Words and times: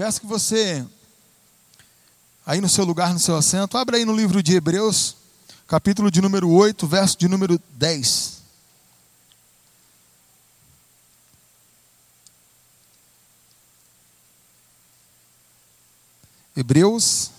Peço 0.00 0.22
que 0.22 0.26
você, 0.26 0.82
aí 2.46 2.58
no 2.58 2.70
seu 2.70 2.86
lugar, 2.86 3.12
no 3.12 3.18
seu 3.18 3.36
assento, 3.36 3.76
abra 3.76 3.98
aí 3.98 4.04
no 4.06 4.16
livro 4.16 4.42
de 4.42 4.56
Hebreus, 4.56 5.14
capítulo 5.68 6.10
de 6.10 6.22
número 6.22 6.50
8, 6.50 6.86
verso 6.86 7.18
de 7.18 7.28
número 7.28 7.60
10. 7.72 8.40
Hebreus, 16.56 17.30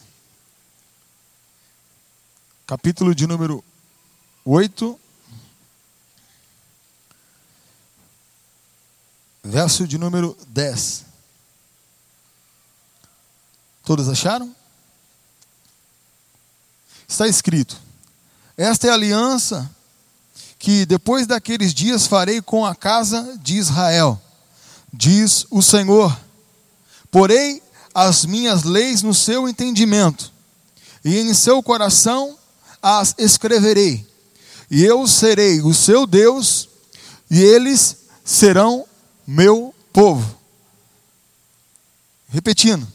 capítulo 2.68 3.16
de 3.16 3.26
número 3.26 3.64
8, 4.46 5.00
verso 9.44 9.88
de 9.88 9.98
número 9.98 10.38
10. 10.50 11.11
Todos 13.92 14.08
acharam? 14.08 14.56
Está 17.06 17.28
escrito: 17.28 17.76
Esta 18.56 18.88
é 18.88 18.90
a 18.90 18.94
aliança 18.94 19.70
que 20.58 20.86
depois 20.86 21.28
daqueles 21.28 21.74
dias 21.74 22.08
farei 22.08 22.42
com 22.42 22.66
a 22.66 22.74
casa 22.74 23.38
de 23.44 23.58
Israel, 23.58 24.18
diz 24.94 25.46
o 25.52 25.62
Senhor. 25.62 26.18
Porei 27.12 27.62
as 27.94 28.26
minhas 28.26 28.64
leis 28.64 29.02
no 29.02 29.14
seu 29.14 29.46
entendimento, 29.50 30.32
e 31.04 31.20
em 31.20 31.34
seu 31.34 31.62
coração 31.62 32.40
as 32.82 33.14
escreverei. 33.18 34.08
E 34.70 34.86
eu 34.86 35.06
serei 35.06 35.60
o 35.60 35.74
seu 35.74 36.08
Deus, 36.08 36.70
e 37.30 37.42
eles 37.42 37.98
serão 38.24 38.86
meu 39.28 39.76
povo. 39.92 40.34
Repetindo, 42.30 42.88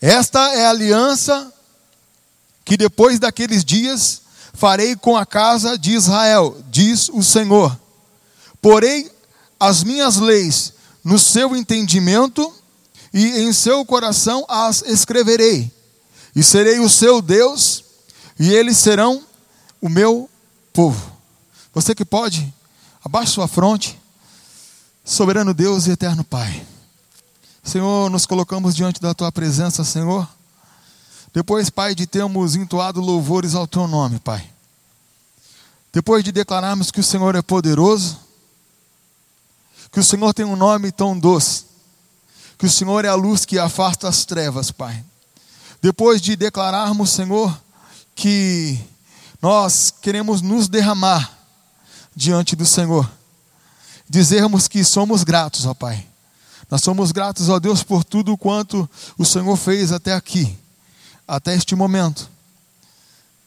esta 0.00 0.54
é 0.54 0.66
a 0.66 0.70
aliança 0.70 1.52
que 2.64 2.76
depois 2.76 3.18
daqueles 3.18 3.64
dias 3.64 4.22
farei 4.54 4.96
com 4.96 5.16
a 5.16 5.26
casa 5.26 5.78
de 5.78 5.92
Israel, 5.92 6.56
diz 6.70 7.08
o 7.08 7.22
Senhor. 7.22 7.78
Porei 8.62 9.10
as 9.58 9.82
minhas 9.84 10.16
leis 10.16 10.72
no 11.04 11.18
seu 11.18 11.56
entendimento 11.56 12.54
e 13.12 13.40
em 13.40 13.52
seu 13.52 13.84
coração 13.84 14.44
as 14.48 14.82
escreverei. 14.82 15.70
E 16.34 16.42
serei 16.42 16.78
o 16.78 16.88
seu 16.88 17.20
Deus, 17.20 17.84
e 18.38 18.52
eles 18.52 18.76
serão 18.76 19.22
o 19.80 19.88
meu 19.88 20.30
povo. 20.72 21.12
Você 21.74 21.94
que 21.94 22.04
pode, 22.04 22.52
abaixe 23.04 23.32
sua 23.32 23.48
fronte. 23.48 23.98
Soberano 25.04 25.52
Deus 25.52 25.86
e 25.86 25.90
eterno 25.90 26.22
Pai. 26.22 26.64
Senhor, 27.62 28.10
nos 28.10 28.26
colocamos 28.26 28.74
diante 28.74 29.00
da 29.00 29.14
tua 29.14 29.30
presença, 29.30 29.84
Senhor. 29.84 30.28
Depois, 31.32 31.70
Pai, 31.70 31.94
de 31.94 32.06
termos 32.06 32.56
entoado 32.56 33.00
louvores 33.00 33.54
ao 33.54 33.66
teu 33.66 33.86
nome, 33.86 34.18
Pai. 34.18 34.48
Depois 35.92 36.24
de 36.24 36.32
declararmos 36.32 36.90
que 36.90 37.00
o 37.00 37.04
Senhor 37.04 37.34
é 37.36 37.42
poderoso, 37.42 38.18
que 39.92 40.00
o 40.00 40.04
Senhor 40.04 40.32
tem 40.32 40.44
um 40.44 40.56
nome 40.56 40.90
tão 40.90 41.18
doce, 41.18 41.64
que 42.58 42.66
o 42.66 42.70
Senhor 42.70 43.04
é 43.04 43.08
a 43.08 43.14
luz 43.14 43.44
que 43.44 43.58
afasta 43.58 44.08
as 44.08 44.24
trevas, 44.24 44.70
Pai. 44.70 45.04
Depois 45.82 46.20
de 46.20 46.36
declararmos, 46.36 47.10
Senhor, 47.10 47.60
que 48.14 48.78
nós 49.40 49.92
queremos 50.02 50.42
nos 50.42 50.68
derramar 50.68 51.38
diante 52.14 52.54
do 52.54 52.66
Senhor 52.66 53.10
dizermos 54.10 54.66
que 54.66 54.82
somos 54.82 55.22
gratos, 55.22 55.64
ó 55.66 55.72
Pai. 55.72 56.09
Nós 56.70 56.82
somos 56.82 57.10
gratos, 57.10 57.48
ó 57.48 57.58
Deus, 57.58 57.82
por 57.82 58.04
tudo 58.04 58.36
quanto 58.36 58.88
o 59.18 59.24
Senhor 59.24 59.56
fez 59.56 59.90
até 59.90 60.12
aqui, 60.12 60.56
até 61.26 61.54
este 61.54 61.74
momento. 61.74 62.30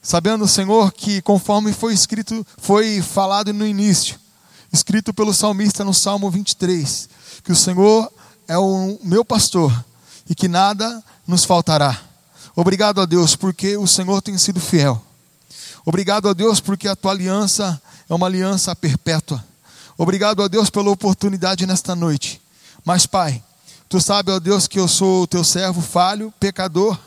Sabendo, 0.02 0.46
Senhor, 0.46 0.92
que 0.92 1.22
conforme 1.22 1.72
foi 1.72 1.94
escrito, 1.94 2.46
foi 2.58 3.02
falado 3.02 3.54
no 3.54 3.66
início, 3.66 4.20
escrito 4.74 5.14
pelo 5.14 5.34
salmista 5.34 5.86
no 5.86 5.94
Salmo 5.94 6.30
23, 6.30 7.08
que 7.46 7.54
o 7.54 7.56
Senhor 7.56 8.12
é 8.46 8.58
o 8.58 9.00
meu 9.02 9.24
pastor 9.24 9.74
e 10.30 10.36
que 10.36 10.50
nada 10.50 11.02
nos 11.26 11.46
faltará. 11.46 11.98
Obrigado 12.54 13.00
a 13.00 13.06
Deus, 13.06 13.38
porque 13.38 13.78
o 13.78 13.88
Senhor 13.88 14.22
tem 14.22 14.38
sido 14.38 14.60
fiel. 14.60 15.02
Obrigado 15.86 16.28
a 16.28 16.34
Deus, 16.34 16.60
porque 16.60 16.90
a 16.90 16.96
tua 16.96 17.12
aliança 17.12 17.82
é 18.10 18.14
uma 18.14 18.28
aliança 18.28 18.76
perpétua. 18.76 19.42
Obrigado 19.98 20.44
a 20.44 20.50
Deus 20.50 20.70
pela 20.70 20.92
oportunidade 20.92 21.66
nesta 21.66 21.96
noite. 21.96 22.43
Mas, 22.86 23.06
Pai, 23.06 23.42
Tu 23.94 24.02
sabes, 24.02 24.34
ó 24.34 24.40
Deus, 24.40 24.68
que 24.68 24.80
eu 24.80 24.88
sou 24.88 25.22
o 25.22 25.28
teu 25.28 25.44
servo 25.44 25.80
falho, 25.80 26.34
pecador, 26.40 26.98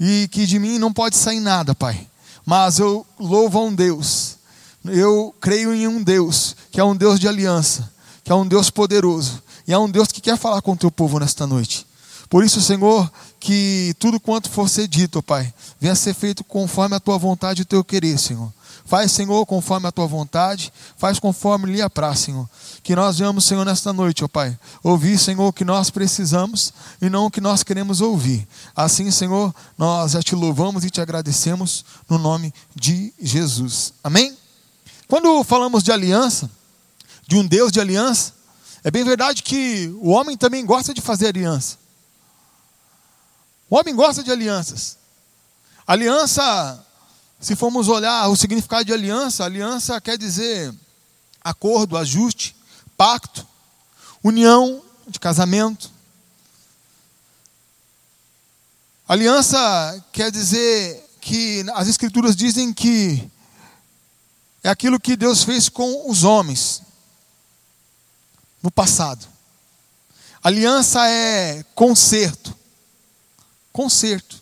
e 0.00 0.26
que 0.32 0.46
de 0.46 0.58
mim 0.58 0.76
não 0.76 0.92
pode 0.92 1.16
sair 1.16 1.38
nada, 1.38 1.76
Pai. 1.76 2.08
Mas 2.44 2.80
eu 2.80 3.06
louvo 3.20 3.56
a 3.56 3.62
um 3.62 3.72
Deus, 3.72 4.36
eu 4.84 5.32
creio 5.40 5.72
em 5.72 5.86
um 5.86 6.02
Deus, 6.02 6.56
que 6.72 6.80
é 6.80 6.84
um 6.84 6.96
Deus 6.96 7.20
de 7.20 7.28
aliança, 7.28 7.88
que 8.24 8.32
é 8.32 8.34
um 8.34 8.44
Deus 8.44 8.68
poderoso, 8.68 9.40
e 9.64 9.72
é 9.72 9.78
um 9.78 9.88
Deus 9.88 10.08
que 10.08 10.20
quer 10.20 10.36
falar 10.36 10.60
com 10.60 10.72
o 10.72 10.76
teu 10.76 10.90
povo 10.90 11.20
nesta 11.20 11.46
noite. 11.46 11.86
Por 12.28 12.42
isso, 12.42 12.60
Senhor, 12.60 13.08
que 13.38 13.94
tudo 14.00 14.18
quanto 14.18 14.50
for 14.50 14.68
ser 14.68 14.88
dito, 14.88 15.22
Pai, 15.22 15.54
venha 15.80 15.94
ser 15.94 16.14
feito 16.14 16.42
conforme 16.42 16.96
a 16.96 17.00
tua 17.00 17.16
vontade 17.16 17.60
e 17.60 17.62
o 17.62 17.66
teu 17.66 17.84
querer, 17.84 18.18
Senhor. 18.18 18.52
Faz, 18.92 19.10
Senhor, 19.10 19.46
conforme 19.46 19.88
a 19.88 19.90
tua 19.90 20.06
vontade, 20.06 20.70
faz 20.98 21.18
conforme 21.18 21.72
lhe 21.72 21.80
apraz, 21.80 22.18
Senhor. 22.18 22.46
Que 22.82 22.94
nós 22.94 23.16
venhamos, 23.16 23.46
Senhor, 23.46 23.64
nesta 23.64 23.90
noite, 23.90 24.22
ó 24.22 24.28
Pai, 24.28 24.54
ouvir, 24.82 25.18
Senhor, 25.18 25.48
o 25.48 25.50
que 25.50 25.64
nós 25.64 25.88
precisamos 25.88 26.74
e 27.00 27.08
não 27.08 27.24
o 27.24 27.30
que 27.30 27.40
nós 27.40 27.62
queremos 27.62 28.02
ouvir. 28.02 28.46
Assim, 28.76 29.10
Senhor, 29.10 29.54
nós 29.78 30.12
já 30.12 30.22
te 30.22 30.34
louvamos 30.34 30.84
e 30.84 30.90
te 30.90 31.00
agradecemos 31.00 31.86
no 32.06 32.18
nome 32.18 32.52
de 32.74 33.14
Jesus. 33.18 33.94
Amém? 34.04 34.36
Quando 35.08 35.42
falamos 35.42 35.82
de 35.82 35.90
aliança, 35.90 36.50
de 37.26 37.34
um 37.36 37.46
Deus 37.46 37.72
de 37.72 37.80
aliança, 37.80 38.34
é 38.84 38.90
bem 38.90 39.04
verdade 39.04 39.42
que 39.42 39.90
o 40.02 40.10
homem 40.10 40.36
também 40.36 40.66
gosta 40.66 40.92
de 40.92 41.00
fazer 41.00 41.28
aliança. 41.28 41.78
O 43.70 43.76
homem 43.78 43.96
gosta 43.96 44.22
de 44.22 44.30
alianças. 44.30 44.98
Aliança 45.86 46.84
se 47.42 47.56
formos 47.56 47.88
olhar 47.88 48.28
o 48.28 48.36
significado 48.36 48.84
de 48.84 48.92
aliança, 48.92 49.44
aliança 49.44 50.00
quer 50.00 50.16
dizer 50.16 50.72
acordo, 51.42 51.96
ajuste, 51.98 52.54
pacto, 52.96 53.44
união 54.22 54.80
de 55.08 55.18
casamento. 55.18 55.90
Aliança 59.08 60.04
quer 60.12 60.30
dizer 60.30 61.04
que 61.20 61.66
as 61.74 61.88
escrituras 61.88 62.36
dizem 62.36 62.72
que 62.72 63.28
é 64.62 64.68
aquilo 64.70 65.00
que 65.00 65.16
Deus 65.16 65.42
fez 65.42 65.68
com 65.68 66.08
os 66.08 66.22
homens 66.22 66.80
no 68.62 68.70
passado. 68.70 69.26
Aliança 70.44 71.08
é 71.08 71.64
conserto. 71.74 72.56
Conserto. 73.72 74.40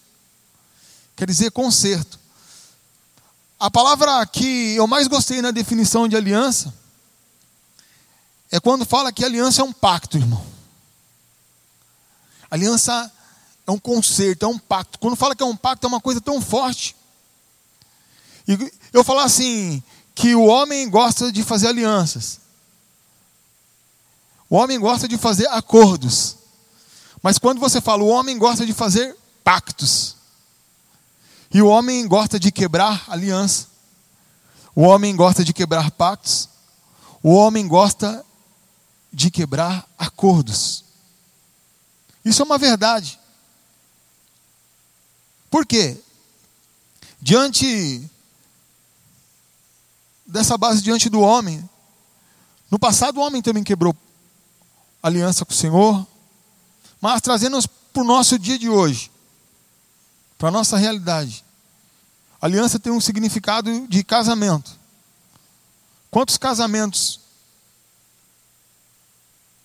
Quer 1.17 1.27
dizer 1.27 1.51
conserto. 1.51 2.20
A 3.61 3.71
palavra 3.71 4.25
que 4.25 4.75
eu 4.75 4.87
mais 4.87 5.07
gostei 5.07 5.43
na 5.43 5.51
definição 5.51 6.09
de 6.09 6.17
aliança 6.17 6.73
é 8.51 8.59
quando 8.59 8.87
fala 8.87 9.13
que 9.13 9.23
aliança 9.23 9.61
é 9.61 9.65
um 9.65 9.73
pacto, 9.73 10.17
irmão. 10.17 10.43
Aliança 12.51 13.13
é 13.67 13.71
um 13.71 13.79
concerto, 13.79 14.47
é 14.47 14.49
um 14.49 14.59
pacto. 14.59 14.99
Quando 14.99 15.15
fala 15.15 15.37
que 15.37 15.43
é 15.43 15.47
um 15.47 15.55
pacto, 15.55 15.87
é 15.87 15.89
uma 15.89 16.01
coisa 16.01 16.23
tão 16.23 16.41
forte. 16.41 16.97
E 18.49 18.73
eu 18.95 19.05
falar 19.05 19.25
assim, 19.25 19.83
que 20.15 20.35
o 20.35 20.47
homem 20.47 20.89
gosta 20.89 21.31
de 21.31 21.43
fazer 21.43 21.69
alianças. 21.69 22.41
O 24.49 24.57
homem 24.57 24.81
gosta 24.81 25.07
de 25.07 25.19
fazer 25.19 25.47
acordos. 25.49 26.37
Mas 27.23 27.37
quando 27.37 27.61
você 27.61 27.79
fala, 27.79 28.03
o 28.03 28.09
homem 28.09 28.39
gosta 28.39 28.65
de 28.65 28.73
fazer 28.73 29.15
pactos. 29.45 30.17
E 31.53 31.61
o 31.61 31.67
homem 31.67 32.07
gosta 32.07 32.39
de 32.39 32.53
quebrar 32.53 33.05
aliança. 33.09 33.67
O 34.75 34.83
homem 34.83 35.17
gosta 35.17 35.45
de 35.45 35.53
quebrar 35.53 35.91
pactos. 35.91 36.49
O 37.23 37.35
homem 37.35 37.67
gosta 37.67 38.25
de 39.13 39.31
quebrar 39.31 39.87
acordos. 39.99 40.85
Isso 42.25 42.41
é 42.41 42.45
uma 42.45 42.57
verdade. 42.57 43.19
Por 45.51 45.67
quê? 45.67 46.01
Diante 47.21 48.09
dessa 50.25 50.57
base 50.57 50.81
diante 50.81 51.11
do 51.11 51.21
homem, 51.21 51.69
no 52.71 52.79
passado 52.79 53.19
o 53.19 53.23
homem 53.23 53.43
também 53.43 53.65
quebrou 53.65 53.97
aliança 55.03 55.45
com 55.45 55.53
o 55.53 55.57
Senhor, 55.57 56.07
mas 57.01 57.21
trazendo 57.21 57.59
para 57.93 58.03
o 58.03 58.07
nosso 58.07 58.39
dia 58.39 58.57
de 58.57 58.69
hoje 58.69 59.10
para 60.41 60.49
a 60.49 60.53
nossa 60.53 60.79
realidade. 60.79 61.45
Aliança 62.41 62.79
tem 62.79 62.91
um 62.91 63.01
significado 63.01 63.87
de 63.87 64.03
casamento. 64.03 64.73
Quantos 66.11 66.39
casamentos 66.39 67.21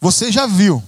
você 0.02 0.30
já 0.30 0.46
viu? 0.46 0.84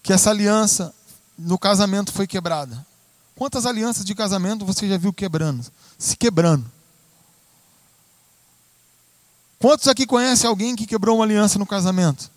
que 0.00 0.12
essa 0.12 0.30
aliança 0.30 0.94
no 1.36 1.58
casamento 1.58 2.12
foi 2.12 2.28
quebrada? 2.28 2.86
Quantas 3.34 3.66
alianças 3.66 4.04
de 4.04 4.14
casamento 4.14 4.64
você 4.64 4.88
já 4.88 4.96
viu 4.96 5.12
quebrando? 5.12 5.66
Se 5.98 6.16
quebrando. 6.16 6.64
Quantos 9.58 9.88
aqui 9.88 10.06
conhecem 10.06 10.48
alguém 10.48 10.76
que 10.76 10.86
quebrou 10.86 11.16
uma 11.16 11.24
aliança 11.24 11.58
no 11.58 11.66
casamento? 11.66 12.30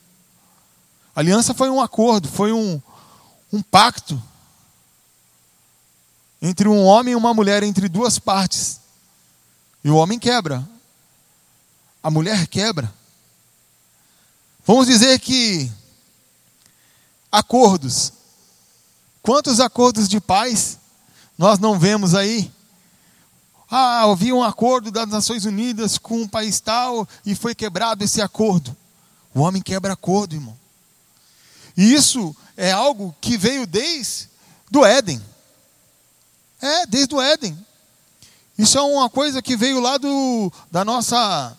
aliança 1.16 1.54
foi 1.54 1.70
um 1.70 1.80
acordo, 1.80 2.28
foi 2.28 2.52
um, 2.52 2.82
um 3.54 3.62
pacto 3.62 4.20
entre 6.42 6.68
um 6.68 6.84
homem 6.84 7.14
e 7.14 7.16
uma 7.16 7.34
mulher, 7.34 7.64
entre 7.64 7.90
duas 7.90 8.20
partes. 8.20 8.80
E 9.84 9.90
o 9.90 9.96
homem 9.96 10.20
quebra, 10.20 10.68
a 12.02 12.10
mulher 12.10 12.48
quebra. 12.48 12.94
Vamos 14.66 14.88
dizer 14.88 15.20
que 15.20 15.72
acordos. 17.32 18.14
Quantos 19.22 19.60
acordos 19.60 20.08
de 20.08 20.20
paz 20.20 20.78
nós 21.38 21.60
não 21.60 21.78
vemos 21.78 22.16
aí? 22.16 22.52
Ah, 23.70 24.04
havia 24.04 24.34
um 24.34 24.44
acordo 24.44 24.90
das 24.90 25.08
Nações 25.08 25.46
Unidas 25.46 25.98
com 25.98 26.22
um 26.22 26.28
país 26.28 26.60
tal 26.60 27.08
e 27.26 27.36
foi 27.36 27.54
quebrado 27.54 28.04
esse 28.04 28.22
acordo. 28.22 28.76
O 29.34 29.42
homem 29.42 29.62
quebra 29.62 29.94
acordo, 29.94 30.36
irmão. 30.36 30.58
E 31.78 31.94
isso 31.94 32.36
é 32.58 32.72
algo 32.72 33.16
que 33.22 33.38
veio 33.38 33.68
desde 33.68 34.28
do 34.72 34.84
Éden. 34.84 35.22
É, 36.62 36.86
desde 36.86 37.16
o 37.16 37.22
Éden. 37.22 37.58
Isso 38.58 38.78
é 38.78 38.82
uma 38.82 39.10
coisa 39.10 39.42
que 39.42 39.56
veio 39.56 39.80
lá 39.80 39.98
do, 39.98 40.52
da 40.70 40.84
nossa, 40.84 41.58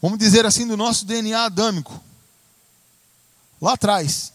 vamos 0.00 0.18
dizer 0.18 0.46
assim, 0.46 0.66
do 0.66 0.76
nosso 0.76 1.04
DNA 1.04 1.44
adâmico. 1.44 2.00
Lá 3.60 3.74
atrás. 3.74 4.32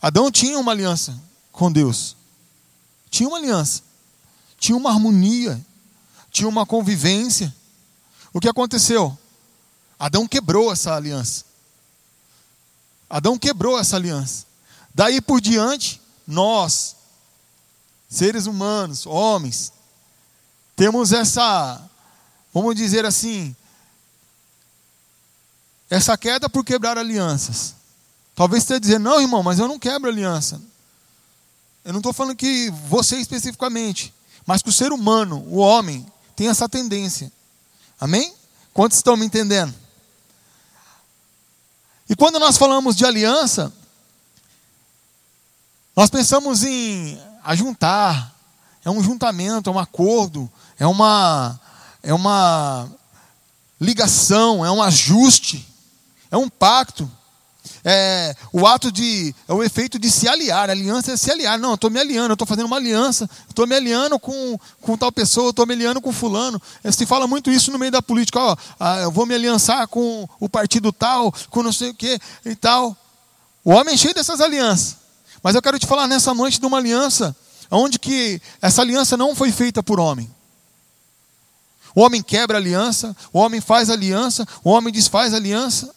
Adão 0.00 0.30
tinha 0.30 0.58
uma 0.58 0.72
aliança 0.72 1.20
com 1.50 1.72
Deus. 1.72 2.16
Tinha 3.10 3.28
uma 3.28 3.38
aliança. 3.38 3.82
Tinha 4.58 4.76
uma 4.76 4.90
harmonia. 4.90 5.60
Tinha 6.30 6.48
uma 6.48 6.64
convivência. 6.64 7.54
O 8.32 8.40
que 8.40 8.48
aconteceu? 8.48 9.16
Adão 9.98 10.28
quebrou 10.28 10.72
essa 10.72 10.94
aliança. 10.94 11.44
Adão 13.08 13.38
quebrou 13.38 13.78
essa 13.78 13.96
aliança. 13.96 14.46
Daí 14.94 15.20
por 15.20 15.40
diante, 15.40 16.00
nós, 16.26 16.93
seres 18.14 18.46
humanos, 18.46 19.06
homens, 19.06 19.72
temos 20.76 21.12
essa, 21.12 21.82
vamos 22.52 22.76
dizer 22.76 23.04
assim, 23.04 23.54
essa 25.90 26.16
queda 26.16 26.48
por 26.48 26.64
quebrar 26.64 26.96
alianças. 26.96 27.74
Talvez 28.36 28.62
você 28.62 28.78
dizendo, 28.78 29.04
não, 29.04 29.20
irmão, 29.20 29.42
mas 29.42 29.58
eu 29.58 29.66
não 29.66 29.80
quebro 29.80 30.08
aliança. 30.08 30.62
Eu 31.84 31.92
não 31.92 31.98
estou 31.98 32.12
falando 32.12 32.36
que 32.36 32.70
você 32.88 33.16
especificamente, 33.16 34.14
mas 34.46 34.62
que 34.62 34.68
o 34.68 34.72
ser 34.72 34.92
humano, 34.92 35.44
o 35.48 35.56
homem, 35.56 36.06
tem 36.36 36.48
essa 36.48 36.68
tendência. 36.68 37.32
Amém? 38.00 38.32
Quantos 38.72 38.98
estão 38.98 39.16
me 39.16 39.26
entendendo? 39.26 39.74
E 42.08 42.14
quando 42.14 42.38
nós 42.38 42.56
falamos 42.56 42.94
de 42.94 43.04
aliança, 43.04 43.72
nós 45.96 46.10
pensamos 46.10 46.62
em 46.62 47.18
ajuntar, 47.44 48.34
é 48.84 48.90
um 48.90 49.02
juntamento, 49.02 49.70
é 49.70 49.72
um 49.72 49.78
acordo, 49.78 50.50
é 50.78 50.86
uma, 50.86 51.60
é 52.02 52.12
uma 52.12 52.88
ligação, 53.80 54.64
é 54.64 54.70
um 54.70 54.82
ajuste, 54.82 55.66
é 56.30 56.36
um 56.36 56.48
pacto. 56.48 57.10
É, 57.82 58.34
o 58.52 58.66
ato 58.66 58.90
de. 58.90 59.34
É 59.46 59.52
o 59.52 59.62
efeito 59.62 59.98
de 59.98 60.10
se 60.10 60.28
aliar. 60.28 60.68
A 60.68 60.72
aliança 60.72 61.12
é 61.12 61.16
se 61.16 61.30
aliar. 61.30 61.58
Não, 61.58 61.70
eu 61.70 61.74
estou 61.74 61.90
me 61.90 61.98
alinhando, 61.98 62.30
eu 62.30 62.34
estou 62.34 62.46
fazendo 62.46 62.66
uma 62.66 62.76
aliança, 62.76 63.28
estou 63.48 63.66
me 63.66 63.74
alinhando 63.74 64.18
com, 64.18 64.58
com 64.80 64.96
tal 64.96 65.12
pessoa, 65.12 65.50
estou 65.50 65.66
me 65.66 65.74
alinhando 65.74 66.00
com 66.00 66.12
fulano. 66.12 66.60
É, 66.82 66.90
se 66.90 67.06
fala 67.06 67.26
muito 67.26 67.50
isso 67.50 67.70
no 67.70 67.78
meio 67.78 67.92
da 67.92 68.02
política. 68.02 68.38
Ó, 68.38 68.56
ah, 68.80 69.00
eu 69.00 69.10
vou 69.10 69.26
me 69.26 69.34
aliançar 69.34 69.86
com 69.88 70.28
o 70.40 70.48
partido 70.48 70.92
tal, 70.92 71.32
com 71.50 71.62
não 71.62 71.72
sei 71.72 71.90
o 71.90 71.94
que 71.94 72.18
e 72.44 72.54
tal. 72.54 72.96
O 73.62 73.70
homem 73.70 73.94
é 73.94 73.98
cheio 73.98 74.14
dessas 74.14 74.40
alianças. 74.40 75.03
Mas 75.44 75.54
eu 75.54 75.60
quero 75.60 75.78
te 75.78 75.86
falar 75.86 76.08
nessa 76.08 76.32
noite 76.32 76.58
de 76.58 76.64
uma 76.64 76.78
aliança, 76.78 77.36
onde 77.70 77.98
que 77.98 78.40
essa 78.62 78.80
aliança 78.80 79.14
não 79.14 79.36
foi 79.36 79.52
feita 79.52 79.82
por 79.82 80.00
homem. 80.00 80.34
O 81.94 82.00
homem 82.00 82.22
quebra 82.22 82.56
a 82.56 82.60
aliança, 82.60 83.14
o 83.30 83.38
homem 83.38 83.60
faz 83.60 83.90
aliança, 83.90 84.48
o 84.64 84.70
homem 84.70 84.90
desfaz 84.90 85.34
aliança. 85.34 85.94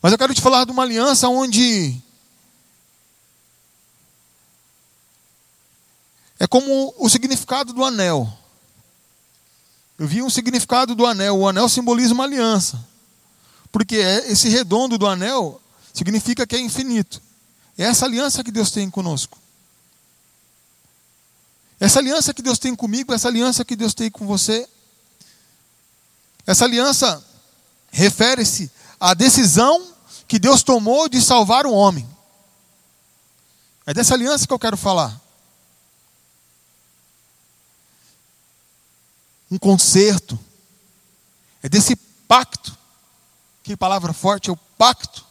Mas 0.00 0.12
eu 0.12 0.18
quero 0.18 0.32
te 0.32 0.40
falar 0.40 0.64
de 0.64 0.72
uma 0.72 0.82
aliança 0.82 1.28
onde 1.28 2.00
é 6.40 6.46
como 6.46 6.94
o 6.96 7.06
significado 7.10 7.74
do 7.74 7.84
anel. 7.84 8.32
Eu 9.98 10.08
vi 10.08 10.22
um 10.22 10.30
significado 10.30 10.94
do 10.94 11.04
anel. 11.04 11.36
O 11.36 11.46
anel 11.46 11.68
simboliza 11.68 12.14
uma 12.14 12.24
aliança. 12.24 12.82
Porque 13.70 13.96
é, 13.96 14.32
esse 14.32 14.48
redondo 14.48 14.96
do 14.96 15.06
anel 15.06 15.60
significa 15.92 16.46
que 16.46 16.56
é 16.56 16.60
infinito. 16.60 17.27
É 17.78 17.84
essa 17.84 18.06
aliança 18.06 18.42
que 18.42 18.50
Deus 18.50 18.72
tem 18.72 18.90
conosco. 18.90 19.38
Essa 21.78 22.00
aliança 22.00 22.34
que 22.34 22.42
Deus 22.42 22.58
tem 22.58 22.74
comigo, 22.74 23.14
essa 23.14 23.28
aliança 23.28 23.64
que 23.64 23.76
Deus 23.76 23.94
tem 23.94 24.10
com 24.10 24.26
você. 24.26 24.68
Essa 26.44 26.64
aliança 26.64 27.24
refere-se 27.92 28.68
à 28.98 29.14
decisão 29.14 29.94
que 30.26 30.40
Deus 30.40 30.64
tomou 30.64 31.08
de 31.08 31.22
salvar 31.22 31.66
o 31.66 31.72
homem. 31.72 32.08
É 33.86 33.94
dessa 33.94 34.14
aliança 34.14 34.44
que 34.44 34.52
eu 34.52 34.58
quero 34.58 34.76
falar. 34.76 35.18
Um 39.48 39.56
conserto. 39.56 40.36
É 41.62 41.68
desse 41.68 41.94
pacto. 42.26 42.76
Que 43.62 43.76
palavra 43.76 44.12
forte 44.12 44.50
é 44.50 44.52
o 44.52 44.56
pacto. 44.56 45.27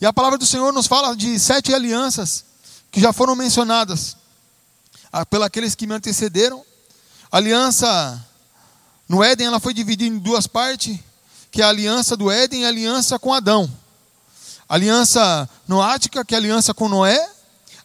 E 0.00 0.06
a 0.06 0.12
palavra 0.12 0.38
do 0.38 0.46
Senhor 0.46 0.72
nos 0.72 0.86
fala 0.86 1.16
de 1.16 1.38
sete 1.38 1.74
alianças 1.74 2.44
que 2.90 3.00
já 3.00 3.12
foram 3.12 3.34
mencionadas 3.34 4.16
ah, 5.12 5.24
pelos 5.24 5.46
aqueles 5.46 5.74
que 5.74 5.86
me 5.86 5.94
antecederam. 5.94 6.64
A 7.30 7.36
aliança 7.36 8.24
no 9.08 9.22
Éden 9.22 9.46
ela 9.46 9.60
foi 9.60 9.74
dividida 9.74 10.14
em 10.14 10.18
duas 10.18 10.46
partes, 10.46 10.98
que 11.50 11.62
é 11.62 11.64
a 11.64 11.68
aliança 11.68 12.16
do 12.16 12.30
Éden 12.30 12.62
e 12.62 12.64
a 12.64 12.68
aliança 12.68 13.18
com 13.18 13.32
Adão. 13.32 13.70
Aliança 14.68 15.48
noática, 15.68 16.24
que 16.24 16.34
é 16.34 16.38
a 16.38 16.40
aliança 16.40 16.72
com 16.72 16.88
Noé, 16.88 17.30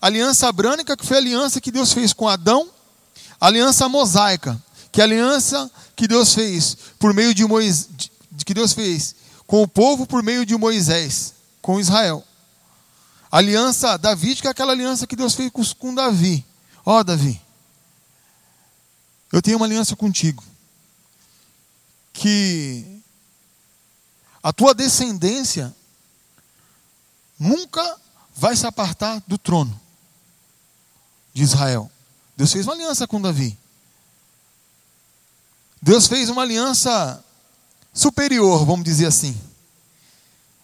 aliança 0.01 0.47
abrânica, 0.47 0.95
que 0.95 1.05
foi 1.05 1.17
a 1.17 1.19
aliança 1.19 1.59
que 1.59 1.71
Deus 1.71 1.91
fez 1.91 2.13
com 2.13 2.27
Adão, 2.27 2.69
aliança 3.39 3.89
mosaica, 3.89 4.61
que 4.91 5.01
é 5.01 5.03
a 5.03 5.07
aliança 5.07 5.69
que 5.95 6.07
Deus 6.07 6.33
fez 6.33 6.77
por 6.97 7.13
meio 7.13 7.33
de 7.33 7.45
Moisés, 7.45 7.89
que 8.45 8.53
Deus 8.53 8.73
fez 8.73 9.15
com 9.45 9.61
o 9.61 9.67
povo 9.67 10.07
por 10.07 10.23
meio 10.23 10.45
de 10.45 10.55
Moisés, 10.55 11.33
com 11.61 11.79
Israel. 11.79 12.25
Aliança 13.31 13.97
davídica 13.97 14.47
é 14.47 14.51
aquela 14.51 14.73
aliança 14.73 15.05
que 15.05 15.15
Deus 15.15 15.35
fez 15.35 15.51
com 15.73 15.93
Davi. 15.93 16.45
Ó 16.85 16.99
oh, 16.99 17.03
Davi, 17.03 17.39
eu 19.31 19.41
tenho 19.41 19.57
uma 19.57 19.65
aliança 19.65 19.95
contigo. 19.95 20.43
Que 22.11 23.01
a 24.41 24.51
tua 24.51 24.73
descendência 24.73 25.75
nunca 27.37 27.99
vai 28.35 28.55
se 28.55 28.65
apartar 28.65 29.21
do 29.27 29.37
trono 29.37 29.79
de 31.33 31.43
Israel. 31.43 31.91
Deus 32.35 32.51
fez 32.51 32.65
uma 32.65 32.73
aliança 32.73 33.07
com 33.07 33.21
Davi. 33.21 33.57
Deus 35.81 36.07
fez 36.07 36.29
uma 36.29 36.41
aliança 36.41 37.23
superior, 37.93 38.65
vamos 38.65 38.83
dizer 38.83 39.05
assim. 39.05 39.39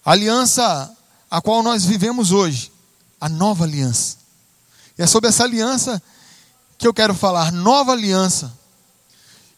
A 0.05 0.11
aliança 0.11 0.95
a 1.29 1.41
qual 1.41 1.63
nós 1.63 1.83
vivemos 1.83 2.31
hoje, 2.31 2.71
a 3.19 3.27
nova 3.27 3.63
aliança. 3.65 4.17
E 4.97 5.01
é 5.01 5.07
sobre 5.07 5.29
essa 5.29 5.43
aliança 5.43 6.01
que 6.77 6.87
eu 6.87 6.93
quero 6.93 7.15
falar, 7.15 7.51
nova 7.51 7.91
aliança. 7.91 8.53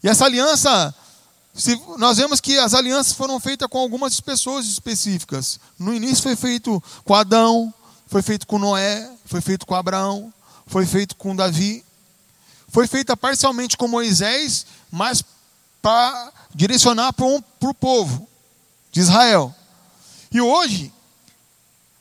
E 0.01 0.07
essa 0.07 0.25
aliança 0.25 0.95
nós 1.97 2.17
vemos 2.17 2.39
que 2.39 2.57
as 2.59 2.73
alianças 2.73 3.13
foram 3.13 3.39
feitas 3.39 3.67
com 3.67 3.79
algumas 3.79 4.21
pessoas 4.21 4.65
específicas. 4.67 5.59
No 5.77 5.93
início 5.93 6.23
foi 6.23 6.35
feito 6.35 6.81
com 7.03 7.15
Adão, 7.15 7.73
foi 8.07 8.21
feito 8.21 8.45
com 8.45 8.59
Noé, 8.59 9.09
foi 9.25 9.41
feito 9.41 9.65
com 9.65 9.73
Abraão, 9.73 10.31
foi 10.67 10.85
feito 10.85 11.15
com 11.15 11.35
Davi. 11.35 11.83
Foi 12.69 12.85
feita 12.85 13.17
parcialmente 13.17 13.77
com 13.77 13.87
Moisés, 13.87 14.65
mas 14.91 15.23
para 15.81 16.31
direcionar 16.53 17.13
para, 17.13 17.25
um, 17.25 17.41
para 17.41 17.69
o 17.69 17.73
povo 17.73 18.27
de 18.91 18.99
Israel. 18.99 19.55
E 20.37 20.41
hoje, 20.41 20.93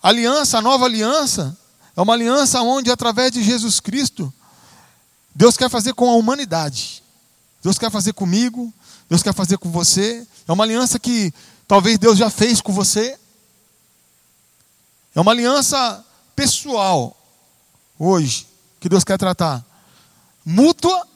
a 0.02 0.11
aliança, 0.11 0.59
a 0.59 0.61
nova 0.61 0.85
aliança, 0.85 1.57
é 1.97 2.02
uma 2.02 2.12
aliança 2.12 2.61
onde, 2.61 2.90
através 2.90 3.33
de 3.33 3.43
Jesus 3.43 3.81
Cristo, 3.81 4.31
Deus 5.35 5.57
quer 5.57 5.71
fazer 5.71 5.95
com 5.95 6.11
a 6.11 6.16
humanidade. 6.16 7.02
Deus 7.62 7.78
quer 7.78 7.90
fazer 7.90 8.12
comigo, 8.12 8.71
Deus 9.09 9.23
quer 9.23 9.33
fazer 9.33 9.57
com 9.57 9.71
você. 9.71 10.26
É 10.47 10.52
uma 10.52 10.64
aliança 10.64 10.99
que 10.99 11.33
talvez 11.66 11.97
Deus 11.97 12.19
já 12.19 12.28
fez 12.28 12.61
com 12.61 12.75
você. 12.75 13.19
É 15.14 15.21
uma 15.23 15.33
aliança 15.33 16.05
pessoal, 16.35 17.16
hoje, 17.99 18.47
que 18.78 18.87
Deus 18.87 19.02
quer 19.02 19.16
tratar. 19.16 19.64
Mútua, 20.45 21.09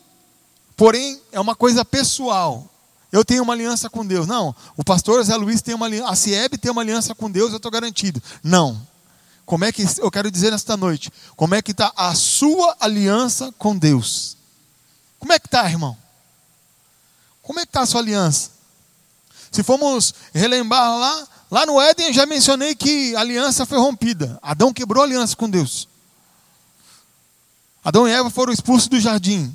porém, 0.75 1.21
é 1.33 1.39
uma 1.39 1.55
coisa 1.55 1.85
pessoal. 1.85 2.67
Eu 3.13 3.25
tenho 3.25 3.43
uma 3.43 3.53
aliança 3.53 3.91
com 3.91 4.07
Deus. 4.07 4.27
Não, 4.27 4.55
o 4.77 4.85
pastor 4.85 5.23
Zé 5.25 5.35
Luiz 5.37 5.61
tem 5.61 5.75
uma 5.75 5.87
aliança, 5.87 6.13
a 6.13 6.17
Cieb 6.17 6.57
tem 6.59 6.71
uma 6.71 6.83
aliança 6.83 7.15
com 7.15 7.31
Deus, 7.31 7.51
eu 7.51 7.57
estou 7.57 7.71
garantido. 7.71 8.23
Não. 8.43 8.81
Como 9.45 9.65
é 9.65 9.73
que, 9.73 9.85
eu 9.99 10.11
quero 10.13 10.31
dizer 10.31 10.53
nesta 10.53 10.77
noite, 10.77 11.13
como 11.35 11.57
é 11.57 11.63
que 11.63 11.73
está 11.73 11.93
a 11.97 12.15
sua 12.15 12.77
aliança 12.79 13.53
com 13.59 13.77
Deus? 13.77 14.37
Como 15.19 15.33
é 15.33 15.41
que 15.41 15.49
está, 15.49 15.69
irmão? 15.69 15.97
Como 17.43 17.59
é 17.59 17.63
que 17.63 17.71
está 17.71 17.81
a 17.81 17.87
sua 17.87 18.01
aliança? 18.01 18.51
Se 19.51 19.65
formos 19.65 20.15
relembrar 20.33 20.97
lá, 20.97 21.29
lá 21.51 21.67
no 21.67 21.81
Éden, 21.81 22.07
eu 22.07 22.13
já 22.13 22.27
mencionei 22.27 22.77
que 22.77 23.17
a 23.17 23.21
aliança 23.21 23.67
foi 23.67 23.79
rompida. 23.79 24.39
Adão 24.41 24.73
quebrou 24.73 25.03
a 25.03 25.07
aliança 25.07 25.35
com 25.35 25.51
Deus. 25.51 25.89
Adão 27.83 28.07
e 28.07 28.13
Eva 28.13 28.31
foram 28.31 28.53
expulsos 28.53 28.87
do 28.87 29.01
jardim. 29.01 29.55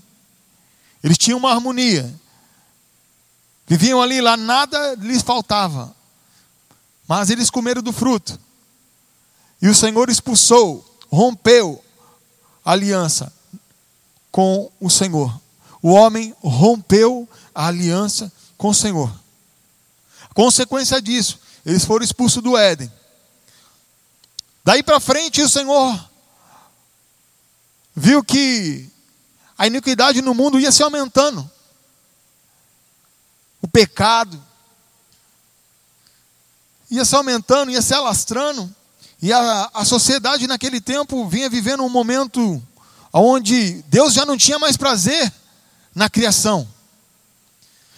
Eles 1.01 1.17
tinham 1.17 1.39
uma 1.39 1.51
harmonia. 1.51 2.13
Viviam 3.67 4.01
ali, 4.01 4.21
lá 4.21 4.37
nada 4.37 4.95
lhes 4.95 5.21
faltava. 5.21 5.95
Mas 7.07 7.29
eles 7.29 7.49
comeram 7.49 7.81
do 7.81 7.91
fruto. 7.91 8.39
E 9.61 9.67
o 9.67 9.75
Senhor 9.75 10.09
expulsou, 10.09 10.85
rompeu 11.09 11.83
a 12.63 12.71
aliança 12.71 13.31
com 14.31 14.71
o 14.79 14.89
Senhor. 14.89 15.39
O 15.81 15.91
homem 15.91 16.35
rompeu 16.43 17.27
a 17.53 17.67
aliança 17.67 18.31
com 18.57 18.69
o 18.69 18.73
Senhor. 18.73 19.11
Consequência 20.33 21.01
disso, 21.01 21.39
eles 21.65 21.85
foram 21.85 22.03
expulsos 22.03 22.43
do 22.43 22.57
Éden. 22.57 22.91
Daí 24.63 24.83
para 24.83 24.99
frente, 24.99 25.41
o 25.41 25.49
Senhor 25.49 26.09
viu 27.95 28.23
que 28.23 28.89
a 29.57 29.65
iniquidade 29.67 30.21
no 30.21 30.33
mundo 30.33 30.59
ia 30.59 30.71
se 30.71 30.83
aumentando. 30.83 31.49
O 33.65 33.67
pecado 33.67 34.39
ia 36.87 37.03
se 37.03 37.15
aumentando, 37.15 37.71
ia 37.71 37.81
se 37.81 37.95
alastrando. 37.95 38.73
E 39.19 39.33
a, 39.33 39.71
a 39.73 39.83
sociedade 39.83 40.45
naquele 40.45 40.79
tempo 40.79 41.27
vinha 41.27 41.49
vivendo 41.49 41.83
um 41.83 41.89
momento 41.89 42.61
onde 43.11 43.81
Deus 43.87 44.13
já 44.13 44.23
não 44.23 44.37
tinha 44.37 44.59
mais 44.59 44.77
prazer 44.77 45.33
na 45.95 46.07
criação. 46.07 46.67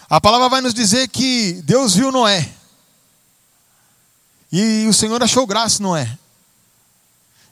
A 0.10 0.22
palavra 0.22 0.48
vai 0.48 0.62
nos 0.62 0.74
dizer 0.74 1.10
que 1.10 1.62
Deus 1.64 1.96
viu 1.96 2.14
Noé. 2.14 2.50
E 4.50 4.88
o 4.88 4.94
Senhor 4.94 5.22
achou 5.22 5.46
graça 5.46 5.84
Noé. 5.84 6.18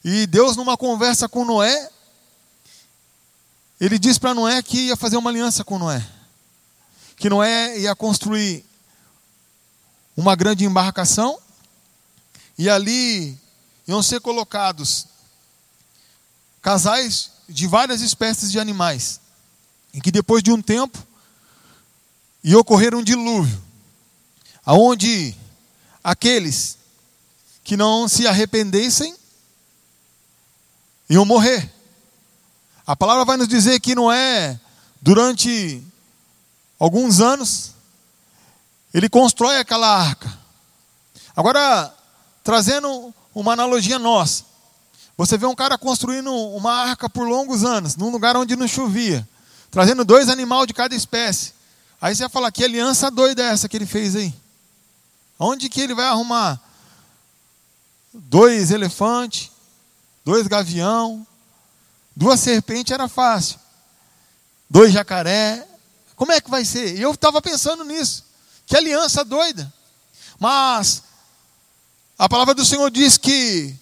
E 0.06 0.26
Deus, 0.26 0.56
numa 0.56 0.78
conversa 0.78 1.28
com 1.28 1.44
Noé, 1.44 1.90
ele 3.78 4.00
disse 4.00 4.22
para 4.22 4.34
Noé 4.34 4.64
que 4.64 4.88
ia 4.88 4.96
fazer 4.96 5.18
uma 5.18 5.30
aliança 5.30 5.66
com 5.66 5.78
Noé. 5.78 6.15
Que 7.16 7.30
Noé 7.30 7.80
ia 7.80 7.96
construir 7.96 8.66
uma 10.16 10.36
grande 10.36 10.66
embarcação 10.66 11.40
e 12.58 12.70
ali 12.70 13.38
iam 13.88 14.02
ser 14.02 14.20
colocados 14.22 15.08
casais 16.62 17.32
de 17.48 17.68
várias 17.68 18.02
espécies 18.02 18.52
de 18.52 18.60
animais. 18.60 19.20
E 19.94 20.02
que 20.02 20.12
depois 20.12 20.42
de 20.42 20.52
um 20.52 20.62
tempo 20.62 20.98
ia 22.44 22.60
ocorrer 22.60 22.94
um 22.94 23.04
dilúvio, 23.04 23.62
aonde 24.66 25.36
aqueles 26.04 26.78
que 27.64 27.76
não 27.76 28.08
se 28.08 28.28
arrependessem 28.28 29.16
iam 31.10 31.26
morrer. 31.26 31.72
A 32.86 32.96
palavra 32.96 33.26
vai 33.26 33.38
nos 33.38 33.48
dizer 33.48 33.80
que 33.80 33.96
não 33.96 34.12
é 34.12 34.60
durante 35.02 35.84
alguns 36.80 37.20
anos 37.20 37.74
ele 38.94 39.10
constrói 39.10 39.58
aquela 39.58 39.88
arca. 39.88 40.32
Agora, 41.36 41.94
trazendo 42.44 43.14
uma 43.34 43.52
analogia 43.52 44.00
nossa. 44.00 44.46
Você 45.18 45.38
vê 45.38 45.46
um 45.46 45.56
cara 45.56 45.78
construindo 45.78 46.34
uma 46.34 46.72
arca 46.72 47.10
por 47.10 47.28
longos 47.28 47.64
anos, 47.64 47.96
num 47.96 48.10
lugar 48.10 48.38
onde 48.38 48.56
não 48.56 48.68
chovia, 48.68 49.28
trazendo 49.70 50.06
dois 50.06 50.30
animais 50.30 50.68
de 50.68 50.74
cada 50.74 50.96
espécie. 50.96 51.54
Aí 52.00 52.16
você 52.16 52.24
vai 52.24 52.30
falar, 52.30 52.52
que 52.52 52.64
aliança 52.64 53.12
doida 53.12 53.44
é 53.44 53.48
essa 53.48 53.68
que 53.68 53.76
ele 53.76 53.86
fez 53.86 54.16
aí? 54.16 54.34
Onde 55.38 55.68
que 55.68 55.82
ele 55.82 55.94
vai 55.94 56.06
arrumar 56.06 56.62
dois 58.14 58.72
elefantes, 58.72 59.52
dois 60.24 60.48
gavião, 60.48 61.26
duas 62.16 62.40
serpentes 62.40 62.94
era 62.94 63.08
fácil, 63.08 63.60
dois 64.70 64.94
jacaré, 64.94 65.68
como 66.16 66.32
é 66.32 66.40
que 66.40 66.50
vai 66.50 66.64
ser? 66.64 66.98
E 66.98 67.02
eu 67.02 67.12
estava 67.12 67.42
pensando 67.42 67.84
nisso, 67.84 68.26
que 68.66 68.76
aliança 68.76 69.24
doida. 69.24 69.72
Mas 70.40 71.04
a 72.18 72.30
palavra 72.30 72.54
do 72.54 72.66
Senhor 72.66 72.90
diz 72.90 73.18
que 73.18 73.76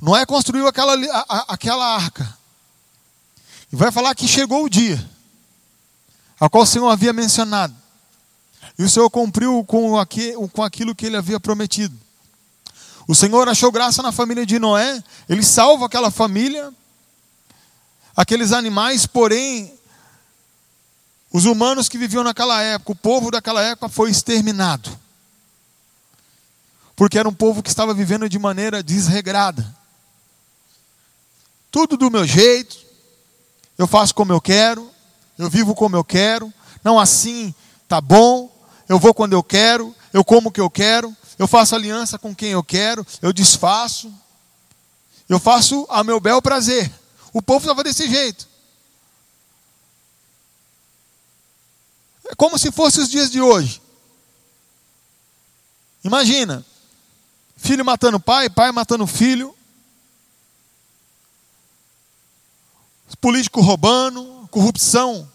Noé 0.00 0.26
construiu 0.26 0.66
aquela, 0.66 0.94
a, 1.28 1.54
aquela 1.54 1.94
arca. 1.94 2.38
E 3.72 3.76
vai 3.76 3.92
falar 3.92 4.14
que 4.14 4.26
chegou 4.26 4.64
o 4.64 4.70
dia, 4.70 5.08
a 6.38 6.48
qual 6.48 6.64
o 6.64 6.66
Senhor 6.66 6.88
havia 6.88 7.12
mencionado. 7.12 7.74
E 8.78 8.82
o 8.82 8.88
Senhor 8.88 9.08
cumpriu 9.10 9.64
com, 9.64 9.92
com 10.52 10.62
aquilo 10.62 10.94
que 10.94 11.06
ele 11.06 11.16
havia 11.16 11.38
prometido. 11.38 11.96
O 13.06 13.14
Senhor 13.14 13.48
achou 13.48 13.70
graça 13.70 14.02
na 14.02 14.12
família 14.12 14.46
de 14.46 14.58
Noé, 14.58 15.02
ele 15.28 15.42
salva 15.42 15.86
aquela 15.86 16.10
família, 16.10 16.72
aqueles 18.16 18.52
animais, 18.52 19.06
porém, 19.06 19.78
os 21.32 21.44
humanos 21.44 21.88
que 21.88 21.98
viviam 21.98 22.24
naquela 22.24 22.60
época, 22.62 22.92
o 22.92 22.96
povo 22.96 23.30
daquela 23.30 23.62
época 23.62 23.88
foi 23.88 24.10
exterminado 24.10 25.00
porque 27.00 27.18
era 27.18 27.26
um 27.26 27.32
povo 27.32 27.62
que 27.62 27.70
estava 27.70 27.94
vivendo 27.94 28.28
de 28.28 28.38
maneira 28.38 28.82
desregrada. 28.82 29.74
Tudo 31.70 31.96
do 31.96 32.10
meu 32.10 32.26
jeito, 32.26 32.76
eu 33.78 33.86
faço 33.86 34.14
como 34.14 34.34
eu 34.34 34.38
quero, 34.38 34.86
eu 35.38 35.48
vivo 35.48 35.74
como 35.74 35.96
eu 35.96 36.04
quero, 36.04 36.52
não 36.84 37.00
assim 37.00 37.54
tá 37.88 38.02
bom, 38.02 38.54
eu 38.86 38.98
vou 38.98 39.14
quando 39.14 39.32
eu 39.32 39.42
quero, 39.42 39.96
eu 40.12 40.22
como 40.22 40.50
o 40.50 40.52
que 40.52 40.60
eu 40.60 40.68
quero, 40.68 41.16
eu 41.38 41.48
faço 41.48 41.74
aliança 41.74 42.18
com 42.18 42.34
quem 42.34 42.50
eu 42.50 42.62
quero, 42.62 43.06
eu 43.22 43.32
desfaço, 43.32 44.12
eu 45.26 45.40
faço 45.40 45.86
a 45.88 46.04
meu 46.04 46.20
bel 46.20 46.42
prazer. 46.42 46.92
O 47.32 47.40
povo 47.40 47.60
estava 47.60 47.82
desse 47.82 48.06
jeito. 48.10 48.46
É 52.30 52.34
como 52.36 52.56
se 52.56 52.70
fosse 52.70 53.00
os 53.00 53.08
dias 53.08 53.28
de 53.28 53.40
hoje. 53.40 53.82
Imagina, 56.04 56.64
filho 57.56 57.84
matando 57.84 58.20
pai, 58.20 58.48
pai 58.48 58.70
matando 58.70 59.04
filho, 59.04 59.54
político 63.20 63.60
roubando, 63.60 64.48
corrupção 64.50 65.28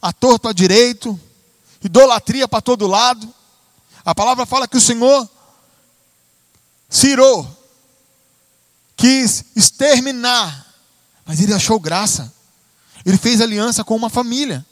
à 0.00 0.12
torto 0.12 0.48
à 0.48 0.52
direito, 0.52 1.18
idolatria 1.80 2.48
para 2.48 2.60
todo 2.60 2.88
lado. 2.88 3.32
A 4.04 4.12
palavra 4.14 4.44
fala 4.44 4.66
que 4.66 4.76
o 4.76 4.80
Senhor 4.80 5.30
cirou, 6.90 7.48
quis 8.96 9.44
exterminar, 9.54 10.74
mas 11.24 11.40
ele 11.40 11.54
achou 11.54 11.78
graça. 11.78 12.34
Ele 13.06 13.16
fez 13.16 13.40
aliança 13.40 13.84
com 13.84 13.94
uma 13.94 14.10
família. 14.10 14.66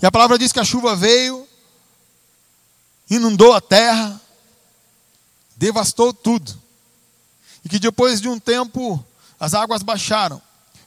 E 0.00 0.06
a 0.06 0.12
palavra 0.12 0.38
diz 0.38 0.52
que 0.52 0.60
a 0.60 0.64
chuva 0.64 0.94
veio, 0.94 1.46
inundou 3.10 3.52
a 3.52 3.60
terra, 3.60 4.20
devastou 5.56 6.12
tudo. 6.12 6.56
E 7.64 7.68
que 7.68 7.78
depois 7.78 8.20
de 8.20 8.28
um 8.28 8.38
tempo 8.38 9.04
as 9.40 9.54
águas 9.54 9.82
baixaram. 9.82 10.40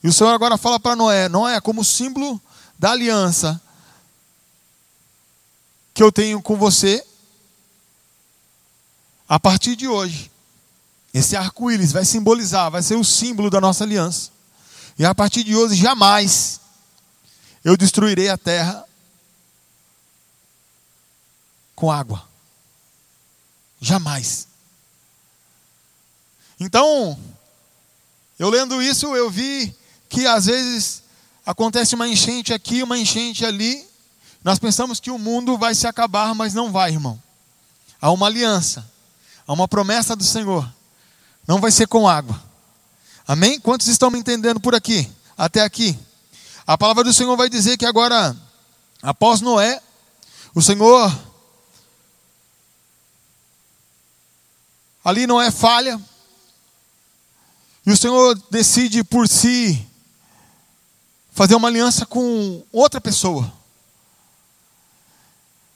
E 0.04 0.08
o 0.08 0.14
Senhor 0.14 0.32
agora 0.32 0.58
fala 0.58 0.80
para 0.80 0.96
Noé: 0.96 1.28
Noé, 1.28 1.60
como 1.60 1.84
símbolo 1.84 2.42
da 2.80 2.92
aliança 2.92 3.62
que 5.94 6.02
eu 6.02 6.12
tenho 6.12 6.42
com 6.42 6.56
você, 6.56 7.06
a 9.28 9.40
partir 9.40 9.76
de 9.76 9.88
hoje, 9.88 10.32
esse 11.14 11.36
arco-íris 11.36 11.92
vai 11.92 12.06
simbolizar, 12.06 12.72
vai 12.72 12.82
ser 12.82 12.96
o 12.96 13.04
símbolo 13.04 13.50
da 13.50 13.60
nossa 13.60 13.84
aliança. 13.84 14.32
E 14.98 15.06
a 15.06 15.14
partir 15.14 15.44
de 15.44 15.56
hoje, 15.56 15.76
jamais 15.76 16.62
eu 17.64 17.76
destruirei 17.76 18.30
a 18.30 18.38
terra 18.38 18.86
com 21.82 21.92
água. 21.92 22.24
Jamais. 23.82 24.48
Então, 26.60 27.20
eu 28.38 28.52
lendo 28.52 28.80
isso, 28.80 29.16
eu 29.16 29.32
vi 29.32 29.76
que 30.08 30.28
às 30.28 30.46
vezes 30.46 31.02
acontece 31.44 31.96
uma 31.96 32.08
enchente 32.08 32.54
aqui, 32.54 32.84
uma 32.84 33.00
enchente 33.00 33.44
ali. 33.44 33.84
Nós 34.44 34.60
pensamos 34.60 35.00
que 35.00 35.10
o 35.10 35.18
mundo 35.18 35.58
vai 35.58 35.74
se 35.74 35.88
acabar, 35.88 36.36
mas 36.36 36.54
não 36.54 36.72
vai, 36.72 36.92
irmão. 36.92 37.20
Há 38.00 38.12
uma 38.12 38.28
aliança, 38.28 38.88
há 39.48 39.52
uma 39.52 39.68
promessa 39.68 40.16
do 40.16 40.24
Senhor 40.24 40.72
Não 41.48 41.60
vai 41.60 41.72
ser 41.72 41.88
com 41.88 42.08
água. 42.08 42.40
Amém? 43.28 43.60
Quantos 43.60 43.88
estão 43.88 44.12
me 44.12 44.20
entendendo 44.20 44.60
por 44.60 44.76
aqui? 44.76 45.12
Até 45.36 45.62
aqui. 45.62 45.98
A 46.68 46.78
palavra 46.78 47.04
do 47.04 47.12
Senhor 47.12 47.36
vai 47.36 47.50
dizer 47.50 47.76
que 47.76 47.88
agora, 47.88 48.38
após 49.02 49.42
Noé, 49.42 49.82
o 50.54 50.62
Senhor. 50.62 51.31
Ali 55.04 55.26
não 55.26 55.42
é 55.42 55.50
falha. 55.50 56.00
E 57.86 57.92
o 57.92 57.98
Senhor 57.98 58.40
decide 58.52 59.04
por 59.04 59.28
si 59.28 59.88
fazer 61.32 61.56
uma 61.56 61.68
aliança 61.68 62.06
com 62.06 62.64
outra 62.72 63.02
pessoa. 63.02 63.52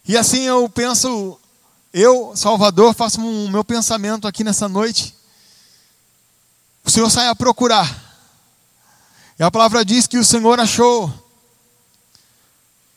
E 0.08 0.16
assim 0.16 0.42
eu 0.42 0.70
penso, 0.70 1.40
eu, 1.92 2.34
Salvador, 2.36 2.94
faço 2.94 3.20
o 3.20 3.24
um 3.24 3.50
meu 3.50 3.64
pensamento 3.64 4.28
aqui 4.28 4.44
nessa 4.44 4.70
noite. 4.70 5.16
O 6.84 6.92
Senhor 6.92 7.10
sai 7.10 7.28
a 7.28 7.36
procurar. 7.36 8.04
E 9.40 9.44
a 9.44 9.50
palavra 9.50 9.84
diz 9.84 10.06
que 10.06 10.20
o 10.20 10.24
Senhor 10.24 10.60
achou 10.60 11.12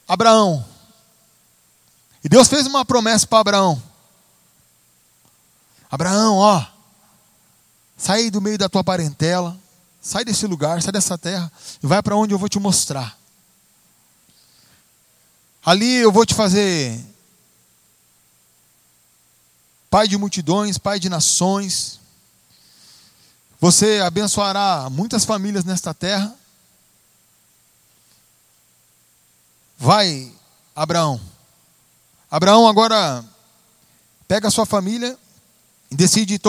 Abraão. 0.06 0.64
E 2.23 2.28
Deus 2.28 2.49
fez 2.49 2.66
uma 2.66 2.85
promessa 2.85 3.26
para 3.26 3.40
Abraão. 3.40 3.88
Abraão, 5.90 6.37
ó, 6.37 6.66
sai 7.97 8.30
do 8.30 8.40
meio 8.40 8.59
da 8.59 8.68
tua 8.68 8.85
parentela, 8.85 9.59
sai 10.00 10.25
desse 10.25 10.47
lugar, 10.47 10.83
sai 10.83 10.92
dessa 10.92 11.16
terra 11.16 11.50
e 11.83 11.87
vai 11.87 12.02
para 12.02 12.16
onde 12.16 12.35
eu 12.35 12.38
vou 12.38 12.49
te 12.49 12.59
mostrar. 12.59 13.18
Ali 15.64 15.97
eu 15.97 16.12
vou 16.12 16.25
te 16.25 16.35
fazer 16.35 16.99
pai 19.90 20.07
de 20.07 20.16
multidões, 20.16 20.78
pai 20.78 21.00
de 21.00 21.09
nações. 21.09 22.00
Você 23.61 24.00
abençoará 24.00 24.88
muitas 24.90 25.25
famílias 25.25 25.64
nesta 25.64 25.92
terra. 25.92 26.35
Vai, 29.76 30.33
Abraão. 30.75 31.21
Abraão 32.30 32.68
agora 32.68 33.25
pega 34.26 34.49
a 34.49 34.50
sua 34.50 34.66
família 34.66 35.18
decide 35.90 36.40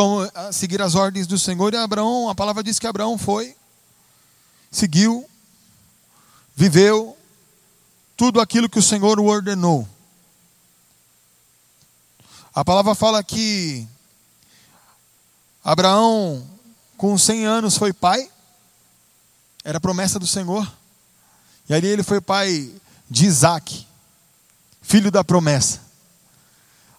seguir 0.52 0.82
as 0.82 0.96
ordens 0.96 1.28
do 1.28 1.38
Senhor. 1.38 1.74
E 1.74 1.78
Abraão, 1.78 2.30
a 2.30 2.36
palavra 2.36 2.64
diz 2.64 2.80
que 2.80 2.88
Abraão 2.88 3.18
foi, 3.18 3.56
seguiu, 4.72 5.28
viveu 6.56 7.18
tudo 8.18 8.42
aquilo 8.42 8.70
que 8.70 8.80
o 8.80 8.84
Senhor 8.84 9.20
o 9.20 9.26
ordenou. 9.26 9.88
A 12.54 12.66
palavra 12.66 12.94
fala 12.94 13.24
que 13.24 13.88
Abraão 15.64 16.46
com 16.98 17.18
100 17.18 17.46
anos 17.46 17.78
foi 17.78 17.94
pai, 17.94 18.30
era 19.64 19.80
promessa 19.80 20.20
do 20.20 20.28
Senhor. 20.28 20.70
E 21.70 21.74
ali 21.74 21.88
ele 21.88 22.04
foi 22.04 22.20
pai 22.20 22.70
de 23.10 23.26
Isaac, 23.26 23.88
filho 24.82 25.10
da 25.10 25.24
promessa. 25.24 25.89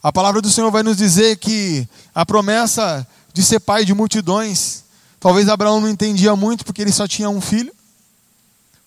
A 0.02 0.10
palavra 0.10 0.40
do 0.40 0.50
Senhor 0.50 0.70
vai 0.70 0.82
nos 0.82 0.96
dizer 0.96 1.36
que 1.36 1.86
a 2.14 2.24
promessa 2.24 3.06
de 3.34 3.42
ser 3.42 3.60
pai 3.60 3.84
de 3.84 3.92
multidões, 3.92 4.82
talvez 5.18 5.46
Abraão 5.48 5.78
não 5.78 5.88
entendia 5.88 6.34
muito 6.34 6.64
porque 6.64 6.80
ele 6.80 6.92
só 6.92 7.06
tinha 7.06 7.28
um 7.28 7.40
filho, 7.40 7.74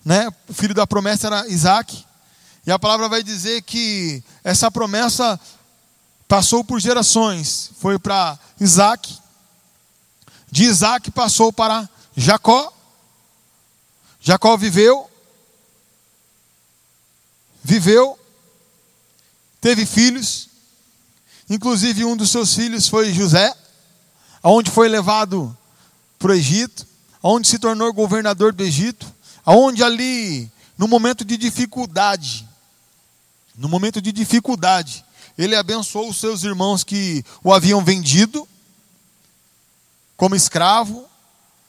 né? 0.04 0.28
O 0.48 0.52
filho 0.52 0.74
da 0.74 0.86
promessa 0.86 1.28
era 1.28 1.46
Isaac. 1.48 2.04
E 2.66 2.72
a 2.72 2.78
palavra 2.78 3.08
vai 3.08 3.22
dizer 3.22 3.62
que 3.62 4.24
essa 4.42 4.70
promessa 4.70 5.38
passou 6.26 6.64
por 6.64 6.80
gerações, 6.80 7.70
foi 7.78 7.96
para 7.96 8.36
Isaac, 8.60 9.16
de 10.50 10.64
Isaac 10.64 11.10
passou 11.12 11.52
para 11.52 11.88
Jacó. 12.16 12.72
Jacó 14.20 14.56
viveu, 14.56 15.08
viveu, 17.62 18.18
teve 19.60 19.84
filhos, 19.84 20.48
inclusive 21.54 22.04
um 22.04 22.16
dos 22.16 22.30
seus 22.30 22.54
filhos 22.54 22.88
foi 22.88 23.12
José, 23.12 23.54
aonde 24.42 24.70
foi 24.70 24.88
levado 24.88 25.56
para 26.18 26.32
o 26.32 26.34
Egito, 26.34 26.86
aonde 27.22 27.48
se 27.48 27.58
tornou 27.58 27.92
governador 27.92 28.52
do 28.52 28.62
Egito, 28.62 29.10
aonde 29.44 29.82
ali, 29.82 30.50
no 30.76 30.86
momento 30.86 31.24
de 31.24 31.36
dificuldade, 31.36 32.46
no 33.56 33.68
momento 33.68 34.02
de 34.02 34.12
dificuldade, 34.12 35.04
ele 35.38 35.56
abençoou 35.56 36.10
os 36.10 36.18
seus 36.18 36.42
irmãos 36.42 36.84
que 36.84 37.24
o 37.42 37.52
haviam 37.52 37.82
vendido, 37.84 38.46
como 40.16 40.34
escravo, 40.34 41.06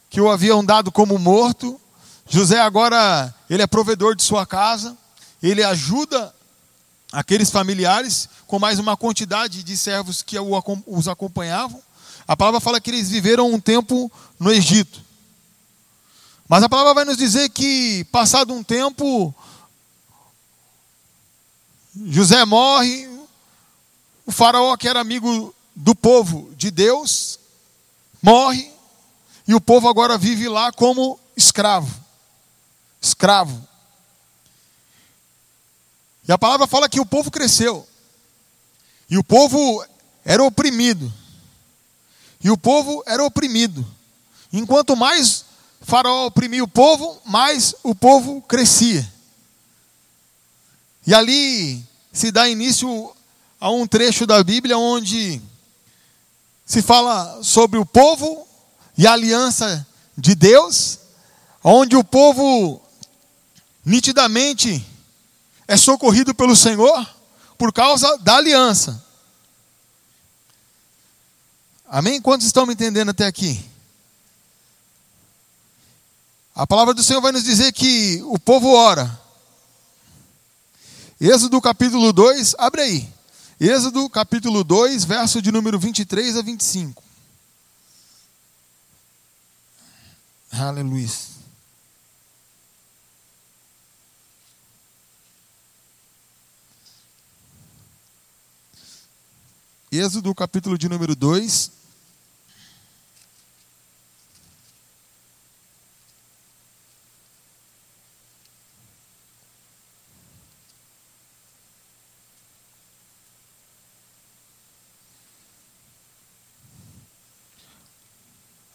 que 0.10 0.20
o 0.20 0.30
haviam 0.30 0.64
dado 0.64 0.92
como 0.92 1.18
morto. 1.18 1.80
José 2.28 2.60
agora, 2.60 3.34
ele 3.50 3.62
é 3.62 3.68
provedor 3.68 4.16
de 4.16 4.24
sua 4.24 4.46
casa, 4.46 4.98
ele 5.42 5.64
ajuda 5.64 6.35
aqueles 7.12 7.50
familiares 7.50 8.30
com 8.48 8.60
mais 8.60 8.80
uma 8.80 8.98
quantidade 8.98 9.64
de 9.64 9.78
servos 9.78 10.22
que 10.22 10.38
os 10.88 11.08
acompanhavam. 11.08 11.82
A 12.28 12.36
palavra 12.36 12.60
fala 12.60 12.82
que 12.82 12.90
eles 12.90 13.10
viveram 13.10 13.52
um 13.52 13.60
tempo 13.60 14.12
no 14.40 14.52
Egito. 14.52 15.02
Mas 16.48 16.64
a 16.64 16.70
palavra 16.70 16.94
vai 16.94 17.06
nos 17.06 17.18
dizer 17.18 17.50
que, 17.50 18.04
passado 18.06 18.54
um 18.54 18.64
tempo, 18.64 19.34
José 22.08 22.44
morre, 22.46 23.08
o 24.26 24.32
faraó, 24.32 24.76
que 24.76 24.88
era 24.88 25.00
amigo 25.00 25.54
do 25.76 25.96
povo 25.96 26.54
de 26.56 26.70
Deus, 26.72 27.40
morre 28.22 28.72
e 29.48 29.54
o 29.54 29.62
povo 29.62 29.88
agora 29.88 30.18
vive 30.18 30.48
lá 30.48 30.72
como 30.72 31.20
escravo. 31.38 31.94
Escravo. 33.02 33.68
E 36.28 36.32
a 36.32 36.38
palavra 36.38 36.68
fala 36.68 36.90
que 36.90 37.00
o 37.00 37.06
povo 37.06 37.30
cresceu. 37.30 37.88
E 39.10 39.18
o 39.18 39.24
povo 39.24 39.86
era 40.24 40.44
oprimido. 40.44 41.12
E 42.44 42.50
o 42.50 42.58
povo 42.58 43.04
era 43.06 43.24
oprimido. 43.24 43.86
Enquanto 44.52 44.96
mais 44.96 45.46
Faraó 45.82 46.26
oprimia 46.26 46.64
o 46.64 46.68
povo, 46.68 47.22
mais 47.26 47.76
o 47.84 47.94
povo 47.94 48.42
crescia. 48.42 49.08
E 51.06 51.14
ali 51.14 51.84
se 52.12 52.32
dá 52.32 52.50
início 52.50 53.14
a 53.60 53.70
um 53.70 53.86
trecho 53.86 54.26
da 54.26 54.44
Bíblia 54.44 54.78
onde 54.78 55.40
se 56.66 56.82
fala 56.82 57.44
sobre 57.44 57.78
o 57.78 57.86
povo 57.86 58.48
e 58.98 59.06
a 59.06 59.14
aliança 59.14 59.86
de 60.18 60.34
Deus, 60.34 60.98
onde 61.64 61.96
o 61.96 62.04
povo 62.04 62.82
nitidamente 63.86 64.84
é 65.68 65.78
socorrido 65.78 66.34
pelo 66.34 66.56
Senhor 66.56 67.08
por 67.58 67.74
causa 67.74 68.18
da 68.20 68.36
aliança. 68.36 69.04
Amém? 71.88 72.22
Quantos 72.22 72.48
estão 72.48 72.66
me 72.66 72.74
entendendo 72.74 73.10
até 73.10 73.26
aqui? 73.26 73.64
A 76.54 76.66
palavra 76.66 76.94
do 76.94 77.04
Senhor 77.04 77.22
vai 77.22 77.32
nos 77.32 77.44
dizer 77.44 77.72
que 77.74 78.22
o 78.24 78.40
povo 78.40 78.70
ora. 78.74 79.20
Êxodo 81.20 81.62
capítulo 81.62 82.12
2, 82.12 82.56
abre 82.58 82.82
aí. 82.82 83.10
Êxodo 83.60 84.10
capítulo 84.10 84.64
2, 84.64 85.06
verso 85.06 85.42
de 85.42 85.52
número 85.52 85.80
23 85.80 86.38
a 86.38 86.42
25. 86.42 87.04
Aleluia. 90.52 91.35
Êxodo 100.00 100.36
capítulo 100.36 100.78
de 100.78 100.90
número 100.90 101.16
2, 101.16 101.72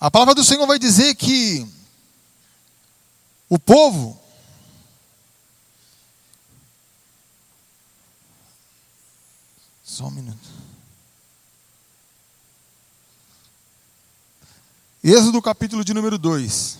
A 0.02 0.10
palavra 0.10 0.34
do 0.34 0.42
Senhor 0.42 0.66
vai 0.66 0.78
dizer 0.78 1.14
que 1.14 1.68
o 3.50 3.58
povo 3.58 4.18
Só 9.84 10.06
um 10.06 10.10
minuto. 10.12 10.69
Êxodo 15.02 15.40
capítulo 15.40 15.82
de 15.82 15.94
número 15.94 16.18
2. 16.18 16.78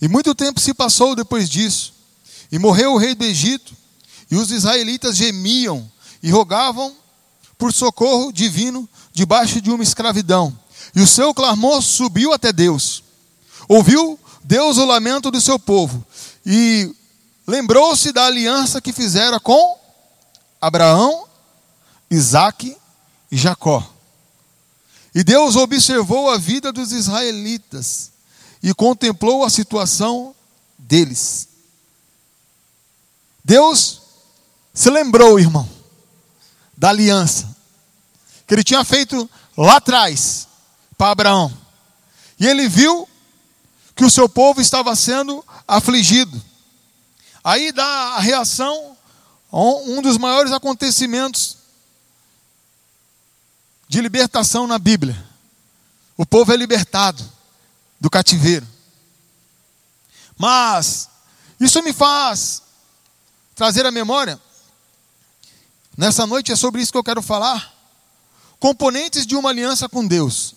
E 0.00 0.06
muito 0.06 0.36
tempo 0.36 0.60
se 0.60 0.72
passou 0.72 1.16
depois 1.16 1.50
disso, 1.50 1.94
e 2.52 2.58
morreu 2.58 2.92
o 2.92 2.96
rei 2.96 3.16
do 3.16 3.24
Egito, 3.24 3.76
e 4.30 4.36
os 4.36 4.52
israelitas 4.52 5.16
gemiam 5.16 5.90
e 6.22 6.30
rogavam 6.30 6.96
por 7.58 7.72
socorro 7.72 8.32
divino 8.32 8.88
debaixo 9.12 9.60
de 9.60 9.68
uma 9.68 9.82
escravidão. 9.82 10.56
E 10.94 11.00
o 11.00 11.08
seu 11.08 11.34
clamor 11.34 11.82
subiu 11.82 12.32
até 12.32 12.52
Deus. 12.52 13.02
Ouviu 13.68 14.18
Deus 14.42 14.78
o 14.78 14.84
lamento 14.84 15.30
do 15.30 15.40
seu 15.40 15.58
povo 15.58 16.04
e 16.44 16.94
lembrou-se 17.46 18.12
da 18.12 18.26
aliança 18.26 18.80
que 18.80 18.92
fizera 18.92 19.38
com 19.38 19.78
Abraão, 20.60 21.26
Isaque 22.10 22.76
e 23.30 23.36
Jacó. 23.36 23.88
E 25.14 25.24
Deus 25.24 25.56
observou 25.56 26.30
a 26.30 26.38
vida 26.38 26.72
dos 26.72 26.92
israelitas 26.92 28.12
e 28.62 28.72
contemplou 28.72 29.44
a 29.44 29.50
situação 29.50 30.34
deles. 30.78 31.48
Deus 33.44 34.02
se 34.72 34.88
lembrou, 34.90 35.38
irmão, 35.38 35.68
da 36.76 36.90
aliança 36.90 37.50
que 38.50 38.54
ele 38.54 38.64
tinha 38.64 38.84
feito 38.84 39.30
lá 39.56 39.76
atrás 39.76 40.48
para 40.98 41.12
Abraão. 41.12 41.56
E 42.36 42.48
ele 42.48 42.68
viu 42.68 43.08
que 44.00 44.04
o 44.06 44.10
seu 44.10 44.26
povo 44.26 44.62
estava 44.62 44.96
sendo 44.96 45.44
afligido. 45.68 46.42
Aí 47.44 47.70
dá 47.70 47.84
a 47.84 48.18
reação 48.18 48.96
a 49.52 49.58
um 49.60 50.00
dos 50.00 50.16
maiores 50.16 50.52
acontecimentos 50.52 51.58
de 53.86 54.00
libertação 54.00 54.66
na 54.66 54.78
Bíblia. 54.78 55.22
O 56.16 56.24
povo 56.24 56.50
é 56.50 56.56
libertado 56.56 57.22
do 58.00 58.08
cativeiro. 58.08 58.66
Mas 60.34 61.10
isso 61.60 61.82
me 61.82 61.92
faz 61.92 62.62
trazer 63.54 63.84
a 63.84 63.90
memória. 63.90 64.40
Nessa 65.94 66.26
noite 66.26 66.52
é 66.52 66.56
sobre 66.56 66.80
isso 66.80 66.90
que 66.90 66.96
eu 66.96 67.04
quero 67.04 67.20
falar. 67.20 67.70
Componentes 68.58 69.26
de 69.26 69.36
uma 69.36 69.50
aliança 69.50 69.90
com 69.90 70.06
Deus. 70.06 70.54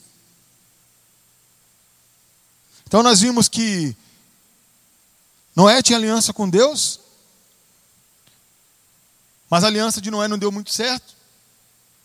Então 2.93 3.01
nós 3.01 3.21
vimos 3.21 3.47
que 3.47 3.97
Noé 5.55 5.81
tinha 5.81 5.97
aliança 5.97 6.31
com 6.31 6.47
Deus, 6.47 6.99
mas 9.49 9.63
a 9.63 9.67
aliança 9.67 9.99
de 9.99 10.11
Noé 10.11 10.27
não 10.27 10.37
deu 10.37 10.51
muito 10.51 10.71
certo, 10.71 11.15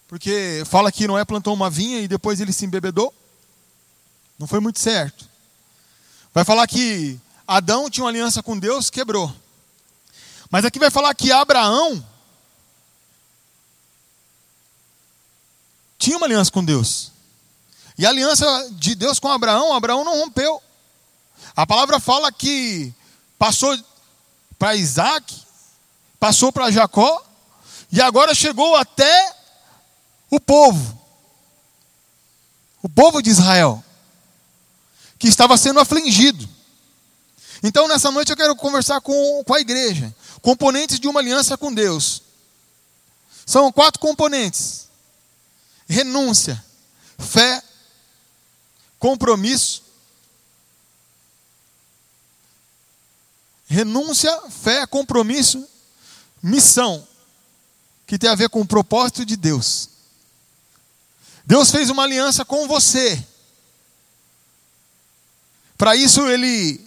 porque 0.09 0.62
fala 0.64 0.90
que 0.90 1.07
Noé 1.07 1.27
plantou 1.27 1.53
uma 1.53 1.68
vinha 1.68 2.01
e 2.01 2.09
depois 2.09 2.40
ele 2.40 2.55
se 2.55 2.64
embebedou. 2.64 3.12
Não 4.38 4.46
foi 4.46 4.61
muito 4.61 4.81
certo. 4.81 5.29
Vai 6.33 6.42
falar 6.42 6.66
que 6.66 7.20
Adão 7.46 7.90
tinha 7.90 8.05
uma 8.05 8.11
aliança 8.11 8.42
com 8.42 8.59
Deus, 8.59 8.88
quebrou. 8.88 9.31
Mas 10.51 10.64
aqui 10.64 10.79
vai 10.79 10.90
falar 10.90 11.14
que 11.14 11.31
Abraão 11.31 12.03
tinha 15.98 16.16
uma 16.16 16.27
aliança 16.27 16.51
com 16.51 16.64
Deus. 16.64 17.12
E 17.98 18.07
a 18.07 18.09
aliança 18.09 18.70
de 18.70 18.94
Deus 18.94 19.18
com 19.18 19.31
Abraão, 19.31 19.74
Abraão 19.74 20.03
não 20.03 20.16
rompeu. 20.16 20.62
A 21.59 21.66
palavra 21.66 21.99
fala 21.99 22.31
que 22.31 22.94
passou 23.37 23.77
para 24.57 24.77
Isaac, 24.77 25.35
passou 26.21 26.53
para 26.53 26.71
Jacó, 26.71 27.21
e 27.90 28.01
agora 28.01 28.33
chegou 28.33 28.77
até 28.77 29.35
o 30.31 30.38
povo, 30.38 31.03
o 32.81 32.88
povo 32.88 33.21
de 33.21 33.31
Israel, 33.31 33.83
que 35.18 35.27
estava 35.27 35.57
sendo 35.57 35.81
afligido. 35.81 36.49
Então, 37.61 37.88
nessa 37.88 38.12
noite, 38.12 38.31
eu 38.31 38.37
quero 38.37 38.55
conversar 38.55 39.01
com, 39.01 39.42
com 39.44 39.53
a 39.53 39.61
igreja, 39.61 40.14
componentes 40.40 41.01
de 41.01 41.09
uma 41.09 41.18
aliança 41.18 41.59
com 41.59 41.75
Deus. 41.75 42.23
São 43.44 43.73
quatro 43.73 43.99
componentes: 43.99 44.87
renúncia, 45.88 46.64
fé, 47.18 47.61
compromisso 49.01 49.88
renúncia, 53.69 54.35
fé, 54.51 54.87
compromisso, 54.87 55.69
missão, 56.43 57.07
que 58.07 58.19
tem 58.19 58.31
a 58.31 58.35
ver 58.35 58.49
com 58.49 58.63
o 58.63 58.67
propósito 58.67 59.27
de 59.27 59.37
Deus. 59.37 59.91
Deus 61.45 61.71
fez 61.71 61.91
uma 61.91 62.05
aliança 62.05 62.45
com 62.45 62.67
você. 62.67 63.23
Para 65.77 65.95
isso 65.95 66.27
ele 66.27 66.81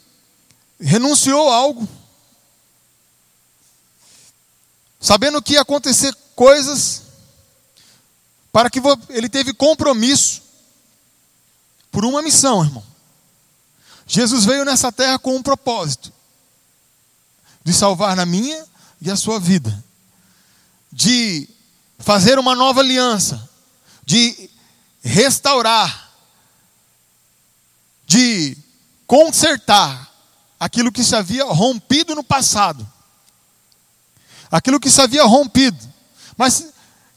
renunciou 0.80 1.52
a 1.52 1.56
algo, 1.56 1.88
sabendo 5.00 5.41
que 5.41 5.54
ia 5.54 5.62
acontecer 5.62 6.13
coisas, 6.36 7.04
para 8.52 8.70
que 8.70 8.82
ele 9.10 9.30
teve 9.30 9.54
compromisso 9.54 10.41
por 11.91 12.04
uma 12.04 12.24
missão, 12.24 12.63
irmão. 12.63 12.84
Jesus 14.08 14.46
veio 14.46 14.65
nessa 14.65 14.91
terra 14.91 15.20
com 15.20 15.36
um 15.36 15.44
propósito 15.44 16.12
de 17.63 17.74
salvar 17.74 18.15
na 18.15 18.26
minha 18.26 18.65
e 19.02 19.10
a 19.10 19.15
sua 19.15 19.39
vida, 19.39 19.84
de 20.91 21.47
fazer 22.00 22.39
uma 22.39 22.56
nova 22.56 22.82
aliança, 22.82 23.50
de 24.06 24.50
restaurar, 25.04 26.12
de 28.06 28.58
consertar 29.08 30.12
aquilo 30.60 30.91
que 30.91 31.04
se 31.04 31.15
havia 31.15 31.45
rompido 31.45 32.13
no 32.13 32.24
passado. 32.24 32.88
Aquilo 34.52 34.80
que 34.80 34.91
se 34.91 35.02
havia 35.02 35.24
rompido. 35.24 35.78
Mas, 36.38 36.67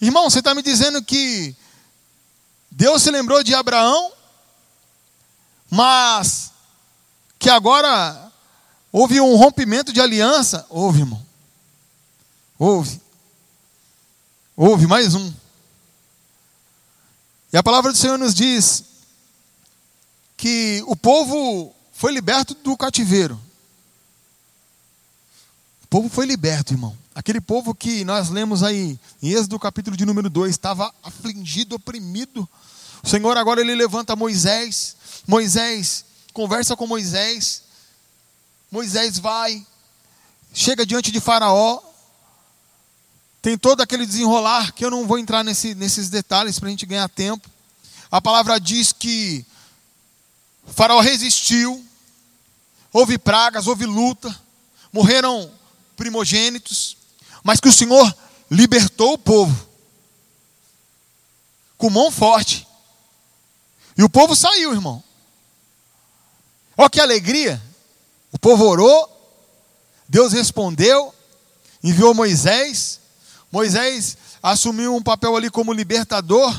irmão, 0.00 0.30
você 0.30 0.38
está 0.38 0.54
me 0.54 0.62
dizendo 0.62 1.02
que 1.02 1.54
Deus 2.70 3.02
se 3.02 3.10
lembrou 3.10 3.42
de 3.42 3.54
Abraão, 3.54 4.12
mas 5.70 6.52
que 7.38 7.50
agora 7.50 8.23
Houve 8.96 9.20
um 9.20 9.34
rompimento 9.34 9.92
de 9.92 10.00
aliança? 10.00 10.64
Houve, 10.70 11.00
irmão. 11.00 11.20
Houve. 12.56 13.00
Houve 14.56 14.86
mais 14.86 15.16
um. 15.16 15.34
E 17.52 17.56
a 17.56 17.62
palavra 17.62 17.90
do 17.90 17.98
Senhor 17.98 18.16
nos 18.16 18.32
diz 18.32 18.84
que 20.36 20.80
o 20.86 20.94
povo 20.94 21.74
foi 21.92 22.12
liberto 22.12 22.54
do 22.54 22.76
cativeiro. 22.76 23.34
O 25.82 25.88
povo 25.88 26.08
foi 26.08 26.24
liberto, 26.24 26.72
irmão. 26.72 26.96
Aquele 27.16 27.40
povo 27.40 27.74
que 27.74 28.04
nós 28.04 28.28
lemos 28.28 28.62
aí 28.62 28.96
em 29.20 29.30
Êxodo 29.32 29.58
capítulo 29.58 29.96
de 29.96 30.06
número 30.06 30.30
2, 30.30 30.52
estava 30.52 30.94
afligido, 31.02 31.74
oprimido. 31.74 32.48
O 33.02 33.08
Senhor 33.08 33.36
agora 33.36 33.60
ele 33.60 33.74
levanta 33.74 34.14
Moisés. 34.14 34.94
Moisés 35.26 36.04
conversa 36.32 36.76
com 36.76 36.86
Moisés 36.86 37.63
Moisés 38.74 39.20
vai, 39.20 39.64
chega 40.52 40.84
diante 40.84 41.12
de 41.12 41.20
Faraó, 41.20 41.80
tem 43.40 43.56
todo 43.56 43.80
aquele 43.80 44.04
desenrolar 44.04 44.72
que 44.72 44.84
eu 44.84 44.90
não 44.90 45.06
vou 45.06 45.16
entrar 45.16 45.44
nesse, 45.44 45.76
nesses 45.76 46.08
detalhes 46.08 46.58
para 46.58 46.66
a 46.66 46.70
gente 46.70 46.84
ganhar 46.84 47.08
tempo. 47.08 47.48
A 48.10 48.20
palavra 48.20 48.58
diz 48.58 48.92
que 48.92 49.46
Faraó 50.66 50.98
resistiu, 50.98 51.86
houve 52.92 53.16
pragas, 53.16 53.68
houve 53.68 53.86
luta, 53.86 54.36
morreram 54.92 55.48
primogênitos, 55.96 56.96
mas 57.44 57.60
que 57.60 57.68
o 57.68 57.72
Senhor 57.72 58.12
libertou 58.50 59.12
o 59.12 59.18
povo 59.18 59.68
com 61.78 61.88
mão 61.90 62.10
forte. 62.10 62.66
E 63.96 64.02
o 64.02 64.10
povo 64.10 64.34
saiu, 64.34 64.72
irmão. 64.72 65.00
Olha 66.76 66.90
que 66.90 67.00
alegria. 67.00 67.62
O 68.34 68.38
povo 68.38 68.64
orou, 68.64 69.08
Deus 70.08 70.32
respondeu, 70.32 71.14
enviou 71.84 72.12
Moisés. 72.12 72.98
Moisés 73.50 74.16
assumiu 74.42 74.96
um 74.96 75.02
papel 75.02 75.36
ali 75.36 75.48
como 75.48 75.72
libertador 75.72 76.52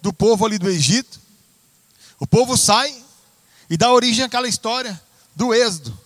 do 0.00 0.10
povo 0.10 0.46
ali 0.46 0.58
do 0.58 0.70
Egito. 0.70 1.20
O 2.18 2.26
povo 2.26 2.56
sai 2.56 3.04
e 3.68 3.76
dá 3.76 3.92
origem 3.92 4.24
àquela 4.24 4.48
história 4.48 4.98
do 5.36 5.52
Êxodo. 5.52 5.96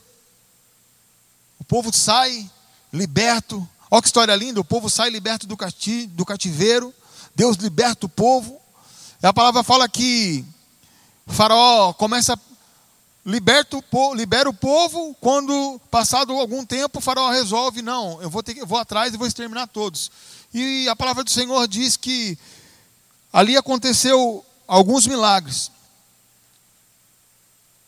O 1.60 1.64
povo 1.64 1.92
sai 1.92 2.50
liberto. 2.92 3.66
Olha 3.88 4.02
que 4.02 4.08
história 4.08 4.34
linda: 4.34 4.60
o 4.60 4.64
povo 4.64 4.90
sai 4.90 5.08
liberto 5.08 5.46
do, 5.46 5.56
cati 5.56 6.08
do 6.08 6.24
cativeiro. 6.26 6.92
Deus 7.32 7.56
liberta 7.58 8.06
o 8.06 8.08
povo. 8.08 8.60
E 9.22 9.26
a 9.26 9.32
palavra 9.32 9.62
fala 9.62 9.88
que 9.88 10.44
Faraó 11.28 11.92
começa 11.92 12.34
a 12.34 12.38
liberta 13.24 13.76
o 13.76 13.82
povo, 13.82 14.14
libera 14.14 14.48
o 14.48 14.54
povo, 14.54 15.14
quando 15.20 15.80
passado 15.90 16.32
algum 16.32 16.64
tempo 16.64 16.98
o 16.98 17.02
faraó 17.02 17.30
resolve, 17.30 17.80
não, 17.80 18.20
eu 18.20 18.28
vou, 18.28 18.42
ter, 18.42 18.56
eu 18.56 18.66
vou 18.66 18.78
atrás 18.78 19.14
e 19.14 19.16
vou 19.16 19.26
exterminar 19.26 19.68
todos. 19.68 20.10
E 20.52 20.88
a 20.88 20.96
palavra 20.96 21.22
do 21.22 21.30
Senhor 21.30 21.66
diz 21.68 21.96
que 21.96 22.36
ali 23.32 23.56
aconteceu 23.56 24.44
alguns 24.66 25.06
milagres. 25.06 25.70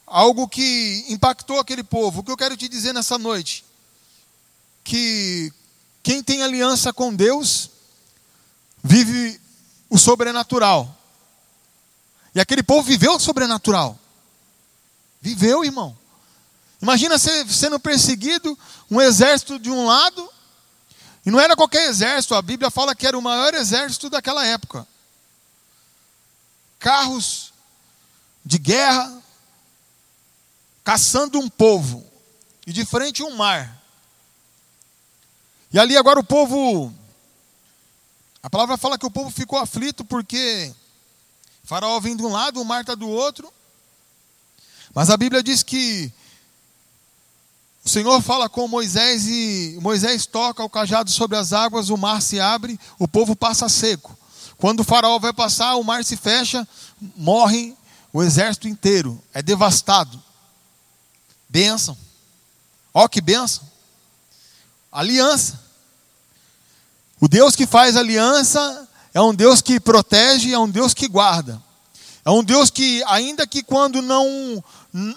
algo 0.07 0.47
que 0.47 1.05
impactou 1.09 1.59
aquele 1.59 1.83
povo. 1.83 2.21
O 2.21 2.25
que 2.25 2.31
eu 2.31 2.37
quero 2.37 2.57
te 2.57 2.69
dizer 2.69 2.93
nessa 2.93 3.19
noite? 3.19 3.65
Que 4.85 5.53
quem 6.03 6.23
tem 6.23 6.43
aliança 6.43 6.93
com 6.93 7.13
Deus 7.13 7.71
vive 8.83 9.41
o 9.91 9.99
sobrenatural. 9.99 10.97
E 12.35 12.41
aquele 12.41 12.63
povo 12.63 12.83
viveu 12.83 13.15
o 13.15 13.21
sobrenatural. 13.21 13.99
Viveu, 15.25 15.65
irmão. 15.65 15.97
Imagina 16.83 17.19
você 17.19 17.49
sendo 17.49 17.81
perseguido, 17.81 18.59
um 18.91 19.01
exército 19.01 19.59
de 19.59 19.71
um 19.71 19.87
lado, 19.87 20.31
e 21.25 21.31
não 21.31 21.41
era 21.41 21.57
qualquer 21.57 21.89
exército, 21.89 22.35
a 22.35 22.43
Bíblia 22.43 22.71
fala 22.71 22.95
que 22.95 23.07
era 23.07 23.19
o 23.19 23.23
maior 23.23 23.55
exército 23.55 24.11
daquela 24.11 24.45
época. 24.45 24.87
Carros 26.79 27.55
de 28.45 28.59
guerra, 28.59 29.19
caçando 30.85 31.39
um 31.39 31.49
povo, 31.49 32.07
e 32.67 32.73
de 32.75 32.85
frente 32.85 33.23
um 33.23 33.35
mar. 33.35 33.83
E 35.73 35.79
ali 35.79 35.97
agora 35.97 36.21
o 36.21 36.25
povo, 36.25 36.93
a 38.43 38.51
palavra 38.51 38.77
fala 38.77 38.99
que 38.99 39.07
o 39.07 39.11
povo 39.11 39.31
ficou 39.31 39.59
aflito 39.59 40.05
porque 40.05 40.71
Faraó 41.63 41.99
vem 41.99 42.15
de 42.15 42.23
um 42.23 42.31
lado, 42.31 42.61
o 42.61 42.65
mar 42.65 42.83
está 42.83 42.95
do 42.95 43.09
outro. 43.09 43.51
Mas 44.95 45.11
a 45.11 45.17
Bíblia 45.17 45.43
diz 45.43 45.63
que 45.63 46.13
o 47.85 47.89
Senhor 47.89 48.23
fala 48.23 48.49
com 48.49 48.69
Moisés 48.69 49.27
e 49.27 49.77
Moisés 49.83 50.25
toca 50.25 50.63
o 50.63 50.71
cajado 50.71 51.11
sobre 51.11 51.37
as 51.37 51.53
águas, 51.53 51.91
o 51.91 51.97
mar 51.97 52.23
se 52.23 52.41
abre, 52.41 52.79
o 52.99 53.09
povo 53.09 53.35
passa 53.35 53.69
seco. 53.69 54.17
Quando 54.57 54.81
o 54.81 54.85
faraó 54.85 55.19
vai 55.19 55.33
passar, 55.33 55.75
o 55.75 55.85
mar 55.85 56.05
se 56.05 56.17
fecha, 56.17 56.67
morre 57.17 57.75
o 58.13 58.23
exército 58.23 58.69
inteiro, 58.69 59.21
é 59.35 59.43
devastado. 59.43 60.23
Bênção. 61.49 61.99
Ó 62.93 63.09
que 63.09 63.21
bênção. 63.21 63.69
Aliança. 64.91 65.61
O 67.21 67.27
Deus 67.27 67.57
que 67.57 67.67
faz 67.67 67.97
aliança 67.97 68.89
é 69.13 69.21
um 69.21 69.35
Deus 69.35 69.61
que 69.61 69.81
protege, 69.81 70.53
é 70.53 70.59
um 70.59 70.71
Deus 70.71 70.95
que 70.95 71.09
guarda. 71.09 71.61
É 72.25 72.31
um 72.31 72.43
Deus 72.43 72.71
que, 72.71 73.03
ainda 73.05 73.47
que 73.47 73.63
quando 73.63 74.01
não, 74.01 74.65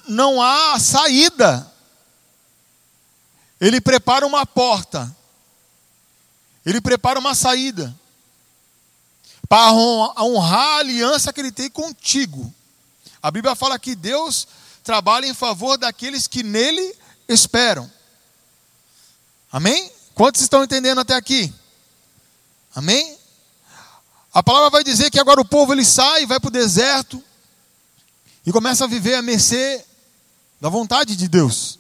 não 0.08 0.42
há 0.42 0.78
saída, 0.80 1.72
Ele 3.62 3.80
prepara 3.80 4.28
uma 4.28 4.46
porta, 4.46 5.16
Ele 6.66 6.82
prepara 6.82 7.18
uma 7.18 7.34
saída, 7.34 7.96
para 9.48 9.72
honrar 9.72 10.60
a 10.60 10.78
aliança 10.80 11.32
que 11.32 11.40
Ele 11.40 11.52
tem 11.52 11.70
contigo. 11.70 12.54
A 13.22 13.32
Bíblia 13.32 13.56
fala 13.56 13.80
que 13.80 13.96
Deus 13.96 14.48
trabalha 14.84 15.26
em 15.26 15.34
favor 15.34 15.78
daqueles 15.78 16.28
que 16.28 16.44
nele 16.44 16.94
esperam. 17.28 17.90
Amém? 19.52 19.92
Quantos 20.14 20.42
estão 20.42 20.64
entendendo 20.64 21.00
até 21.00 21.16
aqui? 21.16 21.54
Amém? 22.76 23.17
A 24.34 24.44
palavra 24.44 24.70
vai 24.70 24.84
dizer 24.84 25.10
que 25.10 25.20
agora 25.20 25.42
o 25.42 25.46
povo 25.46 25.74
ele 25.74 25.86
sai, 25.86 26.26
vai 26.26 26.40
para 26.40 26.50
o 26.50 26.52
deserto 26.52 27.24
e 28.46 28.52
começa 28.52 28.86
a 28.86 28.88
viver 28.88 29.16
a 29.16 29.22
mercê 29.22 29.84
da 30.60 30.70
vontade 30.70 31.16
de 31.16 31.28
Deus. 31.28 31.80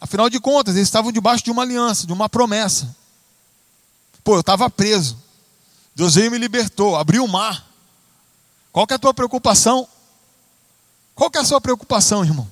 Afinal 0.00 0.28
de 0.28 0.38
contas, 0.38 0.74
eles 0.74 0.88
estavam 0.88 1.10
debaixo 1.10 1.44
de 1.44 1.50
uma 1.50 1.62
aliança, 1.62 2.06
de 2.06 2.12
uma 2.12 2.28
promessa. 2.28 2.94
Pô, 4.22 4.34
eu 4.34 4.40
estava 4.40 4.68
preso. 4.68 5.16
Deus 5.94 6.14
veio 6.14 6.26
e 6.26 6.30
me 6.30 6.38
libertou, 6.38 6.96
abriu 6.96 7.24
o 7.24 7.28
mar. 7.28 7.66
Qual 8.70 8.86
que 8.86 8.92
é 8.92 8.96
a 8.96 8.98
tua 8.98 9.14
preocupação? 9.14 9.88
Qual 11.14 11.30
que 11.30 11.38
é 11.38 11.40
a 11.40 11.44
sua 11.44 11.60
preocupação, 11.60 12.22
irmão? 12.22 12.46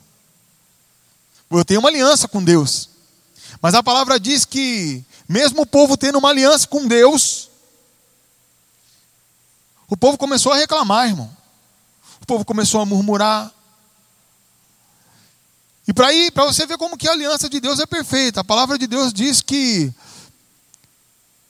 Eu 1.51 1.65
tenho 1.65 1.81
uma 1.81 1.91
aliança 1.91 2.27
com 2.27 2.43
Deus. 2.43 2.89
Mas 3.61 3.75
a 3.75 3.83
palavra 3.83 4.19
diz 4.19 4.45
que, 4.45 5.05
mesmo 5.29 5.63
o 5.63 5.67
povo 5.67 5.97
tendo 5.97 6.19
uma 6.19 6.31
aliança 6.31 6.67
com 6.67 6.87
Deus, 6.89 7.51
o 9.89 9.97
povo 9.97 10.17
começou 10.19 10.53
a 10.53 10.57
reclamar, 10.57 11.09
irmão. 11.09 11.31
O 12.23 12.27
povo 12.27 12.45
começou 12.45 12.81
a 12.81 12.87
murmurar. 12.87 13.53
E 15.87 15.93
para 15.93 16.13
ir, 16.13 16.31
para 16.33 16.47
você 16.47 16.67
ver 16.67 16.79
como 16.79 16.97
que 16.97 17.09
a 17.09 17.13
aliança 17.13 17.49
de 17.49 17.61
Deus 17.61 17.79
é 17.79 17.87
perfeita. 17.87 18.41
A 18.41 18.45
palavra 18.45 18.79
de 18.79 18.87
Deus 18.87 19.13
diz 19.13 19.41
que 19.41 19.93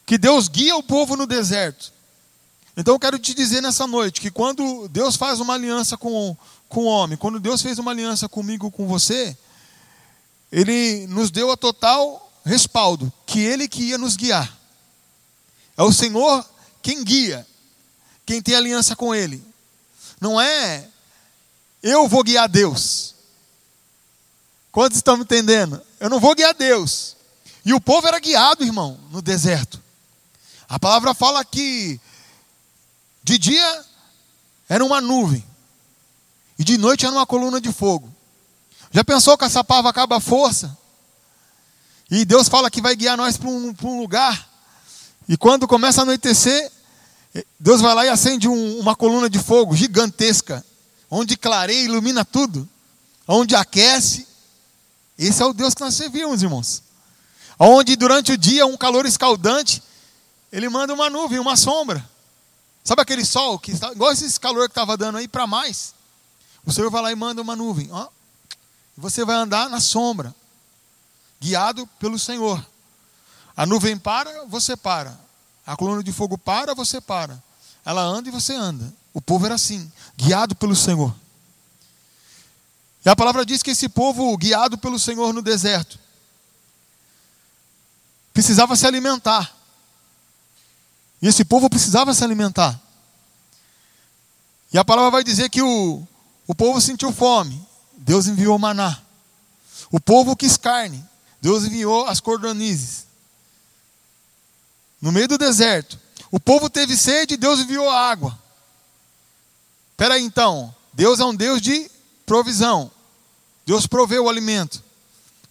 que 0.07 0.18
Deus 0.18 0.49
guia 0.49 0.77
o 0.77 0.83
povo 0.83 1.16
no 1.16 1.27
deserto. 1.27 1.92
Então 2.77 2.94
eu 2.94 3.01
quero 3.01 3.18
te 3.18 3.33
dizer 3.33 3.62
nessa 3.62 3.87
noite 3.87 4.20
que 4.20 4.31
quando 4.31 4.88
Deus 4.88 5.16
faz 5.16 5.40
uma 5.40 5.55
aliança 5.55 5.97
com, 5.97 6.37
com 6.68 6.81
o 6.81 6.87
homem, 6.87 7.16
quando 7.16 7.40
Deus 7.40 7.62
fez 7.62 7.79
uma 7.79 7.92
aliança 7.92 8.29
comigo, 8.29 8.70
com 8.70 8.87
você, 8.87 9.37
Ele 10.51 11.07
nos 11.07 11.31
deu 11.31 11.51
a 11.51 11.57
total 11.57 12.33
respaldo, 12.44 13.12
que 13.25 13.40
Ele 13.40 13.68
que 13.68 13.85
ia 13.85 13.99
nos 13.99 14.16
guiar. 14.16 14.53
É 15.77 15.83
o 15.83 15.92
Senhor 15.92 16.44
quem 16.83 17.03
guia, 17.03 17.47
quem 18.27 18.43
tem 18.43 18.55
aliança 18.55 18.97
com 18.97 19.15
Ele. 19.15 19.45
Não 20.21 20.41
é 20.41 20.89
eu 21.85 22.09
vou 22.09 22.25
guiar 22.25 22.49
Deus. 22.49 23.15
Quantos 24.73 24.97
estão 24.97 25.19
me 25.19 25.23
entendendo? 25.25 25.81
Eu 26.01 26.09
não 26.09 26.19
vou 26.19 26.35
guiar 26.35 26.55
Deus. 26.55 27.15
E 27.63 27.75
o 27.75 27.81
povo 27.81 28.09
era 28.09 28.19
guiado, 28.19 28.65
irmão, 28.65 28.99
no 29.11 29.21
deserto. 29.21 29.83
A 30.67 30.79
palavra 30.79 31.13
fala 31.13 31.45
que 31.45 32.01
de 33.23 33.37
dia 33.37 33.85
era 34.67 34.83
uma 34.83 34.99
nuvem. 34.99 35.45
E 36.59 36.65
de 36.65 36.79
noite 36.79 37.05
era 37.05 37.15
uma 37.15 37.27
coluna 37.27 37.61
de 37.61 37.71
fogo. 37.71 38.11
Já 38.91 39.05
pensou 39.05 39.37
que 39.37 39.45
essa 39.45 39.63
pava 39.63 39.91
acaba 39.91 40.17
a 40.17 40.21
força? 40.21 40.77
E 42.11 42.25
Deus 42.25 42.49
fala 42.49 42.71
que 42.71 42.81
vai 42.81 42.97
guiar 42.97 43.17
nós 43.17 43.37
para 43.37 43.49
um, 43.49 43.75
um, 43.83 44.01
lugar. 44.01 44.49
E 45.29 45.37
quando 45.37 45.69
começa 45.69 46.01
a 46.01 46.05
anoitecer, 46.05 46.73
Deus 47.59 47.81
vai 47.81 47.94
lá 47.94 48.07
e 48.07 48.09
acende 48.09 48.49
um, 48.49 48.79
uma 48.79 48.94
coluna 48.94 49.29
de 49.29 49.38
fogo 49.38 49.75
gigantesca, 49.75 50.64
onde 51.11 51.37
clareia 51.37 51.83
e 51.83 51.85
ilumina 51.85 52.25
tudo, 52.25 52.68
onde 53.27 53.57
aquece. 53.57 54.27
Esse 55.18 55.42
é 55.42 55.47
o 55.47 55.53
Deus 55.53 55.75
que 55.75 55.81
nós 55.81 55.94
servimos, 55.94 56.42
irmãos. 56.42 56.83
Onde 57.59 57.97
durante 57.97 58.33
o 58.33 58.38
dia 58.38 58.66
um 58.66 58.77
calor 58.77 59.07
escaldante, 59.07 59.83
ele 60.53 60.68
manda 60.68 60.92
uma 60.92 61.11
nuvem, 61.11 61.38
uma 61.38 61.57
sombra. 61.57 62.09
Sabe 62.85 63.03
aquele 63.03 63.25
sol 63.25 63.59
que 63.59 63.73
está, 63.73 63.90
igual 63.92 64.12
esse 64.12 64.38
calor 64.38 64.68
que 64.68 64.73
estava 64.73 64.97
dando 64.97 65.18
aí 65.18 65.27
para 65.27 65.47
mais? 65.47 65.94
O 66.66 66.73
Senhor 66.73 66.90
vai 66.90 67.03
lá 67.03 67.12
e 67.12 67.16
manda 67.16 67.40
uma 67.42 67.57
nuvem, 67.57 67.88
ó. 67.90 68.09
Você 68.97 69.25
vai 69.25 69.37
andar 69.37 69.68
na 69.68 69.81
sombra, 69.81 70.35
guiado 71.40 71.87
pelo 71.99 72.18
Senhor. 72.18 72.64
A 73.57 73.66
nuvem 73.66 73.97
para, 73.97 74.44
você 74.47 74.77
para. 74.77 75.24
A 75.66 75.77
coluna 75.77 76.03
de 76.03 76.12
fogo 76.12 76.37
para, 76.37 76.74
você 76.74 77.00
para. 77.00 77.42
Ela 77.85 78.03
anda 78.03 78.29
e 78.29 78.33
você 78.33 78.55
anda. 78.55 78.92
O 79.12 79.20
povo 79.20 79.46
era 79.46 79.55
assim, 79.55 79.90
guiado 80.16 80.55
pelo 80.55 80.74
Senhor. 80.74 81.14
E 83.05 83.09
a 83.09 83.14
palavra 83.14 83.44
diz 83.44 83.62
que 83.62 83.70
esse 83.70 83.88
povo, 83.88 84.37
guiado 84.37 84.79
pelo 84.79 84.98
Senhor 84.98 85.33
no 85.33 85.42
deserto, 85.42 85.98
precisava 88.33 88.74
se 88.74 88.87
alimentar. 88.87 89.55
E 91.20 91.29
esse 91.29 91.44
povo 91.44 91.68
precisava 91.68 92.12
se 92.14 92.24
alimentar. 92.24 92.81
E 94.72 94.79
a 94.79 94.85
palavra 94.85 95.11
vai 95.11 95.24
dizer 95.24 95.50
que 95.50 95.62
o, 95.62 96.07
o 96.46 96.55
povo 96.55 96.81
sentiu 96.81 97.12
fome, 97.12 97.64
Deus 97.96 98.27
enviou 98.27 98.59
maná. 98.59 98.98
O 99.90 100.00
povo 100.00 100.35
quis 100.35 100.57
carne, 100.57 101.05
Deus 101.40 101.64
enviou 101.64 102.07
as 102.07 102.20
cordonizes. 102.20 103.07
No 105.05 105.12
meio 105.12 105.29
do 105.29 105.37
deserto, 105.37 106.01
o 106.31 106.40
povo 106.40 106.71
teve 106.71 106.97
sede, 106.97 107.37
Deus 107.37 107.61
enviou 107.61 107.90
água. 107.90 108.38
Espera 109.90 110.14
aí 110.14 110.23
então, 110.23 110.75
Deus 110.95 111.21
é 111.21 111.25
um 111.27 111.35
Deus 111.35 111.61
de 111.61 111.90
provisão. 112.25 112.90
Deus 113.67 113.87
proveu 113.87 114.25
o 114.25 114.29
alimento. 114.31 114.83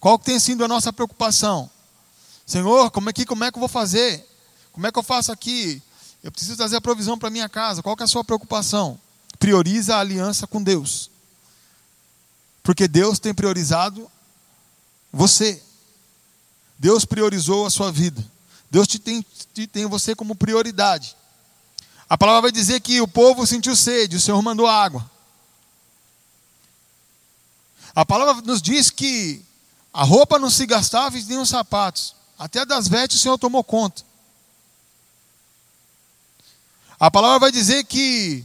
Qual 0.00 0.18
que 0.18 0.24
tem 0.24 0.40
sido 0.40 0.64
a 0.64 0.66
nossa 0.66 0.92
preocupação? 0.92 1.70
Senhor, 2.44 2.90
como 2.90 3.08
é 3.08 3.12
que, 3.12 3.24
como 3.24 3.44
é 3.44 3.52
que 3.52 3.56
eu 3.56 3.60
vou 3.60 3.68
fazer? 3.68 4.28
Como 4.72 4.88
é 4.88 4.90
que 4.90 4.98
eu 4.98 5.04
faço 5.04 5.30
aqui? 5.30 5.80
Eu 6.20 6.32
preciso 6.32 6.56
trazer 6.56 6.74
a 6.74 6.80
provisão 6.80 7.16
para 7.16 7.30
minha 7.30 7.48
casa. 7.48 7.80
Qual 7.80 7.94
é 8.00 8.02
a 8.02 8.08
sua 8.08 8.24
preocupação? 8.24 8.98
Prioriza 9.38 9.94
a 9.94 10.00
aliança 10.00 10.48
com 10.48 10.60
Deus. 10.60 11.08
Porque 12.60 12.88
Deus 12.88 13.20
tem 13.20 13.32
priorizado 13.32 14.10
você. 15.12 15.62
Deus 16.76 17.04
priorizou 17.04 17.64
a 17.64 17.70
sua 17.70 17.92
vida. 17.92 18.33
Deus 18.74 18.88
te 18.88 18.98
tem, 18.98 19.24
te 19.52 19.68
tem 19.68 19.86
você 19.86 20.16
como 20.16 20.34
prioridade. 20.34 21.16
A 22.08 22.18
palavra 22.18 22.42
vai 22.42 22.50
dizer 22.50 22.80
que 22.80 23.00
o 23.00 23.06
povo 23.06 23.46
sentiu 23.46 23.76
sede, 23.76 24.16
o 24.16 24.20
Senhor 24.20 24.42
mandou 24.42 24.66
água. 24.66 25.08
A 27.94 28.04
palavra 28.04 28.42
nos 28.42 28.60
diz 28.60 28.90
que 28.90 29.44
a 29.92 30.02
roupa 30.02 30.40
não 30.40 30.50
se 30.50 30.66
gastava 30.66 31.16
e 31.16 31.22
nem 31.22 31.38
os 31.38 31.50
sapatos. 31.50 32.16
Até 32.36 32.66
das 32.66 32.88
vestes 32.88 33.20
o 33.20 33.22
Senhor 33.22 33.38
tomou 33.38 33.62
conta. 33.62 34.02
A 36.98 37.08
palavra 37.12 37.38
vai 37.38 37.52
dizer 37.52 37.84
que 37.84 38.44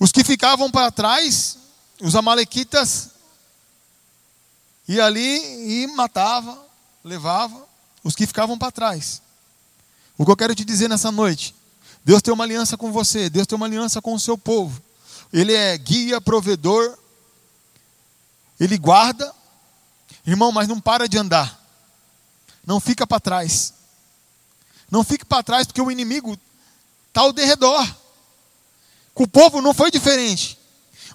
Os 0.00 0.10
que 0.10 0.24
ficavam 0.24 0.70
para 0.70 0.90
trás, 0.90 1.58
os 2.00 2.16
amalequitas, 2.16 3.10
e 4.88 4.98
ali 4.98 5.82
e 5.82 5.86
matava, 5.88 6.66
levava 7.04 7.65
os 8.06 8.14
que 8.14 8.24
ficavam 8.24 8.56
para 8.56 8.70
trás. 8.70 9.20
O 10.16 10.24
que 10.24 10.30
eu 10.30 10.36
quero 10.36 10.54
te 10.54 10.64
dizer 10.64 10.88
nessa 10.88 11.10
noite, 11.10 11.52
Deus 12.04 12.22
tem 12.22 12.32
uma 12.32 12.44
aliança 12.44 12.76
com 12.76 12.92
você, 12.92 13.28
Deus 13.28 13.48
tem 13.48 13.56
uma 13.56 13.66
aliança 13.66 14.00
com 14.00 14.14
o 14.14 14.20
seu 14.20 14.38
povo. 14.38 14.80
Ele 15.32 15.52
é 15.52 15.76
guia, 15.76 16.20
provedor, 16.20 16.96
ele 18.60 18.78
guarda. 18.78 19.34
Irmão, 20.24 20.52
mas 20.52 20.68
não 20.68 20.80
para 20.80 21.08
de 21.08 21.18
andar. 21.18 21.60
Não 22.64 22.78
fica 22.78 23.04
para 23.08 23.18
trás. 23.18 23.74
Não 24.88 25.02
fique 25.02 25.24
para 25.24 25.42
trás 25.42 25.66
porque 25.66 25.82
o 25.82 25.90
inimigo 25.90 26.38
está 27.08 27.22
ao 27.22 27.32
derredor. 27.32 27.84
Com 29.14 29.24
o 29.24 29.28
povo 29.28 29.60
não 29.60 29.74
foi 29.74 29.90
diferente. 29.90 30.55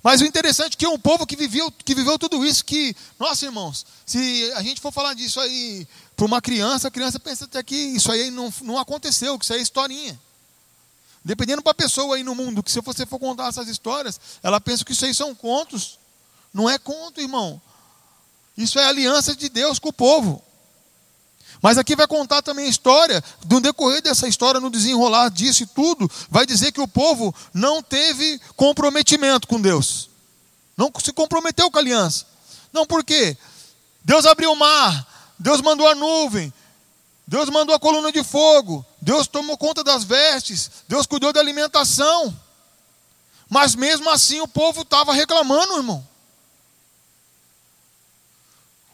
Mas 0.04 0.22
o 0.22 0.26
interessante 0.26 0.74
é 0.74 0.78
que 0.78 0.88
um 0.88 0.98
povo 0.98 1.28
que 1.28 1.36
viveu, 1.36 1.72
que 1.72 1.94
viveu 1.94 2.18
tudo 2.18 2.44
isso, 2.44 2.66
que, 2.66 2.96
nossa 3.20 3.46
irmãos, 3.46 3.86
se 4.06 4.52
a 4.56 4.64
gente 4.64 4.82
for 4.82 4.92
falar 4.92 5.14
disso 5.14 5.40
aí 5.40 5.88
para 6.16 6.26
uma 6.26 6.42
criança, 6.42 6.88
a 6.88 6.92
criança 6.92 7.20
pensa 7.20 7.46
até 7.46 7.62
que 7.62 7.76
isso 7.76 8.12
aí 8.12 8.32
não, 8.32 8.52
não 8.62 8.80
aconteceu, 8.80 9.38
que 9.38 9.46
isso 9.46 9.54
aí 9.54 9.60
é 9.60 9.64
historinha. 9.64 10.20
Dependendo 11.24 11.62
para 11.62 11.72
a 11.72 11.76
pessoa 11.76 12.16
aí 12.16 12.24
no 12.24 12.34
mundo, 12.34 12.64
que 12.64 12.72
se 12.72 12.82
você 12.82 13.06
for 13.06 13.20
contar 13.20 13.48
essas 13.48 13.68
histórias, 13.68 14.20
ela 14.42 14.60
pensa 14.60 14.84
que 14.84 14.92
isso 14.92 15.06
aí 15.06 15.14
são 15.14 15.36
contos. 15.36 16.00
Não 16.52 16.68
é 16.68 16.80
conto, 16.80 17.22
irmão. 17.22 17.62
Isso 18.58 18.80
é 18.80 18.86
aliança 18.86 19.36
de 19.36 19.50
Deus 19.50 19.78
com 19.78 19.90
o 19.90 19.94
povo. 19.94 20.44
Mas 21.62 21.78
aqui 21.78 21.96
vai 21.96 22.08
contar 22.08 22.42
também 22.42 22.66
a 22.66 22.70
história, 22.70 23.24
no 23.48 23.62
decorrer 23.62 24.02
dessa 24.02 24.28
história, 24.28 24.60
no 24.60 24.70
desenrolar 24.70 25.30
disso 25.30 25.64
e 25.64 25.68
tudo, 25.68 26.10
vai 26.30 26.46
dizer 26.46 26.72
que 26.72 26.82
o 26.82 26.88
povo 26.88 27.34
não 27.54 27.84
teve 27.84 28.40
comprometimento 28.56 29.48
com 29.48 29.62
Deus. 29.62 30.10
Não 30.76 30.92
se 31.00 31.14
comprometeu 31.14 31.70
com 31.70 31.78
a 31.78 31.82
aliança. 31.82 32.26
Não, 32.74 32.86
por 32.86 33.04
quê? 33.04 33.38
Deus 34.04 34.26
abriu 34.26 34.52
o 34.52 34.56
mar, 34.56 35.08
Deus 35.38 35.62
mandou 35.62 35.88
a 35.88 35.94
nuvem, 35.94 36.52
Deus 37.28 37.50
mandou 37.50 37.76
a 37.76 37.80
coluna 37.80 38.12
de 38.12 38.24
fogo, 38.24 38.84
Deus 39.00 39.28
tomou 39.28 39.56
conta 39.56 39.84
das 39.84 40.04
vestes, 40.04 40.72
Deus 40.88 41.06
cuidou 41.06 41.32
da 41.32 41.40
alimentação. 41.40 42.36
Mas 43.48 43.76
mesmo 43.76 44.10
assim 44.10 44.42
o 44.42 44.48
povo 44.48 44.82
estava 44.82 45.14
reclamando, 45.14 45.78
irmão. 45.78 46.08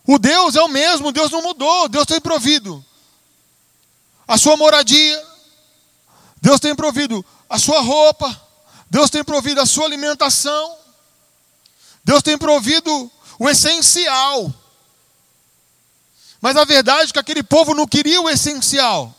O 0.07 0.17
Deus 0.17 0.55
é 0.55 0.61
o 0.61 0.69
mesmo, 0.69 1.11
Deus 1.11 1.29
não 1.29 1.41
mudou, 1.41 1.89
Deus 1.89 2.05
tem 2.05 2.21
provido 2.21 2.83
a 4.25 4.37
sua 4.37 4.55
moradia, 4.55 5.27
Deus 6.41 6.61
tem 6.61 6.73
provido 6.73 7.25
a 7.49 7.59
sua 7.59 7.81
roupa, 7.81 8.41
Deus 8.89 9.09
tem 9.09 9.21
provido 9.21 9.59
a 9.59 9.65
sua 9.65 9.85
alimentação, 9.85 10.77
Deus 12.05 12.23
tem 12.23 12.37
provido 12.37 13.11
o 13.37 13.49
essencial. 13.49 14.53
Mas 16.39 16.55
a 16.55 16.63
verdade 16.63 17.09
é 17.09 17.13
que 17.13 17.19
aquele 17.19 17.43
povo 17.43 17.73
não 17.73 17.85
queria 17.85 18.21
o 18.21 18.29
essencial. 18.29 19.13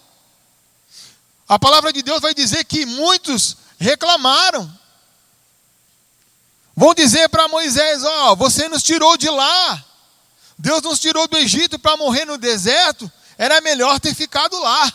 A 1.46 1.58
palavra 1.58 1.92
de 1.92 2.02
Deus 2.02 2.22
vai 2.22 2.32
dizer 2.32 2.64
que 2.64 2.86
muitos 2.86 3.58
reclamaram. 3.78 4.72
Vão 6.74 6.94
dizer 6.94 7.28
para 7.28 7.48
Moisés: 7.48 8.04
Ó, 8.04 8.32
oh, 8.32 8.36
você 8.36 8.68
nos 8.68 8.82
tirou 8.82 9.18
de 9.18 9.28
lá. 9.28 9.84
Deus 10.58 10.82
nos 10.82 10.98
tirou 10.98 11.28
do 11.28 11.38
Egito 11.38 11.78
para 11.78 11.96
morrer 11.96 12.24
no 12.24 12.36
deserto, 12.36 13.10
era 13.38 13.60
melhor 13.60 14.00
ter 14.00 14.14
ficado 14.14 14.58
lá. 14.58 14.92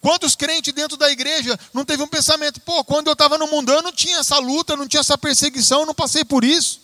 Quantos 0.00 0.36
crentes 0.36 0.72
dentro 0.72 0.96
da 0.96 1.10
igreja 1.10 1.58
não 1.74 1.84
teve 1.84 2.02
um 2.02 2.06
pensamento, 2.06 2.60
pô, 2.60 2.84
quando 2.84 3.08
eu 3.08 3.12
estava 3.12 3.36
no 3.36 3.48
mundano 3.48 3.82
não 3.82 3.92
tinha 3.92 4.18
essa 4.18 4.38
luta, 4.38 4.76
não 4.76 4.86
tinha 4.86 5.00
essa 5.00 5.18
perseguição, 5.18 5.84
não 5.84 5.94
passei 5.94 6.24
por 6.24 6.44
isso. 6.44 6.80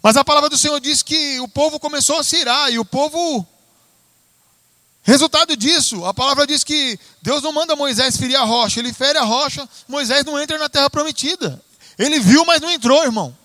Mas 0.00 0.16
a 0.16 0.24
palavra 0.24 0.48
do 0.48 0.56
Senhor 0.58 0.78
diz 0.80 1.02
que 1.02 1.40
o 1.40 1.48
povo 1.48 1.80
começou 1.80 2.18
a 2.18 2.22
se 2.22 2.36
irar, 2.36 2.70
e 2.70 2.78
o 2.78 2.84
povo. 2.84 3.46
Resultado 5.02 5.56
disso, 5.56 6.04
a 6.04 6.14
palavra 6.14 6.46
diz 6.46 6.62
que 6.62 7.00
Deus 7.20 7.42
não 7.42 7.52
manda 7.52 7.74
Moisés 7.74 8.16
ferir 8.16 8.36
a 8.36 8.44
rocha, 8.44 8.80
ele 8.80 8.92
fere 8.92 9.18
a 9.18 9.24
rocha, 9.24 9.68
Moisés 9.88 10.24
não 10.24 10.38
entra 10.38 10.58
na 10.58 10.68
terra 10.68 10.88
prometida. 10.88 11.63
Ele 11.98 12.18
viu, 12.18 12.44
mas 12.44 12.60
não 12.60 12.70
entrou, 12.70 13.02
irmão. 13.04 13.36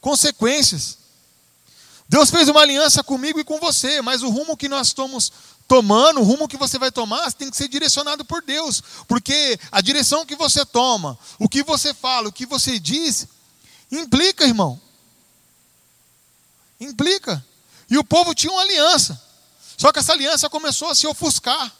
Consequências. 0.00 0.98
Deus 2.08 2.30
fez 2.30 2.48
uma 2.48 2.60
aliança 2.60 3.04
comigo 3.04 3.38
e 3.38 3.44
com 3.44 3.60
você, 3.60 4.02
mas 4.02 4.22
o 4.22 4.28
rumo 4.28 4.56
que 4.56 4.68
nós 4.68 4.88
estamos 4.88 5.32
tomando, 5.68 6.20
o 6.20 6.24
rumo 6.24 6.48
que 6.48 6.56
você 6.56 6.76
vai 6.76 6.90
tomar, 6.90 7.32
tem 7.32 7.48
que 7.48 7.56
ser 7.56 7.68
direcionado 7.68 8.24
por 8.24 8.42
Deus, 8.42 8.82
porque 9.06 9.56
a 9.70 9.80
direção 9.80 10.26
que 10.26 10.34
você 10.34 10.66
toma, 10.66 11.16
o 11.38 11.48
que 11.48 11.62
você 11.62 11.94
fala, 11.94 12.28
o 12.28 12.32
que 12.32 12.44
você 12.44 12.80
diz, 12.80 13.28
implica, 13.92 14.44
irmão. 14.44 14.80
Implica. 16.80 17.44
E 17.88 17.96
o 17.96 18.02
povo 18.02 18.34
tinha 18.34 18.52
uma 18.52 18.62
aliança, 18.62 19.22
só 19.76 19.92
que 19.92 20.00
essa 20.00 20.12
aliança 20.12 20.50
começou 20.50 20.88
a 20.90 20.94
se 20.96 21.06
ofuscar. 21.06 21.72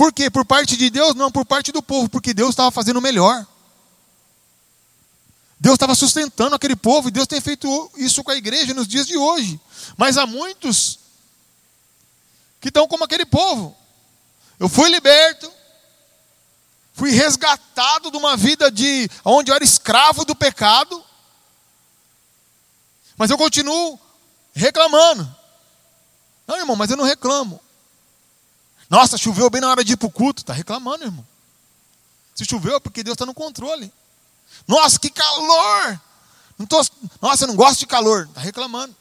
Por 0.00 0.14
quê? 0.14 0.30
Por 0.30 0.46
parte 0.46 0.78
de 0.78 0.88
Deus? 0.88 1.14
Não, 1.14 1.30
por 1.30 1.44
parte 1.44 1.70
do 1.70 1.82
povo, 1.82 2.08
porque 2.08 2.32
Deus 2.32 2.48
estava 2.48 2.70
fazendo 2.70 2.96
o 2.96 3.02
melhor. 3.02 3.46
Deus 5.60 5.74
estava 5.74 5.94
sustentando 5.94 6.56
aquele 6.56 6.74
povo 6.74 7.08
e 7.08 7.10
Deus 7.10 7.26
tem 7.26 7.38
feito 7.38 7.92
isso 7.98 8.24
com 8.24 8.30
a 8.30 8.34
igreja 8.34 8.72
nos 8.72 8.88
dias 8.88 9.06
de 9.06 9.18
hoje. 9.18 9.60
Mas 9.98 10.16
há 10.16 10.24
muitos 10.24 11.00
que 12.62 12.68
estão 12.68 12.88
como 12.88 13.04
aquele 13.04 13.26
povo. 13.26 13.76
Eu 14.58 14.70
fui 14.70 14.88
liberto, 14.88 15.52
fui 16.94 17.10
resgatado 17.10 18.10
de 18.10 18.16
uma 18.16 18.38
vida 18.38 18.70
de 18.70 19.06
onde 19.22 19.50
eu 19.50 19.54
era 19.54 19.62
escravo 19.62 20.24
do 20.24 20.34
pecado, 20.34 21.04
mas 23.18 23.30
eu 23.30 23.36
continuo 23.36 24.00
reclamando. 24.54 25.28
Não, 26.46 26.56
irmão, 26.56 26.74
mas 26.74 26.90
eu 26.90 26.96
não 26.96 27.04
reclamo. 27.04 27.60
Nossa, 28.90 29.16
choveu 29.16 29.48
bem 29.48 29.60
na 29.60 29.70
hora 29.70 29.84
de 29.84 29.92
ir 29.92 29.96
para 29.96 30.08
o 30.08 30.10
culto. 30.10 30.42
Está 30.42 30.52
reclamando, 30.52 31.04
irmão. 31.04 31.24
Se 32.34 32.44
choveu 32.44 32.76
é 32.76 32.80
porque 32.80 33.04
Deus 33.04 33.14
está 33.14 33.24
no 33.24 33.32
controle. 33.32 33.92
Nossa, 34.66 34.98
que 34.98 35.10
calor! 35.10 36.00
Não 36.58 36.66
tô... 36.66 36.84
Nossa, 37.22 37.44
eu 37.44 37.48
não 37.48 37.54
gosto 37.54 37.78
de 37.78 37.86
calor. 37.86 38.26
Está 38.28 38.40
reclamando. 38.40 38.94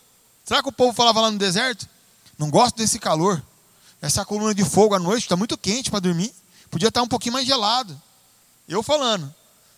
Será 0.46 0.62
que 0.62 0.70
o 0.70 0.72
povo 0.72 0.94
falava 0.94 1.20
lá 1.22 1.32
no 1.32 1.40
deserto? 1.40 1.90
Não 2.38 2.52
gosto 2.52 2.78
desse 2.78 3.00
calor. 3.00 3.44
Essa 4.00 4.24
coluna 4.24 4.54
de 4.54 4.64
fogo 4.64 4.94
à 4.94 5.00
noite 5.00 5.24
está 5.24 5.36
muito 5.36 5.58
quente 5.58 5.90
para 5.90 6.00
dormir. 6.00 6.34
Podia 6.70 6.90
estar 6.90 7.02
tá 7.02 7.04
um 7.04 7.08
pouquinho 7.08 7.34
mais 7.34 7.48
gelado. 7.48 8.00
Eu 8.68 8.84
falando. 8.84 9.34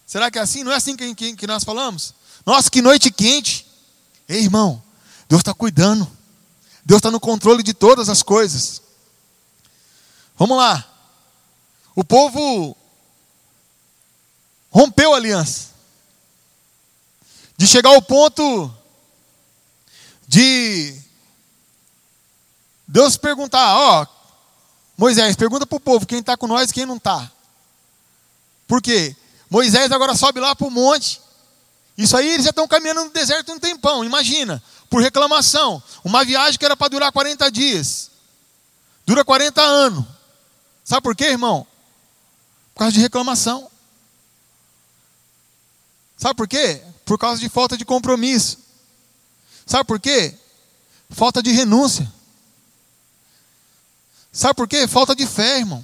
Será 0.05 0.29
que 0.29 0.37
é 0.37 0.41
assim? 0.41 0.63
Não 0.63 0.73
é 0.73 0.75
assim 0.75 0.97
que, 0.97 1.15
que, 1.15 1.35
que 1.37 1.47
nós 1.47 1.63
falamos? 1.63 2.13
Nossa, 2.45 2.69
que 2.69 2.81
noite 2.81 3.09
quente. 3.09 3.65
Ei, 4.27 4.43
irmão, 4.43 4.83
Deus 5.29 5.39
está 5.39 5.53
cuidando. 5.53 6.05
Deus 6.85 6.99
está 6.99 7.09
no 7.09 7.19
controle 7.19 7.63
de 7.63 7.73
todas 7.73 8.09
as 8.09 8.21
coisas. 8.21 8.81
Vamos 10.41 10.57
lá. 10.57 10.83
O 11.95 12.03
povo 12.03 12.75
rompeu 14.71 15.13
a 15.13 15.17
aliança. 15.17 15.69
De 17.55 17.67
chegar 17.67 17.91
ao 17.91 18.01
ponto 18.01 18.73
de 20.27 20.99
Deus 22.87 23.17
perguntar, 23.17 23.75
ó, 23.77 24.07
Moisés, 24.97 25.35
pergunta 25.35 25.67
para 25.67 25.75
o 25.75 25.79
povo 25.79 26.07
quem 26.07 26.21
está 26.21 26.35
com 26.35 26.47
nós 26.47 26.71
e 26.71 26.73
quem 26.73 26.87
não 26.87 26.97
está. 26.97 27.31
Por 28.67 28.81
quê? 28.81 29.15
Moisés 29.47 29.91
agora 29.91 30.15
sobe 30.15 30.39
lá 30.39 30.55
para 30.55 30.65
o 30.65 30.71
monte. 30.71 31.21
Isso 31.95 32.17
aí 32.17 32.27
eles 32.27 32.45
já 32.45 32.49
estão 32.49 32.67
caminhando 32.67 33.03
no 33.03 33.11
deserto 33.11 33.51
um 33.51 33.59
tempão, 33.59 34.03
imagina, 34.03 34.59
por 34.89 35.03
reclamação. 35.03 35.83
Uma 36.03 36.25
viagem 36.25 36.57
que 36.57 36.65
era 36.65 36.75
para 36.75 36.87
durar 36.87 37.11
40 37.11 37.51
dias. 37.51 38.09
Dura 39.05 39.23
40 39.23 39.61
anos. 39.61 40.20
Sabe 40.83 41.01
por 41.01 41.15
quê, 41.15 41.25
irmão? 41.25 41.65
Por 42.73 42.79
causa 42.79 42.93
de 42.93 42.99
reclamação. 42.99 43.69
Sabe 46.17 46.35
por 46.35 46.47
quê? 46.47 46.83
Por 47.05 47.17
causa 47.17 47.41
de 47.41 47.49
falta 47.49 47.77
de 47.77 47.85
compromisso. 47.85 48.59
Sabe 49.65 49.85
por 49.85 49.99
quê? 49.99 50.37
Falta 51.09 51.41
de 51.41 51.51
renúncia. 51.51 52.11
Sabe 54.31 54.53
por 54.55 54.67
quê? 54.67 54.87
Falta 54.87 55.15
de 55.15 55.25
fé, 55.27 55.59
irmão. 55.59 55.83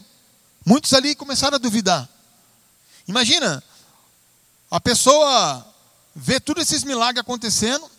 Muitos 0.66 0.93
ali 0.93 1.16
começaram 1.16 1.56
a 1.56 1.60
duvidar. 1.60 2.08
Imagina, 3.08 3.64
a 4.70 4.80
pessoa 4.80 5.66
vê 6.14 6.39
todos 6.39 6.64
esses 6.64 6.84
milagres 6.84 7.22
acontecendo, 7.22 7.89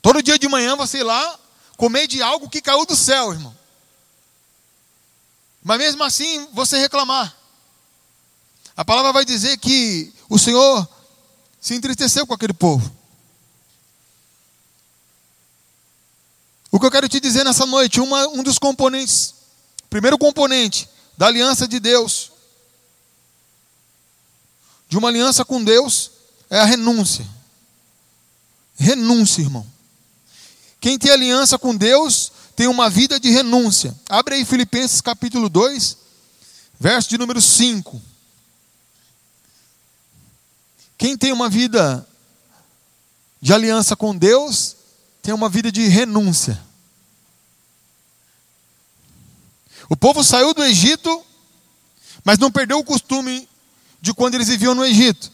todo 0.00 0.22
dia 0.22 0.38
de 0.38 0.48
manhã 0.48 0.76
você 0.76 0.98
ir 0.98 1.02
lá 1.02 1.38
comer 1.76 2.06
de 2.06 2.22
algo 2.22 2.48
que 2.48 2.60
caiu 2.60 2.84
do 2.84 2.94
céu, 2.94 3.32
irmão. 3.32 3.56
Mas 5.62 5.78
mesmo 5.78 6.02
assim 6.02 6.48
você 6.52 6.78
reclamar. 6.78 7.36
A 8.76 8.84
palavra 8.84 9.12
vai 9.12 9.24
dizer 9.24 9.56
que 9.58 10.12
o 10.28 10.38
Senhor 10.38 10.88
se 11.60 11.74
entristeceu 11.74 12.26
com 12.26 12.34
aquele 12.34 12.52
povo. 12.54 12.90
O 16.70 16.80
que 16.80 16.86
eu 16.86 16.90
quero 16.90 17.08
te 17.08 17.20
dizer 17.20 17.44
nessa 17.44 17.66
noite, 17.66 18.00
uma, 18.00 18.26
um 18.28 18.42
dos 18.42 18.58
componentes 18.58 19.34
primeiro 19.92 20.16
componente 20.16 20.88
da 21.18 21.26
aliança 21.26 21.68
de 21.68 21.78
Deus, 21.78 22.32
de 24.88 24.96
uma 24.96 25.08
aliança 25.08 25.44
com 25.44 25.62
Deus, 25.62 26.12
é 26.48 26.58
a 26.58 26.64
renúncia. 26.64 27.26
Renúncia, 28.74 29.42
irmão. 29.42 29.66
Quem 30.80 30.98
tem 30.98 31.12
aliança 31.12 31.58
com 31.58 31.76
Deus 31.76 32.31
tem 32.62 32.68
uma 32.68 32.88
vida 32.88 33.18
de 33.18 33.28
renúncia. 33.28 33.92
Abre 34.08 34.36
aí 34.36 34.44
Filipenses 34.44 35.00
capítulo 35.00 35.48
2, 35.48 35.96
verso 36.78 37.10
de 37.10 37.18
número 37.18 37.42
5. 37.42 38.00
Quem 40.96 41.18
tem 41.18 41.32
uma 41.32 41.48
vida 41.48 42.06
de 43.40 43.52
aliança 43.52 43.96
com 43.96 44.16
Deus, 44.16 44.76
tem 45.20 45.34
uma 45.34 45.48
vida 45.48 45.72
de 45.72 45.88
renúncia. 45.88 46.62
O 49.88 49.96
povo 49.96 50.22
saiu 50.22 50.54
do 50.54 50.62
Egito, 50.62 51.20
mas 52.22 52.38
não 52.38 52.52
perdeu 52.52 52.78
o 52.78 52.84
costume 52.84 53.48
de 54.00 54.14
quando 54.14 54.36
eles 54.36 54.46
viviam 54.46 54.72
no 54.72 54.84
Egito. 54.84 55.32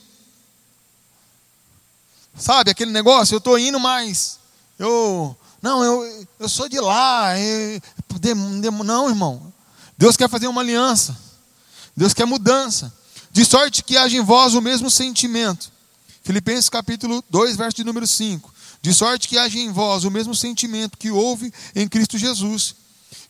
Sabe 2.38 2.70
aquele 2.70 2.90
negócio? 2.90 3.34
Eu 3.34 3.38
estou 3.38 3.58
indo, 3.58 3.78
mas 3.78 4.38
eu. 4.78 5.36
Não, 5.60 5.84
eu, 5.84 6.26
eu 6.38 6.48
sou 6.48 6.68
de 6.68 6.78
lá. 6.78 7.38
Eu, 7.38 7.80
não, 8.84 9.08
irmão. 9.08 9.52
Deus 9.96 10.16
quer 10.16 10.28
fazer 10.28 10.46
uma 10.46 10.60
aliança. 10.60 11.16
Deus 11.96 12.14
quer 12.14 12.24
mudança. 12.24 12.92
De 13.30 13.44
sorte 13.44 13.82
que 13.82 13.96
haja 13.96 14.16
em 14.16 14.24
vós 14.24 14.54
o 14.54 14.62
mesmo 14.62 14.90
sentimento. 14.90 15.70
Filipenses 16.22 16.68
capítulo 16.68 17.24
2, 17.30 17.56
verso 17.56 17.76
de 17.76 17.84
número 17.84 18.06
5. 18.06 18.54
De 18.82 18.92
sorte 18.94 19.26
que 19.26 19.38
haja 19.38 19.58
em 19.58 19.72
vós 19.72 20.04
o 20.04 20.10
mesmo 20.10 20.34
sentimento 20.34 20.96
que 20.96 21.10
houve 21.10 21.52
em 21.74 21.88
Cristo 21.88 22.16
Jesus, 22.16 22.74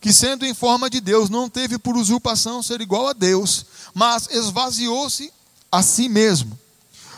que 0.01 0.13
sendo 0.13 0.45
em 0.45 0.53
forma 0.53 0.89
de 0.89 1.01
Deus, 1.01 1.29
não 1.29 1.49
teve 1.49 1.79
por 1.79 1.97
usurpação 1.97 2.61
ser 2.61 2.81
igual 2.81 3.07
a 3.07 3.13
Deus, 3.13 3.65
mas 3.93 4.27
esvaziou-se 4.29 5.31
a 5.71 5.81
si 5.81 6.09
mesmo, 6.09 6.59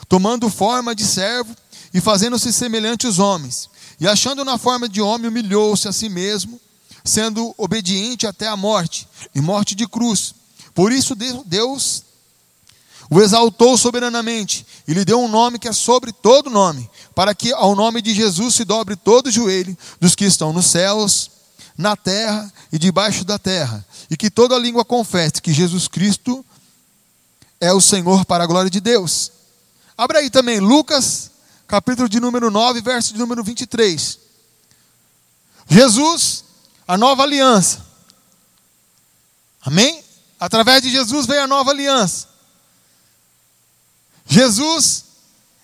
tomando 0.08 0.50
forma 0.50 0.96
de 0.96 1.04
servo 1.04 1.56
e 1.94 2.00
fazendo-se 2.00 2.54
semelhante 2.54 3.06
aos 3.06 3.20
homens. 3.20 3.71
E 4.02 4.08
achando 4.08 4.44
na 4.44 4.58
forma 4.58 4.90
de 4.90 5.00
homem, 5.00 5.28
humilhou-se 5.28 5.88
a 5.88 5.94
si 5.94 6.10
mesmo, 6.10 6.60
sendo 7.06 7.54
obediente 7.56 8.26
até 8.26 8.48
a 8.48 8.58
morte, 8.58 9.08
e 9.34 9.40
morte 9.40 9.76
de 9.76 9.88
cruz. 9.88 10.34
Por 10.74 10.92
isso 10.92 11.16
Deus 11.16 12.04
o 13.10 13.22
exaltou 13.22 13.78
soberanamente 13.78 14.66
e 14.88 14.94
lhe 14.94 15.06
deu 15.06 15.20
um 15.20 15.28
nome 15.28 15.60
que 15.60 15.68
é 15.68 15.74
sobre 15.74 16.12
todo 16.12 16.50
nome, 16.50 16.90
para 17.14 17.36
que 17.36 17.54
ao 17.54 17.76
nome 17.76 18.02
de 18.02 18.14
Jesus 18.14 18.56
se 18.56 18.66
dobre 18.66 18.96
todo 18.96 19.28
o 19.28 19.32
joelho 19.32 19.78
dos 20.00 20.16
que 20.16 20.26
estão 20.26 20.52
nos 20.52 20.66
céus, 20.68 21.30
na 21.78 21.96
terra 21.96 22.52
e 22.72 22.80
debaixo 22.80 23.24
da 23.24 23.38
terra, 23.38 23.86
e 24.10 24.18
que 24.18 24.32
toda 24.32 24.58
língua 24.58 24.86
confesse 24.86 25.42
que 25.42 25.54
Jesus 25.54 25.88
Cristo 25.88 26.44
é 27.60 27.72
o 27.72 27.82
Senhor 27.82 28.26
para 28.26 28.46
a 28.46 28.48
glória 28.48 28.72
de 28.72 28.80
Deus. 28.80 29.32
Abra 29.98 30.20
aí 30.20 30.30
também 30.30 30.60
Lucas, 30.60 31.31
capítulo 31.72 32.10
de 32.10 32.20
número 32.20 32.52
9, 32.52 32.82
verso 32.82 33.14
de 33.14 33.20
número 33.20 33.42
23. 33.42 34.20
Jesus, 35.70 36.44
a 36.86 36.98
nova 36.98 37.24
aliança. 37.24 37.86
Amém? 39.62 40.04
Através 40.38 40.82
de 40.82 40.92
Jesus 40.92 41.26
veio 41.26 41.44
a 41.44 41.48
nova 41.48 41.72
aliança. 41.72 42.28
Jesus 44.26 45.06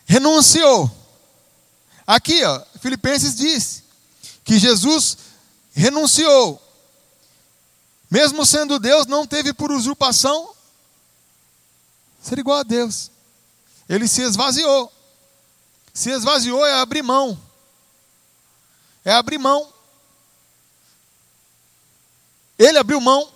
renunciou. 0.06 0.90
Aqui, 2.06 2.42
ó, 2.46 2.64
Filipenses 2.80 3.36
diz 3.36 3.84
que 4.46 4.58
Jesus 4.58 5.18
renunciou. 5.74 6.62
Mesmo 8.10 8.46
sendo 8.46 8.80
Deus, 8.80 9.08
não 9.08 9.28
teve 9.28 9.52
por 9.52 9.74
usurpação 9.74 10.54
ser 12.24 12.40
igual 12.40 12.60
a 12.60 12.64
Deus. 12.64 13.12
Ele 13.90 14.08
se 14.08 14.22
esvaziou. 14.22 14.97
Se 15.98 16.12
esvaziou 16.12 16.64
é 16.64 16.74
abrir 16.74 17.02
mão. 17.02 17.36
É 19.04 19.12
abrir 19.14 19.40
mão. 19.40 19.74
Ele 22.56 22.78
abriu 22.78 23.02
mão, 23.02 23.34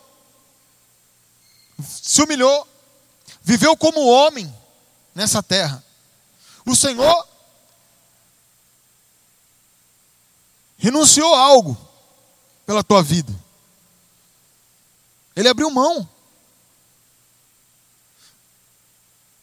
se 1.84 2.22
humilhou, 2.22 2.68
viveu 3.41 3.76
como 3.76 4.05
homem 4.05 4.55
nessa 5.16 5.41
terra. 5.41 5.84
O 6.64 6.76
Senhor 6.76 7.28
renunciou 10.78 11.34
a 11.34 11.39
algo 11.39 11.76
pela 12.64 12.84
tua 12.84 13.01
vida. 13.01 13.34
Ele 15.36 15.49
abriu 15.49 15.72
mão. 15.72 16.07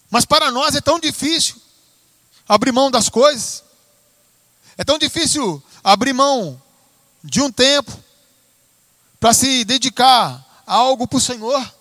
Mas 0.08 0.24
para 0.24 0.52
nós 0.52 0.76
é 0.76 0.80
tão 0.80 1.00
difícil 1.00 1.67
abrir 2.48 2.72
mão 2.72 2.90
das 2.90 3.08
coisas. 3.08 3.62
É 4.76 4.84
tão 4.84 4.98
difícil 4.98 5.62
abrir 5.84 6.12
mão 6.12 6.60
de 7.22 7.40
um 7.40 7.52
tempo 7.52 7.92
para 9.20 9.34
se 9.34 9.64
dedicar 9.64 10.62
a 10.66 10.74
algo 10.74 11.06
para 11.06 11.18
o 11.18 11.20
Senhor. 11.20 11.74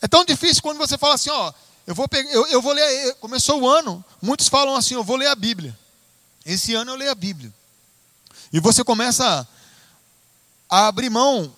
É 0.00 0.06
tão 0.06 0.24
difícil 0.24 0.62
quando 0.62 0.78
você 0.78 0.96
fala 0.96 1.14
assim, 1.14 1.30
ó, 1.30 1.52
eu 1.86 1.94
vou, 1.94 2.06
pegar, 2.08 2.30
eu, 2.30 2.46
eu 2.48 2.62
vou 2.62 2.72
ler, 2.72 3.14
começou 3.14 3.60
o 3.60 3.68
ano, 3.68 4.04
muitos 4.20 4.48
falam 4.48 4.76
assim, 4.76 4.94
eu 4.94 5.04
vou 5.04 5.16
ler 5.16 5.28
a 5.28 5.34
Bíblia. 5.34 5.76
Esse 6.44 6.74
ano 6.74 6.92
eu 6.92 6.96
leio 6.96 7.10
a 7.10 7.14
Bíblia. 7.14 7.52
E 8.52 8.60
você 8.60 8.84
começa 8.84 9.48
a 10.68 10.86
abrir 10.86 11.10
mão 11.10 11.52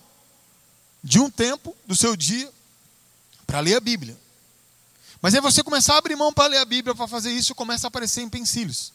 de 1.03 1.19
um 1.19 1.29
tempo 1.29 1.75
do 1.85 1.95
seu 1.95 2.15
dia 2.15 2.51
para 3.45 3.59
ler 3.59 3.75
a 3.75 3.79
Bíblia. 3.79 4.17
Mas 5.21 5.33
aí 5.35 5.41
você 5.41 5.63
começar 5.63 5.95
a 5.95 5.97
abrir 5.97 6.15
mão 6.15 6.31
para 6.31 6.47
ler 6.47 6.57
a 6.57 6.65
Bíblia, 6.65 6.95
para 6.95 7.07
fazer 7.07 7.31
isso, 7.31 7.53
começa 7.53 7.87
a 7.87 7.89
aparecer 7.89 8.21
em 8.21 8.29
pensilhos. 8.29 8.93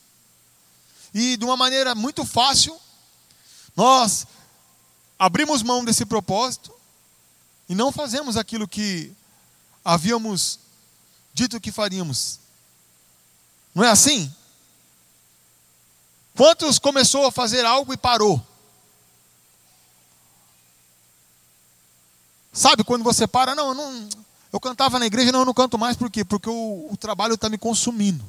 E 1.13 1.37
de 1.37 1.45
uma 1.45 1.57
maneira 1.57 1.95
muito 1.95 2.25
fácil, 2.25 2.79
nós 3.77 4.27
abrimos 5.19 5.63
mão 5.63 5.85
desse 5.85 6.05
propósito 6.05 6.75
e 7.69 7.75
não 7.75 7.93
fazemos 7.93 8.37
aquilo 8.37 8.67
que 8.67 9.13
havíamos 9.85 10.59
dito 11.33 11.61
que 11.61 11.71
faríamos. 11.71 12.41
Não 13.75 13.85
é 13.85 13.91
assim? 13.91 14.33
Quantos 16.35 16.79
começou 16.79 17.27
a 17.27 17.33
fazer 17.33 17.65
algo 17.65 17.93
e 17.93 17.97
parou? 17.97 18.45
Sabe 22.53 22.85
quando 22.85 23.03
você 23.03 23.27
para? 23.27 23.55
Não, 23.55 23.75
não. 23.75 24.09
Eu 24.55 24.61
cantava 24.61 25.01
na 25.01 25.07
igreja, 25.07 25.33
não, 25.33 25.41
eu 25.41 25.45
não 25.45 25.53
canto 25.53 25.77
mais, 25.77 25.97
por 25.97 26.09
quê? 26.09 26.25
Porque 26.25 26.49
o, 26.49 26.89
o 26.89 26.97
trabalho 26.97 27.35
está 27.35 27.49
me 27.49 27.59
consumindo. 27.59 28.25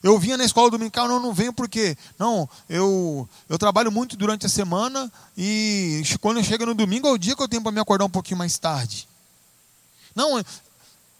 Eu 0.00 0.16
vinha 0.16 0.36
na 0.36 0.44
escola 0.44 0.70
dominical, 0.70 1.08
não, 1.08 1.18
não 1.18 1.34
venho 1.34 1.52
porque, 1.52 1.98
não, 2.16 2.48
eu, 2.68 3.28
eu 3.48 3.58
trabalho 3.58 3.90
muito 3.90 4.16
durante 4.16 4.46
a 4.46 4.48
semana 4.48 5.10
e 5.36 6.04
quando 6.20 6.44
chega 6.44 6.64
no 6.64 6.72
domingo 6.72 7.08
é 7.08 7.10
o 7.10 7.18
dia 7.18 7.34
que 7.34 7.42
eu 7.42 7.48
tenho 7.48 7.62
para 7.64 7.72
me 7.72 7.80
acordar 7.80 8.04
um 8.04 8.10
pouquinho 8.10 8.38
mais 8.38 8.56
tarde. 8.58 9.08
Não, 10.14 10.40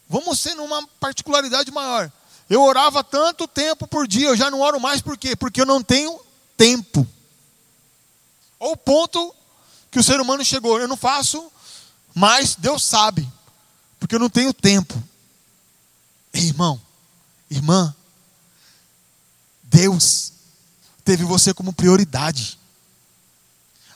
Vamos 0.08 0.38
ser 0.38 0.54
numa 0.54 0.86
particularidade 1.00 1.72
maior. 1.72 2.10
Eu 2.48 2.62
orava 2.62 3.02
tanto 3.02 3.48
tempo 3.48 3.84
por 3.84 4.06
dia, 4.06 4.28
eu 4.28 4.36
já 4.36 4.48
não 4.48 4.60
oro 4.60 4.78
mais 4.80 5.00
por 5.00 5.18
quê? 5.18 5.34
Porque 5.34 5.60
eu 5.60 5.66
não 5.66 5.82
tenho 5.82 6.20
tempo. 6.56 7.04
Ou 8.60 8.74
o 8.74 8.76
ponto 8.76 9.34
que 9.90 9.98
o 9.98 10.02
ser 10.04 10.20
humano 10.20 10.44
chegou, 10.44 10.80
eu 10.80 10.86
não 10.86 10.96
faço, 10.96 11.50
mas 12.14 12.54
Deus 12.54 12.84
sabe, 12.84 13.28
porque 14.00 14.14
eu 14.14 14.18
não 14.18 14.30
tenho 14.30 14.52
tempo. 14.52 15.00
Ei, 16.32 16.46
irmão, 16.46 16.80
irmã, 17.50 17.94
Deus 19.62 20.32
teve 21.04 21.22
você 21.22 21.52
como 21.52 21.72
prioridade. 21.72 22.58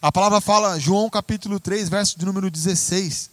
A 0.02 0.12
palavra 0.12 0.40
fala, 0.40 0.78
João 0.78 1.08
capítulo 1.08 1.58
3, 1.58 1.88
verso 1.88 2.18
de 2.18 2.26
número 2.26 2.50
16. 2.50 3.30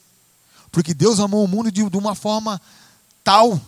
Porque 0.71 0.93
Deus 0.93 1.19
amou 1.19 1.43
o 1.43 1.47
mundo 1.47 1.69
de, 1.69 1.87
de 1.87 1.97
uma 1.97 2.15
forma 2.15 2.61
tal 3.23 3.59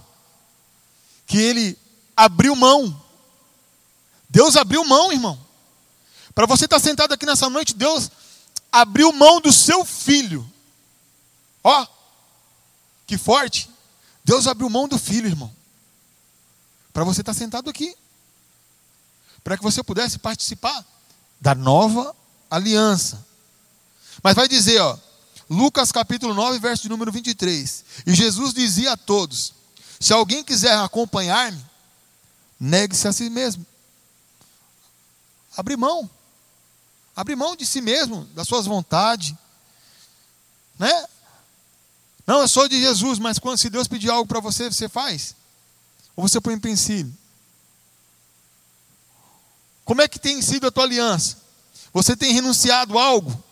que 1.28 1.38
ele 1.38 1.78
abriu 2.16 2.56
mão. 2.56 3.00
Deus 4.30 4.56
abriu 4.56 4.86
mão, 4.86 5.12
irmão. 5.12 5.38
Para 6.34 6.46
você 6.46 6.66
estar 6.66 6.80
sentado 6.80 7.14
aqui 7.14 7.26
nessa 7.26 7.50
noite, 7.50 7.76
Deus 7.76 8.10
abriu 8.72 9.12
mão 9.12 9.42
do 9.42 9.52
seu 9.52 9.84
filho. 9.84 10.50
Ó, 11.64 11.86
que 13.06 13.18
forte. 13.18 13.70
Deus 14.24 14.48
abriu 14.48 14.70
mão 14.70 14.88
do 14.88 14.98
filho, 14.98 15.28
irmão. 15.28 15.54
Para 16.92 17.04
você 17.04 17.22
estar 17.22 17.34
sentado 17.34 17.70
aqui. 17.70 17.96
Para 19.44 19.58
que 19.58 19.64
você 19.64 19.84
pudesse 19.84 20.20
participar 20.20 20.86
da 21.40 21.54
nova 21.54 22.16
aliança. 22.50 23.26
Mas 24.22 24.36
vai 24.36 24.48
dizer, 24.48 24.80
ó, 24.80 24.98
Lucas 25.50 25.92
capítulo 25.92 26.34
9, 26.34 26.60
verso 26.60 26.84
de 26.84 26.90
número 26.90 27.12
23. 27.12 27.86
E 28.08 28.14
Jesus 28.14 28.54
dizia 28.54 28.94
a 28.94 28.98
todos: 28.98 29.54
Se 30.00 30.14
alguém 30.14 30.44
quiser 30.44 30.78
acompanhar-me, 30.78 31.64
negue-se 32.60 33.08
a 33.08 33.14
si 33.14 33.30
mesmo. 33.30 33.66
Abre 35.56 35.76
mão. 35.76 36.10
Abre 37.16 37.36
mão 37.36 37.56
de 37.56 37.66
si 37.66 37.82
mesmo, 37.82 38.26
das 38.34 38.48
suas 38.48 38.66
vontades. 38.66 39.36
Né? 40.80 41.08
Não, 42.26 42.40
eu 42.40 42.48
sou 42.48 42.68
de 42.68 42.80
Jesus, 42.80 43.20
mas 43.20 43.38
quando 43.38 43.58
se 43.58 43.70
Deus 43.70 43.88
pedir 43.88 44.10
algo 44.10 44.28
para 44.28 44.40
você, 44.40 44.72
você 44.72 44.88
faz? 44.88 45.36
Ou 46.16 46.28
você 46.28 46.40
põe 46.40 46.54
em 46.54 46.58
empecilho? 46.58 47.14
Como 49.84 50.02
é 50.02 50.08
que 50.08 50.20
tem 50.20 50.42
sido 50.42 50.68
a 50.68 50.72
tua 50.72 50.84
aliança? 50.84 51.38
Você 51.92 52.16
tem 52.16 52.34
renunciado 52.34 52.98
a 52.98 53.04
algo? 53.04 53.44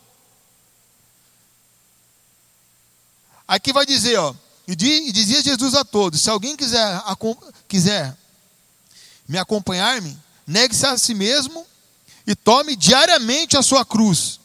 Aqui 3.47 3.74
vai 3.74 3.86
dizer, 3.86 4.17
ó, 4.17 4.34
e 4.65 4.76
dizia 4.76 5.41
Jesus 5.41 5.76
a 5.76 5.84
todos: 5.84 6.22
se 6.22 6.30
alguém 6.30 6.55
quiser, 6.55 7.01
quiser 7.67 8.15
me 9.28 9.38
acompanhar-me, 9.38 10.17
negue-se 10.47 10.86
a 10.86 10.97
si 10.97 11.13
mesmo 11.13 11.67
e 12.26 12.36
tome 12.36 12.76
diariamente 12.76 13.57
a 13.57 13.61
sua 13.61 13.84
cruz. 13.84 14.39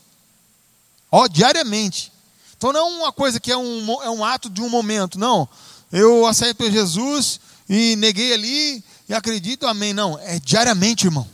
Ó, 1.11 1.29
diariamente. 1.29 2.13
Então 2.57 2.73
não 2.73 2.81
é 2.81 2.83
uma 2.83 3.13
coisa 3.13 3.39
que 3.39 3.53
é 3.53 3.57
um, 3.57 4.03
é 4.03 4.11
um 4.11 4.25
ato 4.25 4.49
de 4.49 4.61
um 4.63 4.69
momento, 4.69 5.19
não. 5.19 5.49
Eu 5.93 6.27
aceito 6.27 6.71
Jesus 6.71 7.39
e 7.69 7.97
neguei 7.97 8.33
ali 8.33 8.85
e 9.09 9.15
acredito, 9.15 9.67
amém. 9.67 9.93
Não, 9.93 10.19
é 10.19 10.39
diariamente, 10.39 11.07
irmão. 11.07 11.29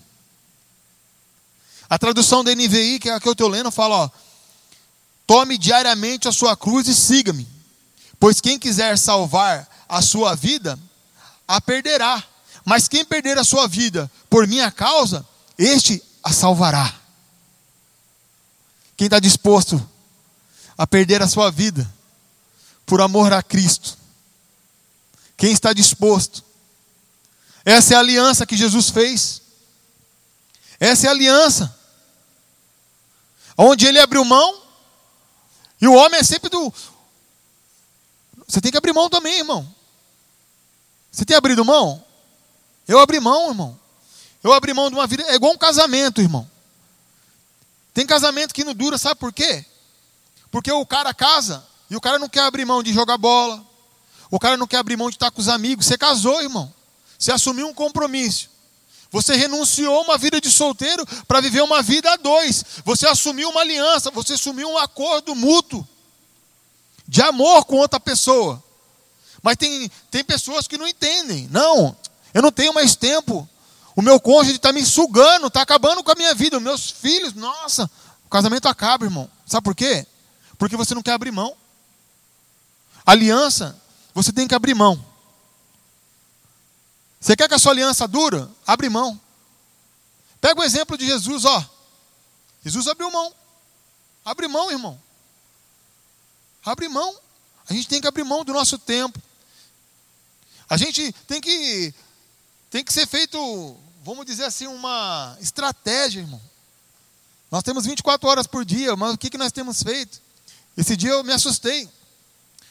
A 1.89 1.99
tradução 1.99 2.43
da 2.43 2.55
NVI, 2.55 2.99
que 2.99 3.09
é 3.09 3.15
a 3.15 3.21
que 3.21 3.29
eu 3.29 3.33
estou 3.33 3.49
lendo, 3.49 3.71
fala: 3.71 3.97
ó, 3.97 4.11
tome 5.27 5.57
diariamente 5.57 6.27
a 6.27 6.33
sua 6.33 6.57
cruz 6.57 6.89
e 6.89 6.95
siga-me. 6.95 7.47
Pois 8.19 8.41
quem 8.41 8.59
quiser 8.59 8.97
salvar 8.99 9.69
a 9.89 10.01
sua 10.01 10.35
vida, 10.35 10.79
a 11.47 11.61
perderá. 11.61 12.23
Mas 12.65 12.89
quem 12.89 13.05
perder 13.05 13.37
a 13.39 13.45
sua 13.45 13.67
vida 13.67 14.11
por 14.31 14.47
minha 14.47 14.71
causa, 14.71 15.27
este 15.59 16.03
a 16.23 16.33
salvará. 16.33 16.95
Quem 18.97 19.07
está 19.07 19.19
disposto 19.19 19.85
a 20.77 20.87
perder 20.87 21.23
a 21.23 21.29
sua 21.29 21.51
vida 21.51 21.91
por 22.87 23.01
amor 23.01 23.33
a 23.33 23.43
Cristo? 23.43 23.97
Quem 25.37 25.53
está 25.53 25.73
disposto? 25.73 26.45
Essa 27.65 27.95
é 27.95 27.97
a 27.97 28.01
aliança 28.01 28.47
que 28.47 28.57
Jesus 28.57 28.91
fez. 28.91 29.43
Essa 30.79 31.07
é 31.07 31.09
a 31.09 31.13
aliança. 31.13 31.77
Onde 33.57 33.87
ele 33.87 33.99
abriu 33.99 34.25
mão. 34.25 34.63
E 35.81 35.87
o 35.87 35.95
homem 35.95 36.21
é 36.21 36.23
sempre 36.23 36.49
do. 36.49 36.73
Você 38.47 38.61
tem 38.61 38.71
que 38.71 38.79
abrir 38.79 38.93
mão 38.93 39.09
também, 39.09 39.39
irmão. 39.39 39.73
Você 41.11 41.25
tem 41.25 41.37
abrido 41.37 41.65
mão? 41.65 42.05
Eu 42.87 42.99
abri 42.99 43.21
mão, 43.21 43.49
irmão. 43.49 43.81
Eu 44.43 44.53
abri 44.53 44.73
mão 44.75 44.91
de 44.91 44.97
uma 44.97 45.07
vida. 45.07 45.23
É 45.25 45.35
igual 45.35 45.53
um 45.53 45.59
casamento, 45.59 46.21
irmão. 46.21 46.49
Tem 47.95 48.07
casamento 48.07 48.55
que 48.55 48.65
não 48.65 48.75
dura, 48.75 48.97
sabe 48.97 49.21
por 49.21 49.33
quê? 49.33 49.65
Porque 50.53 50.71
o 50.71 50.85
cara 50.87 51.13
casa 51.15 51.65
e 51.91 51.97
o 51.97 52.01
cara 52.01 52.19
não 52.19 52.29
quer 52.29 52.43
abrir 52.43 52.67
mão 52.67 52.83
de 52.83 52.93
jogar 52.93 53.17
bola. 53.17 53.65
O 54.31 54.39
cara 54.39 54.57
não 54.57 54.67
quer 54.67 54.77
abrir 54.77 54.97
mão 54.97 55.09
de 55.09 55.17
estar 55.17 55.31
com 55.31 55.41
os 55.41 55.49
amigos. 55.49 55.87
Você 55.87 55.99
casou, 55.99 56.41
irmão. 56.43 56.73
Você 57.19 57.33
assumiu 57.33 57.67
um 57.67 57.75
compromisso. 57.75 58.51
Você 59.11 59.35
renunciou 59.35 60.03
uma 60.03 60.17
vida 60.17 60.41
de 60.41 60.51
solteiro 60.51 61.07
para 61.27 61.41
viver 61.41 61.63
uma 61.63 61.83
vida 61.83 62.13
a 62.13 62.17
dois. 62.17 62.65
Você 62.85 63.07
assumiu 63.07 63.49
uma 63.49 63.63
aliança. 63.63 64.11
Você 64.11 64.35
assumiu 64.35 64.69
um 64.69 64.79
acordo 64.79 65.35
mútuo 65.35 65.87
de 67.09 67.23
amor 67.23 67.65
com 67.65 67.77
outra 67.77 67.99
pessoa. 67.99 68.63
Mas 69.43 69.57
tem, 69.57 69.91
tem 70.11 70.23
pessoas 70.23 70.69
que 70.69 70.79
não 70.79 70.87
entendem. 70.87 71.49
Não, 71.51 71.97
eu 72.35 72.43
não 72.43 72.53
tenho 72.53 72.75
mais 72.75 72.95
tempo. 72.95 73.49
O 73.97 74.03
meu 74.03 74.21
cônjuge 74.21 74.57
está 74.57 74.73
me 74.73 74.85
sugando, 74.85 75.47
está 75.47 75.63
acabando 75.63 76.03
com 76.03 76.11
a 76.11 76.15
minha 76.15 76.35
vida. 76.35 76.59
Os 76.59 76.63
meus 76.63 76.91
filhos, 76.91 77.35
nossa, 77.35 77.91
o 78.27 78.31
casamento 78.31 78.69
acaba, 78.69 79.05
irmão. 79.05 79.31
Sabe 79.47 79.65
por 79.65 79.75
quê? 79.75 80.07
Porque 80.59 80.77
você 80.77 80.95
não 80.95 81.03
quer 81.03 81.13
abrir 81.13 81.31
mão. 81.31 81.57
Aliança, 83.05 83.81
você 84.15 84.33
tem 84.33 84.47
que 84.47 84.55
abrir 84.55 84.75
mão. 84.75 85.05
Você 87.21 87.37
quer 87.37 87.49
que 87.49 87.55
a 87.55 87.59
sua 87.59 87.73
aliança 87.73 88.07
dura? 88.07 88.51
Abre 88.67 88.89
mão. 88.89 89.21
Pega 90.41 90.61
o 90.61 90.65
exemplo 90.65 90.99
de 90.99 91.07
Jesus, 91.07 91.45
ó. 91.45 91.65
Jesus 92.65 92.87
abriu 92.89 93.11
mão. 93.11 93.33
Abre 94.25 94.49
mão, 94.49 94.71
irmão. 94.71 95.01
Abre 96.65 96.89
mão. 96.89 97.17
A 97.69 97.73
gente 97.73 97.89
tem 97.89 98.01
que 98.01 98.07
abrir 98.07 98.25
mão 98.25 98.45
do 98.45 98.53
nosso 98.53 98.79
tempo. 98.79 99.21
A 100.69 100.77
gente 100.77 101.13
tem 101.27 101.41
que 101.41 101.95
tem 102.71 102.83
que 102.83 102.93
ser 102.93 103.07
feito, 103.07 103.77
vamos 104.03 104.25
dizer 104.25 104.45
assim, 104.45 104.67
uma 104.67 105.37
estratégia, 105.41 106.21
irmão. 106.21 106.41
Nós 107.51 107.63
temos 107.63 107.85
24 107.85 108.27
horas 108.27 108.47
por 108.47 108.65
dia, 108.65 108.97
mas 108.97 109.13
o 109.13 109.19
que, 109.19 109.29
que 109.29 109.37
nós 109.37 109.53
temos 109.53 109.83
feito? 109.83 110.22
Esse 110.77 110.97
dia 110.97 111.11
eu 111.11 111.25
me 111.25 111.33
assustei. 111.33 111.89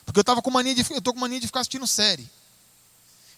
Porque 0.06 0.20
eu 0.20 0.22
estava 0.22 0.42
com 0.42 0.52
mania 0.52 0.74
de, 0.74 0.86
eu 0.90 1.02
tô 1.02 1.14
com 1.14 1.20
mania 1.20 1.40
de 1.40 1.48
ficar 1.48 1.62
assistindo 1.62 1.86
série. 1.86 2.30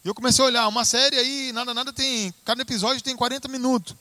E 0.03 0.07
eu 0.07 0.15
comecei 0.15 0.43
a 0.43 0.47
olhar, 0.47 0.67
uma 0.67 0.85
série 0.85 1.17
aí, 1.17 1.51
nada, 1.51 1.73
nada 1.73 1.93
tem. 1.93 2.33
Cada 2.43 2.61
episódio 2.61 3.01
tem 3.01 3.15
40 3.15 3.47
minutos. 3.47 3.95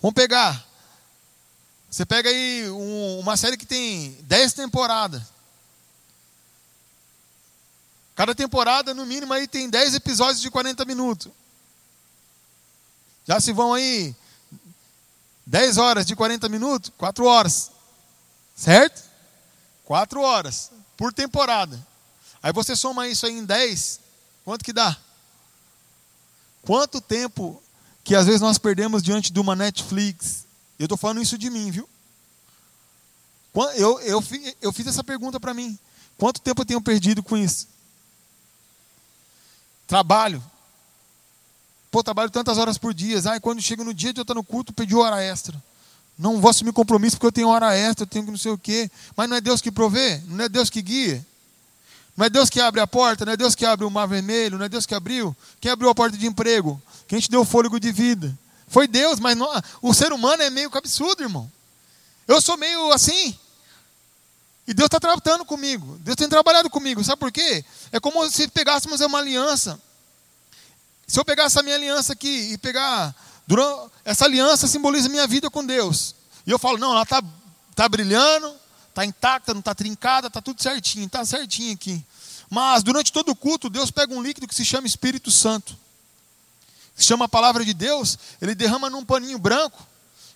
Vamos 0.00 0.14
pegar 0.14 0.66
você 1.92 2.06
pega 2.06 2.30
aí 2.30 2.70
um, 2.70 3.18
uma 3.18 3.36
série 3.36 3.58
que 3.58 3.66
tem 3.66 4.16
10 4.22 4.54
temporadas. 4.54 5.22
Cada 8.14 8.34
temporada, 8.34 8.94
no 8.94 9.04
mínimo, 9.04 9.30
aí 9.34 9.46
tem 9.46 9.68
10 9.68 9.96
episódios 9.96 10.40
de 10.40 10.50
40 10.50 10.86
minutos. 10.86 11.30
Já 13.26 13.38
se 13.40 13.52
vão 13.52 13.74
aí 13.74 14.16
10 15.44 15.76
horas 15.76 16.06
de 16.06 16.16
40 16.16 16.48
minutos, 16.48 16.90
4 16.96 17.26
horas. 17.26 17.70
Certo? 18.56 19.02
4 19.92 20.22
horas 20.22 20.70
por 20.96 21.12
temporada. 21.12 21.86
Aí 22.42 22.50
você 22.50 22.74
soma 22.74 23.08
isso 23.08 23.26
aí 23.26 23.36
em 23.36 23.44
10, 23.44 24.00
quanto 24.42 24.64
que 24.64 24.72
dá? 24.72 24.96
Quanto 26.62 26.98
tempo 26.98 27.62
que 28.02 28.14
às 28.14 28.24
vezes 28.24 28.40
nós 28.40 28.56
perdemos 28.56 29.02
diante 29.02 29.30
de 29.30 29.38
uma 29.38 29.54
Netflix, 29.54 30.46
eu 30.78 30.86
estou 30.86 30.96
falando 30.96 31.20
isso 31.20 31.36
de 31.36 31.50
mim, 31.50 31.70
viu? 31.70 31.86
Eu, 33.76 34.00
eu, 34.00 34.24
eu 34.62 34.72
fiz 34.72 34.86
essa 34.86 35.04
pergunta 35.04 35.38
para 35.38 35.52
mim. 35.52 35.78
Quanto 36.16 36.40
tempo 36.40 36.62
eu 36.62 36.66
tenho 36.66 36.80
perdido 36.80 37.22
com 37.22 37.36
isso? 37.36 37.68
Trabalho. 39.86 40.42
Pô, 41.90 42.02
trabalho 42.02 42.30
tantas 42.30 42.56
horas 42.56 42.78
por 42.78 42.94
dia. 42.94 43.20
Ai, 43.26 43.40
quando 43.40 43.60
chega 43.60 43.84
no 43.84 43.92
dia 43.92 44.14
de 44.14 44.20
eu 44.20 44.22
estar 44.22 44.32
no 44.32 44.42
culto, 44.42 44.72
pedi 44.72 44.96
hora 44.96 45.22
extra. 45.22 45.62
Não 46.22 46.40
vou 46.40 46.48
assumir 46.48 46.72
compromisso 46.72 47.16
porque 47.16 47.26
eu 47.26 47.32
tenho 47.32 47.48
hora 47.48 47.74
extra, 47.74 48.04
eu 48.04 48.06
tenho 48.06 48.26
não 48.26 48.38
sei 48.38 48.52
o 48.52 48.56
quê. 48.56 48.88
Mas 49.16 49.28
não 49.28 49.36
é 49.36 49.40
Deus 49.40 49.60
que 49.60 49.72
provê, 49.72 50.22
não 50.28 50.44
é 50.44 50.48
Deus 50.48 50.70
que 50.70 50.80
guia. 50.80 51.26
Não 52.16 52.24
é 52.24 52.30
Deus 52.30 52.48
que 52.48 52.60
abre 52.60 52.80
a 52.80 52.86
porta, 52.86 53.24
não 53.24 53.32
é 53.32 53.36
Deus 53.36 53.56
que 53.56 53.66
abre 53.66 53.84
o 53.84 53.90
mar 53.90 54.06
vermelho, 54.06 54.56
não 54.56 54.64
é 54.64 54.68
Deus 54.68 54.86
que 54.86 54.94
abriu. 54.94 55.34
Quem 55.60 55.72
abriu 55.72 55.90
a 55.90 55.94
porta 55.96 56.16
de 56.16 56.24
emprego? 56.24 56.80
Quem 57.08 57.18
te 57.18 57.28
deu 57.28 57.44
fôlego 57.44 57.80
de 57.80 57.90
vida? 57.90 58.38
Foi 58.68 58.86
Deus, 58.86 59.18
mas 59.18 59.36
não, 59.36 59.50
o 59.82 59.92
ser 59.92 60.12
humano 60.12 60.40
é 60.44 60.48
meio 60.48 60.70
absurdo, 60.72 61.24
irmão. 61.24 61.50
Eu 62.28 62.40
sou 62.40 62.56
meio 62.56 62.92
assim. 62.92 63.36
E 64.68 64.72
Deus 64.72 64.86
está 64.86 65.00
tratando 65.00 65.44
comigo. 65.44 65.98
Deus 66.02 66.14
tem 66.14 66.28
trabalhado 66.28 66.70
comigo. 66.70 67.02
Sabe 67.02 67.18
por 67.18 67.32
quê? 67.32 67.64
É 67.90 67.98
como 67.98 68.30
se 68.30 68.46
pegássemos 68.46 69.00
uma 69.00 69.18
aliança. 69.18 69.76
Se 71.04 71.18
eu 71.18 71.24
pegar 71.24 71.46
essa 71.46 71.64
minha 71.64 71.74
aliança 71.74 72.12
aqui 72.12 72.52
e 72.52 72.58
pegar. 72.58 73.12
Durante, 73.46 73.90
essa 74.04 74.24
aliança 74.24 74.66
simboliza 74.66 75.08
minha 75.08 75.26
vida 75.26 75.50
com 75.50 75.64
Deus. 75.64 76.14
E 76.46 76.50
eu 76.50 76.58
falo, 76.58 76.78
não, 76.78 76.92
ela 76.92 77.02
está 77.02 77.22
tá 77.74 77.88
brilhando, 77.88 78.54
está 78.88 79.04
intacta, 79.04 79.52
não 79.52 79.60
está 79.60 79.74
trincada, 79.74 80.28
está 80.28 80.40
tudo 80.40 80.62
certinho, 80.62 81.06
está 81.06 81.24
certinho 81.24 81.72
aqui. 81.74 82.04
Mas 82.50 82.82
durante 82.82 83.12
todo 83.12 83.30
o 83.30 83.36
culto, 83.36 83.70
Deus 83.70 83.90
pega 83.90 84.14
um 84.14 84.22
líquido 84.22 84.46
que 84.46 84.54
se 84.54 84.64
chama 84.64 84.86
Espírito 84.86 85.30
Santo 85.30 85.76
se 86.96 87.04
chama 87.04 87.24
a 87.24 87.28
palavra 87.28 87.64
de 87.64 87.74
Deus, 87.74 88.18
ele 88.40 88.54
derrama 88.54 88.90
num 88.90 89.04
paninho 89.04 89.38
branco. 89.38 89.86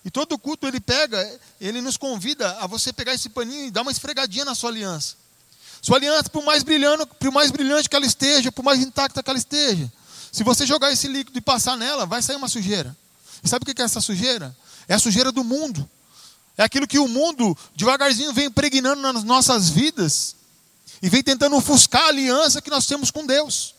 E 0.03 0.11
todo 0.11 0.37
culto 0.37 0.67
ele 0.67 0.79
pega, 0.79 1.39
ele 1.59 1.81
nos 1.81 1.97
convida 1.97 2.57
a 2.59 2.67
você 2.67 2.93
pegar 2.93 3.13
esse 3.13 3.29
paninho 3.29 3.65
e 3.65 3.71
dar 3.71 3.81
uma 3.81 3.91
esfregadinha 3.91 4.45
na 4.45 4.55
sua 4.55 4.69
aliança. 4.69 5.15
Sua 5.81 5.97
aliança, 5.97 6.29
por 6.29 6.43
mais 6.43 6.63
brilhante, 6.63 7.05
por 7.19 7.31
mais 7.31 7.51
brilhante 7.51 7.89
que 7.89 7.95
ela 7.95 8.05
esteja, 8.05 8.51
por 8.51 8.63
mais 8.63 8.79
intacta 8.79 9.21
que 9.21 9.29
ela 9.29 9.37
esteja, 9.37 9.91
se 10.31 10.43
você 10.43 10.65
jogar 10.65 10.91
esse 10.91 11.07
líquido 11.07 11.37
e 11.37 11.41
passar 11.41 11.75
nela, 11.77 12.05
vai 12.05 12.21
sair 12.21 12.35
uma 12.35 12.47
sujeira. 12.47 12.95
E 13.43 13.49
sabe 13.49 13.63
o 13.63 13.73
que 13.73 13.81
é 13.81 13.85
essa 13.85 14.01
sujeira? 14.01 14.55
É 14.87 14.95
a 14.95 14.99
sujeira 14.99 15.31
do 15.31 15.43
mundo. 15.43 15.89
É 16.57 16.63
aquilo 16.63 16.87
que 16.87 16.97
o 16.97 17.07
mundo 17.07 17.55
devagarzinho 17.75 18.33
vem 18.33 18.45
impregnando 18.45 19.01
nas 19.01 19.23
nossas 19.23 19.69
vidas 19.69 20.35
e 21.01 21.09
vem 21.09 21.21
tentando 21.21 21.55
ofuscar 21.55 22.03
a 22.03 22.07
aliança 22.07 22.61
que 22.61 22.69
nós 22.69 22.85
temos 22.87 23.11
com 23.11 23.25
Deus. 23.25 23.75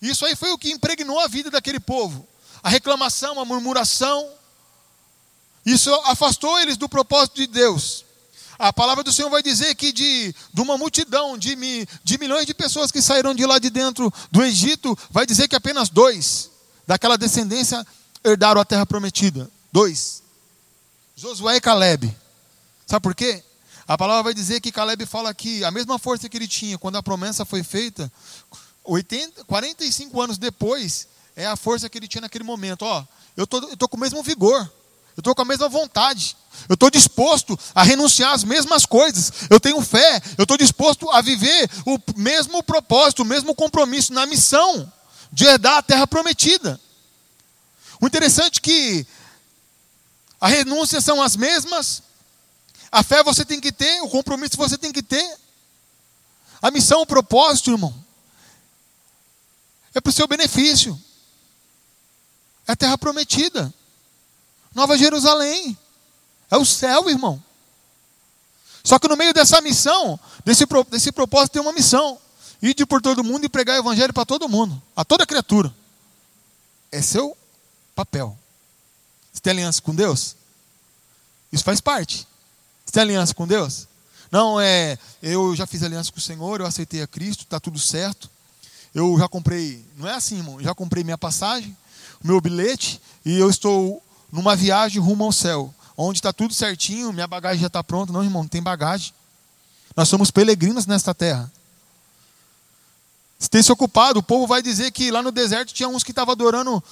Isso 0.00 0.24
aí 0.24 0.36
foi 0.36 0.50
o 0.50 0.58
que 0.58 0.70
impregnou 0.70 1.18
a 1.18 1.28
vida 1.28 1.50
daquele 1.50 1.80
povo. 1.80 2.26
A 2.62 2.68
reclamação, 2.68 3.40
a 3.40 3.44
murmuração. 3.44 4.30
Isso 5.64 5.92
afastou 6.04 6.58
eles 6.60 6.76
do 6.76 6.88
propósito 6.88 7.36
de 7.36 7.46
Deus. 7.46 8.04
A 8.60 8.74
palavra 8.74 9.02
do 9.02 9.10
Senhor 9.10 9.30
vai 9.30 9.42
dizer 9.42 9.74
que 9.74 9.90
de, 9.90 10.34
de 10.52 10.60
uma 10.60 10.76
multidão, 10.76 11.38
de, 11.38 11.56
de 12.04 12.18
milhões 12.18 12.44
de 12.44 12.52
pessoas 12.52 12.92
que 12.92 13.00
saíram 13.00 13.34
de 13.34 13.46
lá 13.46 13.58
de 13.58 13.70
dentro 13.70 14.12
do 14.30 14.42
Egito, 14.42 14.94
vai 15.10 15.24
dizer 15.24 15.48
que 15.48 15.56
apenas 15.56 15.88
dois 15.88 16.50
daquela 16.86 17.16
descendência 17.16 17.82
herdaram 18.22 18.60
a 18.60 18.64
terra 18.66 18.84
prometida. 18.84 19.50
Dois. 19.72 20.22
Josué 21.16 21.56
e 21.56 21.60
Caleb. 21.62 22.14
Sabe 22.86 23.02
por 23.02 23.14
quê? 23.14 23.42
A 23.88 23.96
palavra 23.96 24.24
vai 24.24 24.34
dizer 24.34 24.60
que 24.60 24.70
Caleb 24.70 25.06
fala 25.06 25.32
que 25.32 25.64
a 25.64 25.70
mesma 25.70 25.98
força 25.98 26.28
que 26.28 26.36
ele 26.36 26.46
tinha 26.46 26.76
quando 26.76 26.96
a 26.96 27.02
promessa 27.02 27.46
foi 27.46 27.62
feita, 27.62 28.12
80, 28.84 29.42
45 29.46 30.20
anos 30.20 30.36
depois, 30.36 31.08
é 31.34 31.46
a 31.46 31.56
força 31.56 31.88
que 31.88 31.96
ele 31.96 32.06
tinha 32.06 32.20
naquele 32.20 32.44
momento. 32.44 32.82
Ó, 32.82 33.06
eu 33.38 33.46
tô, 33.46 33.56
estou 33.56 33.76
tô 33.78 33.88
com 33.88 33.96
o 33.96 34.00
mesmo 34.00 34.22
vigor, 34.22 34.70
eu 35.20 35.22
estou 35.22 35.34
com 35.34 35.42
a 35.42 35.44
mesma 35.44 35.68
vontade, 35.68 36.34
eu 36.68 36.74
estou 36.74 36.90
disposto 36.90 37.58
a 37.74 37.82
renunciar 37.82 38.32
às 38.32 38.42
mesmas 38.42 38.86
coisas, 38.86 39.32
eu 39.50 39.60
tenho 39.60 39.80
fé, 39.82 40.20
eu 40.38 40.44
estou 40.44 40.56
disposto 40.56 41.10
a 41.10 41.20
viver 41.20 41.70
o 41.84 41.98
mesmo 42.16 42.62
propósito, 42.62 43.22
o 43.22 43.24
mesmo 43.24 43.54
compromisso 43.54 44.14
na 44.14 44.24
missão 44.24 44.90
de 45.30 45.44
herdar 45.44 45.76
a 45.76 45.82
terra 45.82 46.06
prometida. 46.06 46.80
O 48.00 48.06
interessante 48.06 48.58
é 48.58 48.62
que 48.62 49.06
a 50.40 50.48
renúncia 50.48 51.02
são 51.02 51.22
as 51.22 51.36
mesmas, 51.36 52.02
a 52.90 53.02
fé 53.02 53.22
você 53.22 53.44
tem 53.44 53.60
que 53.60 53.70
ter, 53.70 54.00
o 54.00 54.08
compromisso 54.08 54.56
você 54.56 54.78
tem 54.78 54.90
que 54.90 55.02
ter, 55.02 55.36
a 56.62 56.70
missão, 56.70 57.02
o 57.02 57.06
propósito, 57.06 57.70
irmão, 57.70 57.94
é 59.94 60.00
para 60.00 60.10
o 60.10 60.12
seu 60.12 60.26
benefício. 60.26 60.98
É 62.66 62.72
a 62.72 62.76
terra 62.76 62.96
prometida. 62.96 63.72
Nova 64.80 64.96
Jerusalém. 64.96 65.76
É 66.50 66.56
o 66.56 66.64
céu, 66.64 67.10
irmão. 67.10 67.42
Só 68.82 68.98
que 68.98 69.06
no 69.06 69.16
meio 69.16 69.34
dessa 69.34 69.60
missão, 69.60 70.18
desse, 70.42 70.64
desse 70.90 71.12
propósito, 71.12 71.52
tem 71.52 71.62
uma 71.62 71.72
missão: 71.72 72.18
ir 72.62 72.74
por 72.86 73.02
todo 73.02 73.22
mundo 73.22 73.44
e 73.44 73.48
pregar 73.48 73.76
o 73.76 73.82
evangelho 73.82 74.14
para 74.14 74.24
todo 74.24 74.48
mundo, 74.48 74.80
a 74.96 75.04
toda 75.04 75.26
criatura. 75.26 75.72
É 76.90 77.02
seu 77.02 77.36
papel. 77.94 78.36
Você 79.30 79.42
tem 79.42 79.50
aliança 79.50 79.82
com 79.82 79.94
Deus? 79.94 80.34
Isso 81.52 81.62
faz 81.62 81.78
parte. 81.78 82.26
Você 82.86 82.92
tem 82.92 83.02
aliança 83.02 83.34
com 83.34 83.46
Deus? 83.46 83.86
Não, 84.32 84.58
é. 84.58 84.98
Eu 85.22 85.54
já 85.54 85.66
fiz 85.66 85.82
aliança 85.82 86.10
com 86.10 86.18
o 86.18 86.22
Senhor, 86.22 86.58
eu 86.58 86.66
aceitei 86.66 87.02
a 87.02 87.06
Cristo, 87.06 87.42
está 87.42 87.60
tudo 87.60 87.78
certo. 87.78 88.30
Eu 88.94 89.14
já 89.18 89.28
comprei. 89.28 89.84
Não 89.98 90.08
é 90.08 90.14
assim, 90.14 90.38
irmão. 90.38 90.58
Já 90.58 90.74
comprei 90.74 91.04
minha 91.04 91.18
passagem, 91.18 91.76
meu 92.24 92.40
bilhete, 92.40 92.98
e 93.26 93.38
eu 93.38 93.50
estou 93.50 94.02
numa 94.32 94.54
viagem 94.56 95.00
rumo 95.00 95.24
ao 95.24 95.32
céu, 95.32 95.74
onde 95.96 96.18
está 96.18 96.32
tudo 96.32 96.54
certinho, 96.54 97.12
minha 97.12 97.26
bagagem 97.26 97.60
já 97.60 97.66
está 97.66 97.82
pronta. 97.82 98.12
Não, 98.12 98.22
irmão, 98.22 98.42
não 98.42 98.48
tem 98.48 98.62
bagagem. 98.62 99.12
Nós 99.96 100.08
somos 100.08 100.30
peregrinos 100.30 100.86
nesta 100.86 101.14
terra. 101.14 101.50
Você 103.38 103.48
tem 103.48 103.62
se 103.62 103.72
ocupado, 103.72 104.20
o 104.20 104.22
povo 104.22 104.46
vai 104.46 104.62
dizer 104.62 104.90
que 104.90 105.10
lá 105.10 105.22
no 105.22 105.32
deserto 105.32 105.72
tinha 105.72 105.88
uns 105.88 106.04
que 106.04 106.12
estavam 106.12 106.32
adorando 106.32 106.82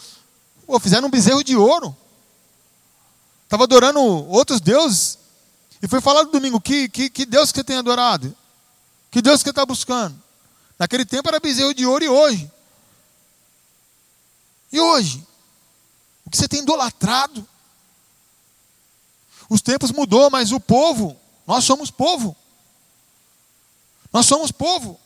Pô, 0.68 0.78
fizeram 0.78 1.08
um 1.08 1.10
bezerro 1.10 1.42
de 1.42 1.56
ouro. 1.56 1.96
Estava 3.44 3.64
adorando 3.64 4.00
outros 4.02 4.60
deuses. 4.60 5.18
E 5.82 5.88
foi 5.88 5.98
falado 5.98 6.30
domingo, 6.30 6.60
que, 6.60 6.90
que, 6.90 7.08
que 7.08 7.24
Deus 7.24 7.50
que 7.50 7.56
você 7.56 7.64
tem 7.64 7.78
adorado? 7.78 8.36
Que 9.10 9.22
Deus 9.22 9.38
que 9.38 9.44
você 9.44 9.50
está 9.50 9.64
buscando? 9.64 10.14
Naquele 10.78 11.06
tempo 11.06 11.26
era 11.26 11.40
bezerro 11.40 11.72
de 11.72 11.86
ouro 11.86 12.04
e 12.04 12.08
hoje? 12.10 12.52
E 14.70 14.78
hoje? 14.78 15.26
O 16.28 16.30
que 16.30 16.36
você 16.36 16.46
tem 16.46 16.60
idolatrado? 16.60 17.48
Os 19.48 19.62
tempos 19.62 19.90
mudou, 19.90 20.28
mas 20.28 20.52
o 20.52 20.60
povo, 20.60 21.18
nós 21.46 21.64
somos 21.64 21.90
povo. 21.90 22.36
Nós 24.12 24.26
somos 24.26 24.52
povo. 24.52 25.00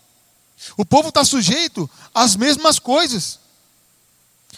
O 0.76 0.84
povo 0.84 1.10
está 1.10 1.24
sujeito 1.24 1.88
às 2.12 2.34
mesmas 2.34 2.80
coisas 2.80 3.38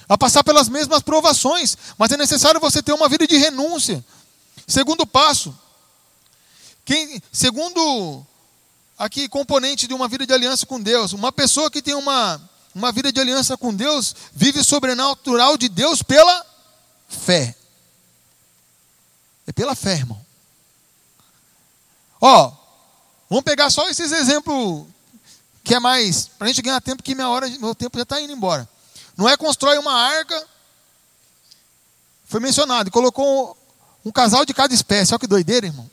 a 0.08 0.16
passar 0.16 0.42
pelas 0.42 0.66
mesmas 0.66 1.02
provações, 1.02 1.76
mas 1.98 2.10
é 2.12 2.16
necessário 2.16 2.58
você 2.58 2.82
ter 2.82 2.94
uma 2.94 3.10
vida 3.10 3.26
de 3.26 3.36
renúncia. 3.36 4.02
Segundo 4.66 5.06
passo, 5.06 5.54
quem, 6.82 7.22
segundo 7.30 8.24
aqui 8.96 9.28
componente 9.28 9.86
de 9.86 9.92
uma 9.92 10.08
vida 10.08 10.26
de 10.26 10.32
aliança 10.32 10.64
com 10.64 10.80
Deus, 10.80 11.12
uma 11.12 11.30
pessoa 11.30 11.70
que 11.70 11.82
tem 11.82 11.94
uma, 11.94 12.40
uma 12.74 12.90
vida 12.90 13.12
de 13.12 13.20
aliança 13.20 13.54
com 13.54 13.74
Deus 13.74 14.16
vive 14.32 14.64
sobrenatural 14.64 15.58
de 15.58 15.68
Deus 15.68 16.02
pela 16.02 16.53
fé. 17.09 17.55
É 19.46 19.52
pela 19.52 19.74
fé, 19.74 19.94
irmão. 19.94 20.24
Ó, 22.20 22.52
vamos 23.28 23.44
pegar 23.44 23.70
só 23.70 23.88
esses 23.88 24.11
exemplos 24.12 24.86
que 25.62 25.74
é 25.74 25.80
mais 25.80 26.26
para 26.26 26.46
a 26.46 26.48
gente 26.48 26.62
ganhar 26.62 26.80
tempo, 26.80 27.02
que 27.02 27.14
minha 27.14 27.28
hora, 27.28 27.48
meu 27.48 27.74
tempo 27.74 27.98
já 27.98 28.02
está 28.02 28.20
indo 28.20 28.32
embora. 28.32 28.68
Noé 29.16 29.36
constrói 29.36 29.78
uma 29.78 29.92
arca, 29.92 30.46
foi 32.24 32.40
mencionado, 32.40 32.88
e 32.88 32.92
colocou 32.92 33.57
um 34.05 34.11
casal 34.11 34.44
de 34.44 34.52
cada 34.52 34.74
espécie. 34.74 35.12
Olha 35.12 35.18
que 35.18 35.26
doideira, 35.26 35.66
irmão. 35.66 35.90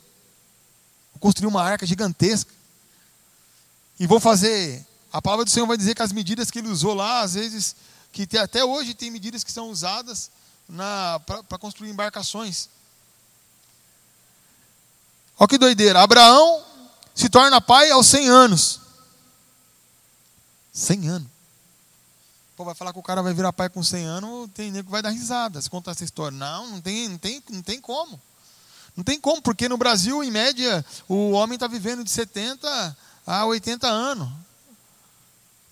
Construiu 1.20 1.48
uma 1.48 1.62
arca 1.62 1.86
gigantesca. 1.86 2.52
E 3.98 4.06
vou 4.06 4.18
fazer. 4.18 4.84
A 5.12 5.22
palavra 5.22 5.44
do 5.44 5.50
Senhor 5.50 5.66
vai 5.66 5.76
dizer 5.76 5.94
que 5.94 6.02
as 6.02 6.12
medidas 6.12 6.50
que 6.50 6.58
ele 6.58 6.68
usou 6.68 6.94
lá, 6.94 7.20
às 7.20 7.34
vezes, 7.34 7.76
que 8.10 8.26
até 8.36 8.64
hoje 8.64 8.92
tem 8.92 9.10
medidas 9.10 9.44
que 9.44 9.52
são 9.52 9.70
usadas 9.70 10.30
para 11.46 11.58
construir 11.58 11.90
embarcações. 11.90 12.68
Olha 15.38 15.48
que 15.48 15.58
doideira. 15.58 16.00
Abraão 16.00 16.64
se 17.14 17.28
torna 17.28 17.60
pai 17.60 17.90
aos 17.90 18.06
100 18.06 18.28
anos. 18.28 18.80
100 20.72 21.08
anos. 21.08 21.28
Pô, 22.56 22.64
vai 22.64 22.74
falar 22.74 22.92
que 22.92 22.98
o 22.98 23.02
cara 23.02 23.22
vai 23.22 23.34
virar 23.34 23.52
pai 23.52 23.68
com 23.68 23.82
100 23.82 24.04
anos, 24.04 24.50
tem 24.54 24.70
nego 24.70 24.86
que 24.86 24.92
vai 24.92 25.02
dar 25.02 25.10
risada 25.10 25.60
se 25.60 25.68
contar 25.68 25.92
essa 25.92 26.04
história. 26.04 26.36
Não, 26.36 26.68
não 26.68 26.80
tem, 26.80 27.08
não 27.08 27.18
tem, 27.18 27.42
não 27.50 27.62
tem 27.62 27.80
como. 27.80 28.20
Não 28.96 29.02
tem 29.02 29.18
como, 29.18 29.40
porque 29.40 29.68
no 29.68 29.78
Brasil, 29.78 30.22
em 30.22 30.30
média, 30.30 30.84
o 31.08 31.30
homem 31.30 31.54
está 31.54 31.66
vivendo 31.66 32.04
de 32.04 32.10
70 32.10 32.96
a 33.26 33.44
80 33.46 33.88
anos. 33.88 34.28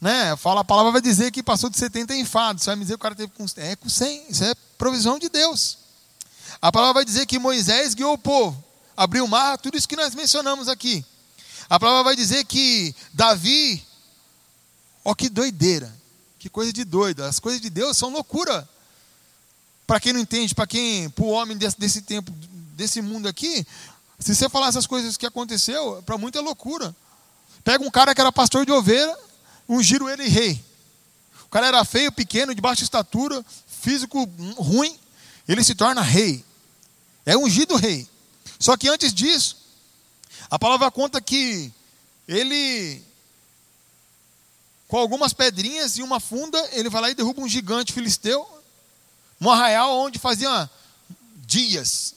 Né? 0.01 0.34
Fala, 0.36 0.62
a 0.62 0.64
palavra 0.64 0.92
vai 0.92 1.01
dizer 1.01 1.30
que 1.30 1.42
passou 1.42 1.68
de 1.68 1.76
70 1.76 2.14
em 2.14 2.20
enfado. 2.20 2.61
Você 2.61 2.66
vai 2.66 2.76
me 2.76 2.82
dizer 2.82 2.94
que 2.94 3.01
o 3.01 3.03
cara 3.03 3.14
teve 3.14 3.32
com, 3.36 3.44
é 3.57 3.76
com 3.76 3.88
100. 3.88 4.26
Isso 4.30 4.44
é 4.44 4.55
provisão 4.78 5.18
de 5.18 5.28
Deus. 5.28 5.78
A 6.61 6.72
palavra 6.72 6.94
vai 6.94 7.05
dizer 7.05 7.26
que 7.26 7.38
Moisés 7.38 7.94
guiou 7.94 8.14
o 8.14 8.18
povo, 8.18 8.62
abriu 8.96 9.24
o 9.24 9.28
mar, 9.28 9.57
tudo 9.59 9.78
isso 9.78 9.88
que 9.88 9.96
nós 9.96 10.14
mencionamos 10.14 10.68
aqui. 10.68 11.05
A 11.68 11.78
palavra 11.78 12.05
vai 12.05 12.16
dizer 12.16 12.44
que 12.44 12.94
Davi, 13.12 13.82
ó 15.05 15.14
que 15.14 15.28
doideira. 15.28 16.01
Que 16.38 16.48
coisa 16.48 16.72
de 16.72 16.84
doido. 16.84 17.22
As 17.22 17.38
coisas 17.38 17.61
de 17.61 17.68
Deus 17.68 17.98
são 17.98 18.09
loucura. 18.09 18.66
Para 19.86 20.01
quem 20.01 20.12
não 20.12 20.20
entende, 20.20 20.55
para 20.55 20.66
quem, 20.66 21.11
para 21.11 21.24
o 21.24 21.28
homem 21.28 21.57
desse, 21.57 21.78
desse 21.78 22.03
tempo, 22.03 22.32
desse 22.74 23.03
mundo 23.03 23.28
aqui, 23.28 23.66
se 24.18 24.34
você 24.34 24.48
falar 24.48 24.68
essas 24.68 24.86
coisas 24.86 25.16
que 25.16 25.26
aconteceu, 25.26 26.03
para 26.05 26.16
muito 26.16 26.38
é 26.38 26.40
loucura. 26.40 26.96
Pega 27.62 27.84
um 27.84 27.90
cara 27.90 28.14
que 28.14 28.20
era 28.20 28.32
pastor 28.32 28.64
de 28.64 28.72
ovelha, 28.72 29.16
ungiram 29.71 30.09
ele 30.09 30.29
rei. 30.29 30.62
O 31.45 31.49
cara 31.49 31.68
era 31.68 31.85
feio, 31.85 32.12
pequeno, 32.12 32.55
de 32.55 32.61
baixa 32.61 32.83
estatura, 32.83 33.45
físico 33.66 34.29
ruim, 34.57 34.99
ele 35.49 35.62
se 35.64 35.75
torna 35.75 36.01
rei. 36.03 36.45
É 37.25 37.37
ungido 37.37 37.77
rei. 37.77 38.09
Só 38.59 38.77
que 38.77 38.89
antes 38.89 39.14
disso, 39.14 39.57
a 40.51 40.59
palavra 40.59 40.91
conta 40.91 41.21
que 41.21 41.73
ele 42.27 43.03
com 44.89 44.99
algumas 44.99 45.33
pedrinhas 45.33 45.99
e 45.99 46.03
uma 46.03 46.18
funda, 46.18 46.59
ele 46.73 46.91
vai 46.91 47.01
lá 47.01 47.11
e 47.11 47.14
derruba 47.14 47.41
um 47.41 47.49
gigante 47.49 47.93
filisteu, 47.93 48.45
um 49.41 49.49
arraial 49.49 49.97
onde 49.97 50.18
fazia 50.18 50.68
dias 51.47 52.16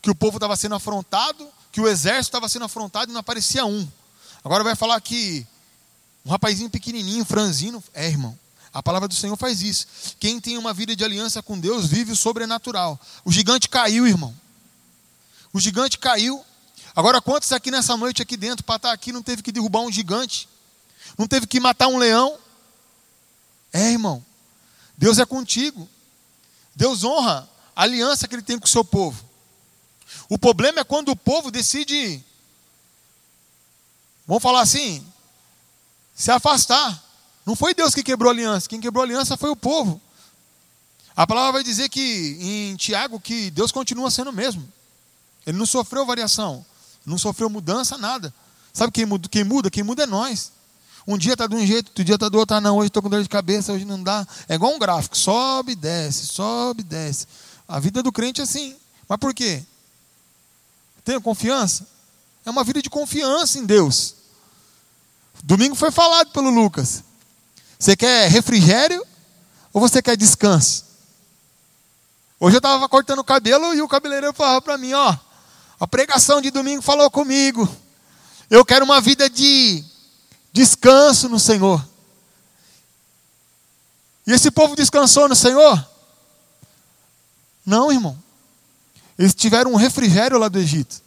que 0.00 0.08
o 0.08 0.14
povo 0.14 0.36
estava 0.36 0.56
sendo 0.56 0.76
afrontado, 0.76 1.48
que 1.72 1.80
o 1.80 1.88
exército 1.88 2.28
estava 2.28 2.48
sendo 2.48 2.64
afrontado 2.64 3.10
e 3.10 3.12
não 3.12 3.20
aparecia 3.20 3.66
um. 3.66 3.88
Agora 4.44 4.62
vai 4.62 4.76
falar 4.76 5.00
que 5.00 5.44
um 6.24 6.30
rapazinho 6.30 6.70
pequenininho, 6.70 7.24
franzino, 7.24 7.82
é 7.94 8.06
irmão. 8.06 8.38
A 8.72 8.82
palavra 8.82 9.08
do 9.08 9.14
Senhor 9.14 9.36
faz 9.36 9.62
isso. 9.62 9.86
Quem 10.20 10.40
tem 10.40 10.56
uma 10.56 10.72
vida 10.72 10.94
de 10.94 11.04
aliança 11.04 11.42
com 11.42 11.58
Deus 11.58 11.86
vive 11.86 12.12
o 12.12 12.16
sobrenatural. 12.16 13.00
O 13.24 13.32
gigante 13.32 13.68
caiu, 13.68 14.06
irmão. 14.06 14.34
O 15.52 15.58
gigante 15.58 15.98
caiu. 15.98 16.44
Agora, 16.94 17.20
quantos 17.20 17.50
aqui 17.52 17.70
nessa 17.70 17.96
noite, 17.96 18.22
aqui 18.22 18.36
dentro, 18.36 18.64
para 18.64 18.76
estar 18.76 18.92
aqui, 18.92 19.12
não 19.12 19.22
teve 19.22 19.42
que 19.42 19.50
derrubar 19.50 19.80
um 19.80 19.90
gigante? 19.90 20.48
Não 21.18 21.26
teve 21.26 21.46
que 21.46 21.58
matar 21.58 21.88
um 21.88 21.98
leão. 21.98 22.38
É, 23.72 23.90
irmão. 23.90 24.24
Deus 24.96 25.18
é 25.18 25.24
contigo. 25.24 25.88
Deus 26.76 27.02
honra 27.02 27.48
a 27.74 27.82
aliança 27.82 28.28
que 28.28 28.34
ele 28.34 28.42
tem 28.42 28.58
com 28.58 28.66
o 28.66 28.70
seu 28.70 28.84
povo. 28.84 29.24
O 30.28 30.38
problema 30.38 30.80
é 30.80 30.84
quando 30.84 31.10
o 31.10 31.16
povo 31.16 31.50
decide, 31.50 32.24
vamos 34.26 34.42
falar 34.42 34.60
assim, 34.60 35.04
se 36.20 36.30
afastar. 36.30 37.02
Não 37.46 37.56
foi 37.56 37.72
Deus 37.72 37.94
que 37.94 38.02
quebrou 38.02 38.28
a 38.28 38.34
aliança, 38.34 38.68
quem 38.68 38.78
quebrou 38.78 39.02
a 39.02 39.06
aliança 39.06 39.38
foi 39.38 39.48
o 39.48 39.56
povo. 39.56 40.00
A 41.16 41.26
palavra 41.26 41.52
vai 41.52 41.64
dizer 41.64 41.88
que 41.88 42.36
em 42.38 42.76
Tiago 42.76 43.18
que 43.18 43.50
Deus 43.50 43.72
continua 43.72 44.10
sendo 44.10 44.28
o 44.28 44.32
mesmo. 44.32 44.70
Ele 45.46 45.56
não 45.56 45.64
sofreu 45.64 46.04
variação, 46.04 46.64
não 47.06 47.16
sofreu 47.16 47.48
mudança, 47.48 47.96
nada. 47.96 48.32
Sabe 48.72 48.92
quem 48.92 49.06
muda? 49.06 49.28
Quem 49.28 49.42
muda, 49.42 49.70
quem 49.70 49.82
muda 49.82 50.02
é 50.02 50.06
nós. 50.06 50.52
Um 51.06 51.16
dia 51.16 51.32
está 51.32 51.46
de 51.46 51.56
um 51.56 51.66
jeito, 51.66 51.88
outro 51.88 52.04
dia 52.04 52.14
está 52.14 52.28
do 52.28 52.38
outro. 52.38 52.54
Ah, 52.54 52.60
não, 52.60 52.76
hoje 52.76 52.88
estou 52.88 53.02
com 53.02 53.08
dor 53.08 53.22
de 53.22 53.28
cabeça, 53.28 53.72
hoje 53.72 53.86
não 53.86 54.02
dá. 54.02 54.26
É 54.46 54.54
igual 54.54 54.74
um 54.74 54.78
gráfico, 54.78 55.16
sobe, 55.16 55.74
desce, 55.74 56.26
sobe, 56.26 56.82
desce. 56.82 57.26
A 57.66 57.80
vida 57.80 58.02
do 58.02 58.12
crente 58.12 58.42
é 58.42 58.44
assim. 58.44 58.76
Mas 59.08 59.18
por 59.18 59.32
quê? 59.32 59.64
Tenha 61.02 61.20
confiança? 61.20 61.86
É 62.44 62.50
uma 62.50 62.62
vida 62.62 62.82
de 62.82 62.90
confiança 62.90 63.58
em 63.58 63.64
Deus. 63.64 64.19
Domingo 65.42 65.74
foi 65.74 65.90
falado 65.90 66.30
pelo 66.30 66.50
Lucas. 66.50 67.02
Você 67.78 67.96
quer 67.96 68.30
refrigério 68.30 69.04
ou 69.72 69.80
você 69.80 70.02
quer 70.02 70.16
descanso? 70.16 70.84
Hoje 72.38 72.56
eu 72.56 72.58
estava 72.58 72.88
cortando 72.88 73.20
o 73.20 73.24
cabelo 73.24 73.74
e 73.74 73.82
o 73.82 73.88
cabeleireiro 73.88 74.34
falava 74.34 74.60
para 74.60 74.78
mim: 74.78 74.92
Ó, 74.92 75.16
a 75.78 75.86
pregação 75.86 76.40
de 76.40 76.50
domingo 76.50 76.82
falou 76.82 77.10
comigo. 77.10 77.68
Eu 78.50 78.64
quero 78.64 78.84
uma 78.84 79.00
vida 79.00 79.30
de 79.30 79.84
descanso 80.52 81.28
no 81.28 81.38
Senhor. 81.38 81.86
E 84.26 84.32
esse 84.32 84.50
povo 84.50 84.76
descansou 84.76 85.28
no 85.28 85.36
Senhor? 85.36 85.88
Não, 87.64 87.90
irmão. 87.90 88.18
Eles 89.18 89.34
tiveram 89.34 89.72
um 89.72 89.76
refrigério 89.76 90.38
lá 90.38 90.48
do 90.48 90.58
Egito. 90.58 91.02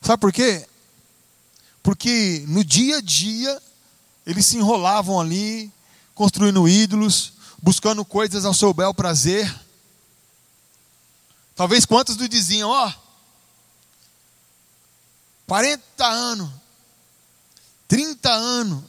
Sabe 0.00 0.20
por 0.20 0.32
quê? 0.32 0.66
Porque 1.82 2.44
no 2.48 2.64
dia 2.64 2.98
a 2.98 3.00
dia 3.00 3.62
eles 4.26 4.46
se 4.46 4.56
enrolavam 4.56 5.20
ali, 5.20 5.72
construindo 6.14 6.68
ídolos, 6.68 7.32
buscando 7.62 8.04
coisas 8.04 8.44
ao 8.44 8.54
seu 8.54 8.72
bel 8.72 8.92
prazer. 8.94 9.52
Talvez 11.54 11.84
quantos 11.84 12.16
do 12.16 12.28
diziam, 12.28 12.70
ó, 12.70 12.88
oh, 12.88 12.92
40 15.46 16.06
anos, 16.06 16.50
30 17.88 18.30
anos, 18.30 18.84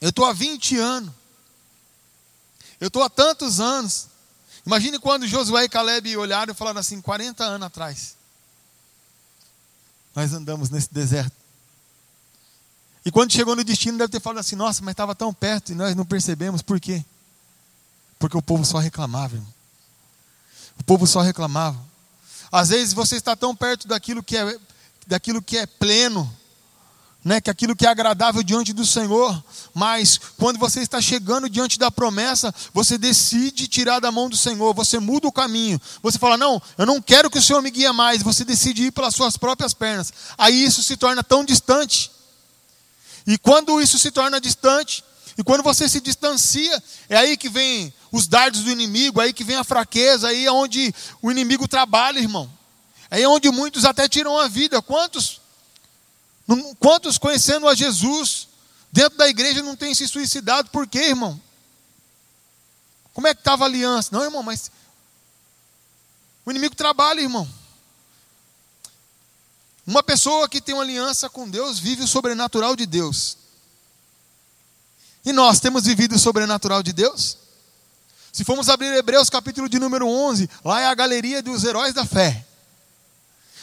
eu 0.00 0.10
estou 0.10 0.24
há 0.24 0.32
20 0.32 0.76
anos, 0.78 1.12
eu 2.80 2.88
estou 2.88 3.02
há 3.02 3.10
tantos 3.10 3.60
anos, 3.60 4.08
Imagine 4.66 4.98
quando 4.98 5.26
Josué 5.26 5.64
e 5.64 5.68
Caleb 5.68 6.16
olharam 6.16 6.52
e 6.52 6.56
falaram 6.56 6.80
assim: 6.80 7.00
40 7.00 7.44
anos 7.44 7.66
atrás, 7.66 8.16
nós 10.14 10.32
andamos 10.32 10.70
nesse 10.70 10.92
deserto. 10.92 11.43
E 13.04 13.10
quando 13.10 13.32
chegou 13.32 13.54
no 13.54 13.62
destino, 13.62 13.98
deve 13.98 14.10
ter 14.10 14.20
falado 14.20 14.38
assim: 14.38 14.56
nossa, 14.56 14.82
mas 14.82 14.92
estava 14.92 15.14
tão 15.14 15.32
perto 15.32 15.72
e 15.72 15.74
nós 15.74 15.94
não 15.94 16.04
percebemos. 16.04 16.62
Por 16.62 16.80
quê? 16.80 17.04
Porque 18.18 18.36
o 18.36 18.42
povo 18.42 18.64
só 18.64 18.78
reclamava, 18.78 19.36
irmão. 19.36 19.52
O 20.78 20.84
povo 20.84 21.06
só 21.06 21.20
reclamava. 21.20 21.78
Às 22.50 22.70
vezes 22.70 22.94
você 22.94 23.16
está 23.16 23.36
tão 23.36 23.54
perto 23.54 23.86
daquilo 23.86 24.22
que 24.22 24.36
é, 24.36 24.58
daquilo 25.06 25.42
que 25.42 25.58
é 25.58 25.66
pleno, 25.66 26.32
né, 27.24 27.40
que 27.40 27.50
aquilo 27.50 27.74
que 27.74 27.86
é 27.86 27.88
agradável 27.88 28.42
diante 28.42 28.72
do 28.72 28.84
Senhor, 28.84 29.42
mas 29.72 30.20
quando 30.38 30.58
você 30.58 30.80
está 30.80 31.00
chegando 31.00 31.48
diante 31.48 31.78
da 31.78 31.90
promessa, 31.90 32.54
você 32.72 32.98
decide 32.98 33.66
tirar 33.66 33.98
da 33.98 34.12
mão 34.12 34.28
do 34.28 34.36
Senhor, 34.36 34.74
você 34.74 34.98
muda 34.98 35.26
o 35.26 35.32
caminho, 35.32 35.80
você 36.02 36.18
fala: 36.18 36.36
Não, 36.36 36.60
eu 36.76 36.86
não 36.86 37.00
quero 37.00 37.30
que 37.30 37.38
o 37.38 37.42
Senhor 37.42 37.62
me 37.62 37.70
guie 37.70 37.90
mais, 37.92 38.22
você 38.22 38.44
decide 38.44 38.84
ir 38.84 38.90
pelas 38.92 39.14
suas 39.14 39.36
próprias 39.36 39.72
pernas, 39.72 40.12
aí 40.36 40.64
isso 40.64 40.82
se 40.82 40.96
torna 40.96 41.24
tão 41.24 41.44
distante, 41.44 42.10
e 43.26 43.38
quando 43.38 43.80
isso 43.80 43.98
se 43.98 44.10
torna 44.10 44.40
distante, 44.40 45.04
e 45.36 45.42
quando 45.42 45.62
você 45.62 45.88
se 45.88 46.00
distancia, 46.00 46.82
é 47.08 47.16
aí 47.16 47.36
que 47.36 47.48
vem 47.48 47.92
os 48.12 48.26
dardos 48.26 48.62
do 48.62 48.70
inimigo, 48.70 49.20
é 49.20 49.24
aí 49.24 49.32
que 49.32 49.42
vem 49.42 49.56
a 49.56 49.64
fraqueza, 49.64 50.28
aí 50.28 50.46
é 50.46 50.52
onde 50.52 50.94
o 51.20 51.30
inimigo 51.30 51.66
trabalha, 51.66 52.18
irmão. 52.18 52.50
Aí 53.10 53.22
é 53.22 53.28
onde 53.28 53.50
muitos 53.50 53.84
até 53.84 54.08
tiram 54.08 54.38
a 54.38 54.46
vida. 54.48 54.80
Quantos 54.80 55.40
Quantos 56.78 57.16
conhecendo 57.16 57.66
a 57.66 57.74
Jesus 57.74 58.48
dentro 58.92 59.16
da 59.16 59.28
igreja 59.28 59.62
não 59.62 59.74
têm 59.74 59.94
se 59.94 60.06
suicidado? 60.06 60.70
Por 60.70 60.86
quê, 60.86 61.08
irmão? 61.08 61.40
Como 63.14 63.26
é 63.26 63.34
que 63.34 63.40
estava 63.40 63.64
a 63.64 63.66
aliança? 63.66 64.10
Não, 64.12 64.22
irmão, 64.22 64.42
mas 64.42 64.70
o 66.44 66.50
inimigo 66.50 66.74
trabalha, 66.74 67.20
irmão. 67.20 67.48
Uma 69.86 70.02
pessoa 70.02 70.48
que 70.48 70.60
tem 70.60 70.74
uma 70.74 70.82
aliança 70.82 71.28
com 71.28 71.48
Deus 71.48 71.78
vive 71.78 72.02
o 72.02 72.08
sobrenatural 72.08 72.74
de 72.74 72.86
Deus. 72.86 73.36
E 75.24 75.32
nós 75.32 75.60
temos 75.60 75.84
vivido 75.84 76.14
o 76.14 76.18
sobrenatural 76.18 76.82
de 76.82 76.92
Deus? 76.92 77.38
Se 78.32 78.44
formos 78.44 78.68
abrir 78.68 78.92
Hebreus 78.94 79.30
capítulo 79.30 79.68
de 79.68 79.78
número 79.78 80.08
11, 80.08 80.48
lá 80.64 80.80
é 80.80 80.86
a 80.86 80.94
galeria 80.94 81.42
dos 81.42 81.64
heróis 81.64 81.94
da 81.94 82.04
fé. 82.04 82.44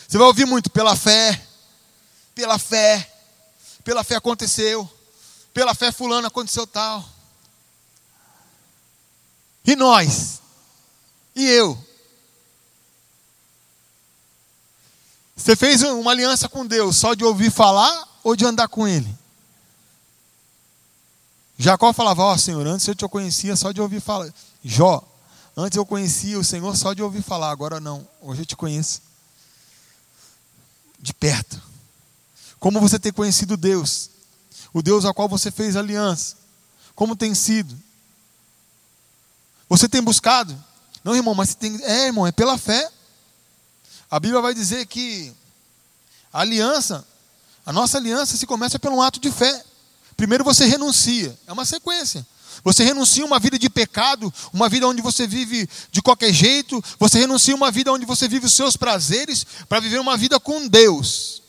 Você 0.07 0.17
vai 0.17 0.27
ouvir 0.27 0.45
muito 0.45 0.69
pela 0.69 0.95
fé, 0.95 1.45
pela 2.35 2.57
fé, 2.57 3.11
pela 3.83 4.03
fé 4.03 4.15
aconteceu, 4.15 4.89
pela 5.53 5.73
fé 5.73 5.91
fulano 5.91 6.27
aconteceu 6.27 6.65
tal. 6.65 7.07
E 9.65 9.75
nós? 9.75 10.41
E 11.35 11.47
eu? 11.47 11.77
Você 15.41 15.55
fez 15.55 15.81
uma 15.81 16.11
aliança 16.11 16.47
com 16.47 16.63
Deus 16.63 16.97
só 16.97 17.15
de 17.15 17.23
ouvir 17.23 17.51
falar 17.51 18.07
ou 18.23 18.35
de 18.35 18.45
andar 18.45 18.67
com 18.67 18.87
Ele? 18.87 19.09
Jacó 21.57 21.91
falava, 21.91 22.21
ó 22.21 22.33
oh, 22.33 22.37
Senhor, 22.37 22.65
antes 22.67 22.87
eu 22.87 22.93
te 22.93 23.07
conhecia 23.07 23.55
só 23.55 23.71
de 23.71 23.81
ouvir 23.81 24.01
falar. 24.01 24.31
Jó, 24.63 25.03
antes 25.57 25.77
eu 25.77 25.85
conhecia 25.85 26.37
o 26.37 26.43
Senhor 26.43 26.77
só 26.77 26.93
de 26.93 27.01
ouvir 27.01 27.23
falar, 27.23 27.49
agora 27.49 27.79
não, 27.79 28.07
hoje 28.21 28.43
eu 28.43 28.45
te 28.45 28.55
conheço. 28.55 29.01
De 30.99 31.11
perto. 31.11 31.59
Como 32.59 32.79
você 32.79 32.99
tem 32.99 33.11
conhecido 33.11 33.57
Deus? 33.57 34.11
O 34.71 34.83
Deus 34.83 35.05
a 35.05 35.13
qual 35.13 35.27
você 35.27 35.49
fez 35.49 35.75
aliança? 35.75 36.35
Como 36.93 37.15
tem 37.15 37.33
sido? 37.33 37.75
Você 39.67 39.89
tem 39.89 40.03
buscado? 40.03 40.55
Não, 41.03 41.15
irmão, 41.15 41.33
mas 41.33 41.55
tem. 41.55 41.83
É, 41.83 42.05
irmão, 42.07 42.27
é 42.27 42.31
pela 42.31 42.59
fé. 42.59 42.91
A 44.11 44.19
Bíblia 44.19 44.41
vai 44.41 44.53
dizer 44.53 44.85
que 44.85 45.33
a 46.31 46.41
aliança, 46.41 47.07
a 47.65 47.71
nossa 47.71 47.97
aliança 47.97 48.37
se 48.37 48.45
começa 48.45 48.77
pelo 48.77 49.01
ato 49.01 49.19
de 49.19 49.31
fé. 49.31 49.63
Primeiro 50.17 50.43
você 50.43 50.65
renuncia, 50.65 51.35
é 51.47 51.53
uma 51.53 51.65
sequência. 51.65 52.27
Você 52.63 52.83
renuncia 52.83 53.25
uma 53.25 53.39
vida 53.39 53.57
de 53.57 53.69
pecado, 53.69 54.31
uma 54.51 54.67
vida 54.67 54.85
onde 54.85 55.01
você 55.01 55.25
vive 55.25 55.67
de 55.89 56.01
qualquer 56.01 56.33
jeito, 56.33 56.83
você 56.99 57.19
renuncia 57.19 57.55
uma 57.55 57.71
vida 57.71 57.91
onde 57.91 58.05
você 58.05 58.27
vive 58.27 58.45
os 58.45 58.53
seus 58.53 58.75
prazeres, 58.75 59.45
para 59.69 59.79
viver 59.79 59.99
uma 59.99 60.17
vida 60.17 60.39
com 60.39 60.67
Deus 60.67 61.41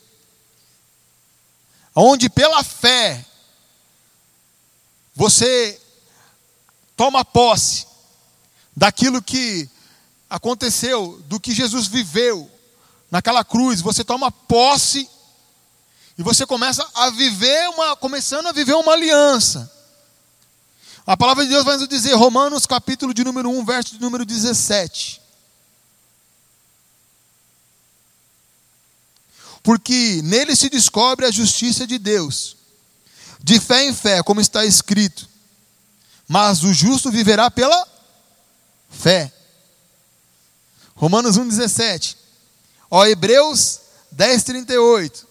onde 1.95 2.29
pela 2.29 2.63
fé 2.65 3.25
você 5.15 5.81
toma 6.97 7.25
posse 7.25 7.87
daquilo 8.75 9.23
que 9.23 9.69
aconteceu, 10.29 11.23
do 11.27 11.39
que 11.39 11.53
Jesus 11.53 11.87
viveu 11.87 12.51
naquela 13.13 13.45
cruz, 13.45 13.81
você 13.81 14.03
toma 14.03 14.33
posse 14.33 15.09
e 16.19 16.23
você 16.23 16.45
começa 16.45 16.85
a 16.95 17.11
viver 17.11 17.69
uma, 17.69 17.95
começando 17.95 18.47
a 18.47 18.53
viver 18.53 18.75
uma 18.75 18.93
aliança. 18.93 19.71
A 21.07 21.17
palavra 21.17 21.45
de 21.45 21.51
Deus 21.51 21.65
vai 21.65 21.77
nos 21.77 21.87
dizer, 21.87 22.15
Romanos 22.15 22.67
capítulo 22.67 23.15
de 23.15 23.23
número 23.23 23.49
1, 23.51 23.65
verso 23.65 23.93
de 23.95 24.01
número 24.01 24.25
17. 24.25 25.23
porque 29.63 30.21
nele 30.25 30.57
se 30.57 30.69
descobre 30.69 31.25
a 31.25 31.31
justiça 31.31 31.87
de 31.87 31.99
Deus, 31.99 32.57
de 33.41 33.61
fé 33.61 33.85
em 33.85 33.95
fé, 33.95 34.23
como 34.23 34.41
está 34.41 34.65
escrito. 34.65 35.29
Mas 36.27 36.65
o 36.65 36.73
justo 36.73 37.11
viverá 37.11 37.51
pela 37.51 37.87
fé. 38.91 39.33
Romanos 40.95 41.39
1,17. 41.39 42.17
Ó 42.95 43.07
Hebreus 43.07 43.80
10, 44.11 44.43
38. 44.43 45.26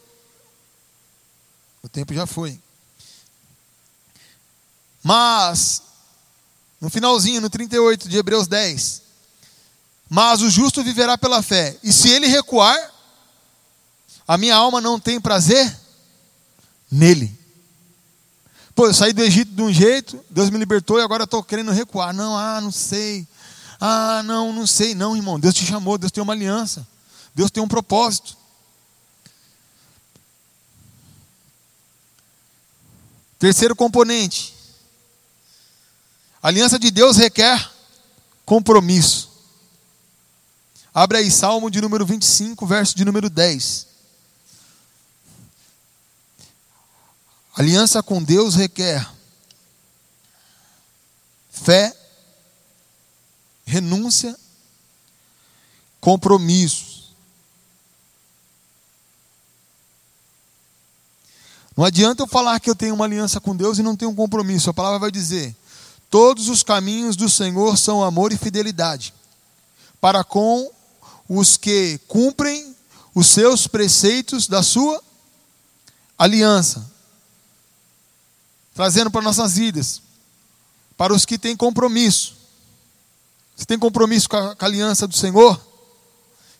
O 1.84 1.88
tempo 1.88 2.12
já 2.12 2.26
foi. 2.26 2.60
Mas, 5.04 5.84
no 6.82 6.90
finalzinho, 6.90 7.40
no 7.40 7.52
38 7.52 8.10
de 8.10 8.18
Hebreus 8.18 8.48
10. 8.48 9.04
Mas 10.10 10.42
o 10.42 10.50
justo 10.50 10.84
viverá 10.84 11.20
pela 11.20 11.44
fé. 11.44 11.78
E 11.84 11.94
se 11.94 12.10
ele 12.10 12.26
recuar, 12.26 12.76
a 14.28 14.40
minha 14.40 14.56
alma 14.56 14.82
não 14.82 15.00
tem 15.00 15.22
prazer 15.22 15.80
nele. 16.92 17.40
Pô, 18.74 18.88
eu 18.88 18.94
saí 18.96 19.14
do 19.14 19.22
Egito 19.22 19.54
de 19.54 19.62
um 19.62 19.72
jeito, 19.72 20.20
Deus 20.32 20.50
me 20.50 20.58
libertou 20.58 20.98
e 20.98 21.04
agora 21.04 21.26
estou 21.26 21.44
querendo 21.44 21.72
recuar. 21.72 22.12
Não, 22.12 22.36
ah, 22.36 22.60
não 22.60 22.72
sei. 22.72 23.28
Ah, 23.80 24.24
não, 24.24 24.52
não 24.52 24.66
sei. 24.66 24.96
Não, 24.96 25.16
irmão, 25.16 25.40
Deus 25.40 25.54
te 25.54 25.64
chamou, 25.64 26.00
Deus 26.00 26.12
tem 26.12 26.24
uma 26.24 26.34
aliança. 26.34 26.90
Deus 27.34 27.52
tem 27.52 27.62
um 27.62 27.68
propósito. 27.68 28.38
Terceiro 33.40 33.76
componente. 33.76 34.54
A 36.44 36.50
aliança 36.50 36.78
de 36.78 36.92
Deus 36.92 37.18
requer 37.18 37.72
compromisso. 38.46 39.32
Abre 40.94 41.20
aí 41.20 41.32
Salmo 41.32 41.72
de 41.72 41.80
número 41.80 42.06
25, 42.06 42.66
verso 42.66 42.96
de 42.96 43.06
número 43.06 43.30
10. 43.30 43.88
Aliança 47.56 48.02
com 48.02 48.22
Deus 48.24 48.56
requer 48.56 49.08
fé, 51.50 51.96
renúncia, 53.66 54.38
compromisso. 56.00 56.91
Não 61.82 61.88
adianta 61.88 62.22
eu 62.22 62.28
falar 62.28 62.60
que 62.60 62.70
eu 62.70 62.76
tenho 62.76 62.94
uma 62.94 63.06
aliança 63.06 63.42
com 63.42 63.56
Deus 63.56 63.80
e 63.80 63.82
não 63.82 63.96
tenho 63.96 64.12
um 64.12 64.16
compromisso. 64.16 64.70
A 64.70 64.74
palavra 64.74 65.00
vai 65.00 65.10
dizer: 65.10 65.56
todos 66.12 66.48
os 66.48 66.62
caminhos 66.62 67.16
do 67.16 67.28
Senhor 67.28 67.76
são 67.76 68.04
amor 68.04 68.32
e 68.32 68.38
fidelidade, 68.38 69.16
para 70.00 70.24
com 70.24 70.70
os 71.28 71.58
que 71.58 72.00
cumprem 72.08 72.76
os 73.16 73.26
seus 73.26 73.66
preceitos 73.66 74.48
da 74.48 74.62
sua 74.62 75.02
aliança. 76.20 76.88
Trazendo 78.76 79.10
para 79.10 79.24
nossas 79.24 79.56
vidas, 79.56 80.04
para 80.96 81.12
os 81.12 81.26
que 81.26 81.36
têm 81.36 81.58
compromisso. 81.58 82.36
Você 83.58 83.66
tem 83.66 83.80
compromisso 83.80 84.30
com 84.30 84.38
a, 84.38 84.56
com 84.56 84.66
a 84.66 84.68
aliança 84.68 85.08
do 85.08 85.16
Senhor? 85.16 85.60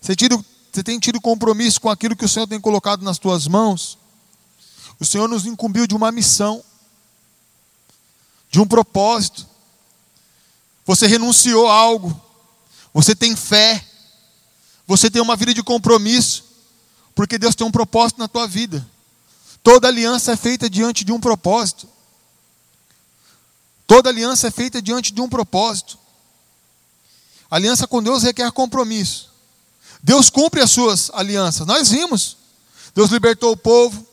Você, 0.02 0.16
você 0.72 0.84
tem 0.84 1.00
tido 1.00 1.22
compromisso 1.22 1.80
com 1.80 1.92
aquilo 1.92 2.16
que 2.16 2.26
o 2.26 2.30
Senhor 2.30 2.48
tem 2.48 2.60
colocado 2.60 3.04
nas 3.04 3.20
tuas 3.20 3.48
mãos? 3.48 4.01
O 5.02 5.06
Senhor 5.06 5.28
nos 5.28 5.48
incumbiu 5.48 5.88
de 5.88 5.96
uma 5.96 6.12
missão, 6.12 6.64
de 8.52 8.62
um 8.62 8.68
propósito. 8.68 9.48
Você 10.86 11.08
renunciou 11.08 11.68
a 11.68 11.74
algo, 11.74 12.22
você 12.94 13.16
tem 13.16 13.36
fé, 13.36 13.84
você 14.86 15.10
tem 15.10 15.20
uma 15.20 15.36
vida 15.36 15.56
de 15.56 15.64
compromisso, 15.64 16.44
porque 17.16 17.40
Deus 17.40 17.56
tem 17.56 17.66
um 17.66 17.72
propósito 17.72 18.20
na 18.20 18.28
tua 18.28 18.48
vida. 18.48 18.88
Toda 19.64 19.88
aliança 19.88 20.34
é 20.34 20.38
feita 20.38 20.70
diante 20.70 21.04
de 21.04 21.12
um 21.12 21.20
propósito. 21.20 21.90
Toda 23.88 24.10
aliança 24.12 24.50
é 24.50 24.52
feita 24.52 24.80
diante 24.80 25.12
de 25.12 25.20
um 25.20 25.28
propósito. 25.28 25.98
aliança 27.50 27.88
com 27.88 28.04
Deus 28.04 28.22
requer 28.22 28.52
compromisso. 28.52 29.32
Deus 30.04 30.30
cumpre 30.30 30.62
as 30.62 30.70
suas 30.70 31.10
alianças. 31.12 31.66
Nós 31.66 31.90
vimos. 31.90 32.38
Deus 32.94 33.10
libertou 33.10 33.52
o 33.52 33.58
povo. 33.58 34.11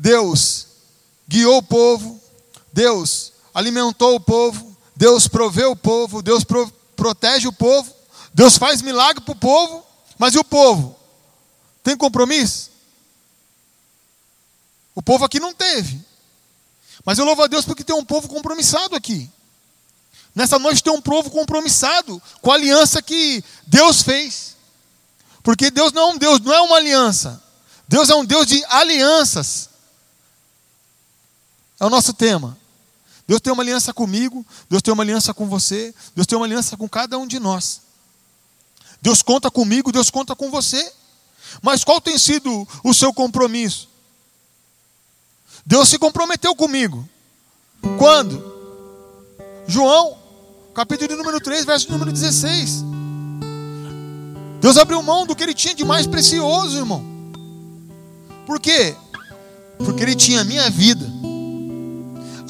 Deus 0.00 0.66
guiou 1.28 1.58
o 1.58 1.62
povo. 1.62 2.18
Deus 2.72 3.32
alimentou 3.54 4.16
o 4.16 4.20
povo. 4.20 4.74
Deus 4.96 5.28
proveu 5.28 5.72
o 5.72 5.76
povo. 5.76 6.22
Deus 6.22 6.42
pro, 6.42 6.72
protege 6.96 7.46
o 7.46 7.52
povo. 7.52 7.94
Deus 8.32 8.56
faz 8.56 8.80
milagre 8.80 9.22
para 9.22 9.32
o 9.32 9.36
povo. 9.36 9.84
Mas 10.18 10.34
e 10.34 10.38
o 10.38 10.44
povo? 10.44 10.96
Tem 11.84 11.96
compromisso? 11.96 12.70
O 14.94 15.02
povo 15.02 15.24
aqui 15.24 15.38
não 15.38 15.52
teve. 15.52 16.00
Mas 17.04 17.18
eu 17.18 17.24
louvo 17.24 17.42
a 17.42 17.46
Deus 17.46 17.64
porque 17.64 17.84
tem 17.84 17.94
um 17.94 18.04
povo 18.04 18.26
compromissado 18.26 18.96
aqui. 18.96 19.30
Nessa 20.34 20.58
noite 20.58 20.82
tem 20.82 20.92
um 20.92 21.00
povo 21.00 21.30
compromissado 21.30 22.22
com 22.40 22.50
a 22.50 22.54
aliança 22.54 23.02
que 23.02 23.44
Deus 23.66 24.02
fez. 24.02 24.56
Porque 25.42 25.70
Deus 25.70 25.92
não 25.92 26.02
é 26.02 26.12
um 26.14 26.18
Deus, 26.18 26.40
não 26.40 26.52
é 26.54 26.60
uma 26.60 26.76
aliança. 26.76 27.42
Deus 27.88 28.08
é 28.08 28.14
um 28.14 28.24
Deus 28.24 28.46
de 28.46 28.64
alianças. 28.66 29.69
É 31.80 31.84
o 31.84 31.90
nosso 31.90 32.12
tema. 32.12 32.56
Deus 33.26 33.40
tem 33.40 33.52
uma 33.52 33.62
aliança 33.62 33.94
comigo, 33.94 34.44
Deus 34.68 34.82
tem 34.82 34.92
uma 34.92 35.02
aliança 35.02 35.32
com 35.32 35.46
você, 35.46 35.94
Deus 36.14 36.26
tem 36.26 36.36
uma 36.36 36.44
aliança 36.44 36.76
com 36.76 36.88
cada 36.88 37.16
um 37.16 37.26
de 37.26 37.40
nós. 37.40 37.80
Deus 39.00 39.22
conta 39.22 39.50
comigo, 39.50 39.90
Deus 39.90 40.10
conta 40.10 40.36
com 40.36 40.50
você. 40.50 40.92
Mas 41.62 41.82
qual 41.82 42.00
tem 42.00 42.18
sido 42.18 42.68
o 42.84 42.92
seu 42.92 43.14
compromisso? 43.14 43.88
Deus 45.64 45.88
se 45.88 45.98
comprometeu 45.98 46.54
comigo. 46.54 47.08
Quando? 47.98 48.44
João, 49.66 50.18
capítulo 50.74 51.16
número 51.16 51.40
3, 51.40 51.64
verso 51.64 51.90
número 51.90 52.12
16. 52.12 52.84
Deus 54.60 54.76
abriu 54.76 55.02
mão 55.02 55.26
do 55.26 55.34
que 55.34 55.42
ele 55.42 55.54
tinha 55.54 55.74
de 55.74 55.84
mais 55.84 56.06
precioso, 56.06 56.76
irmão. 56.76 57.04
Por 58.44 58.60
quê? 58.60 58.94
Porque 59.78 60.02
ele 60.02 60.14
tinha 60.14 60.42
a 60.42 60.44
minha 60.44 60.68
vida, 60.68 61.10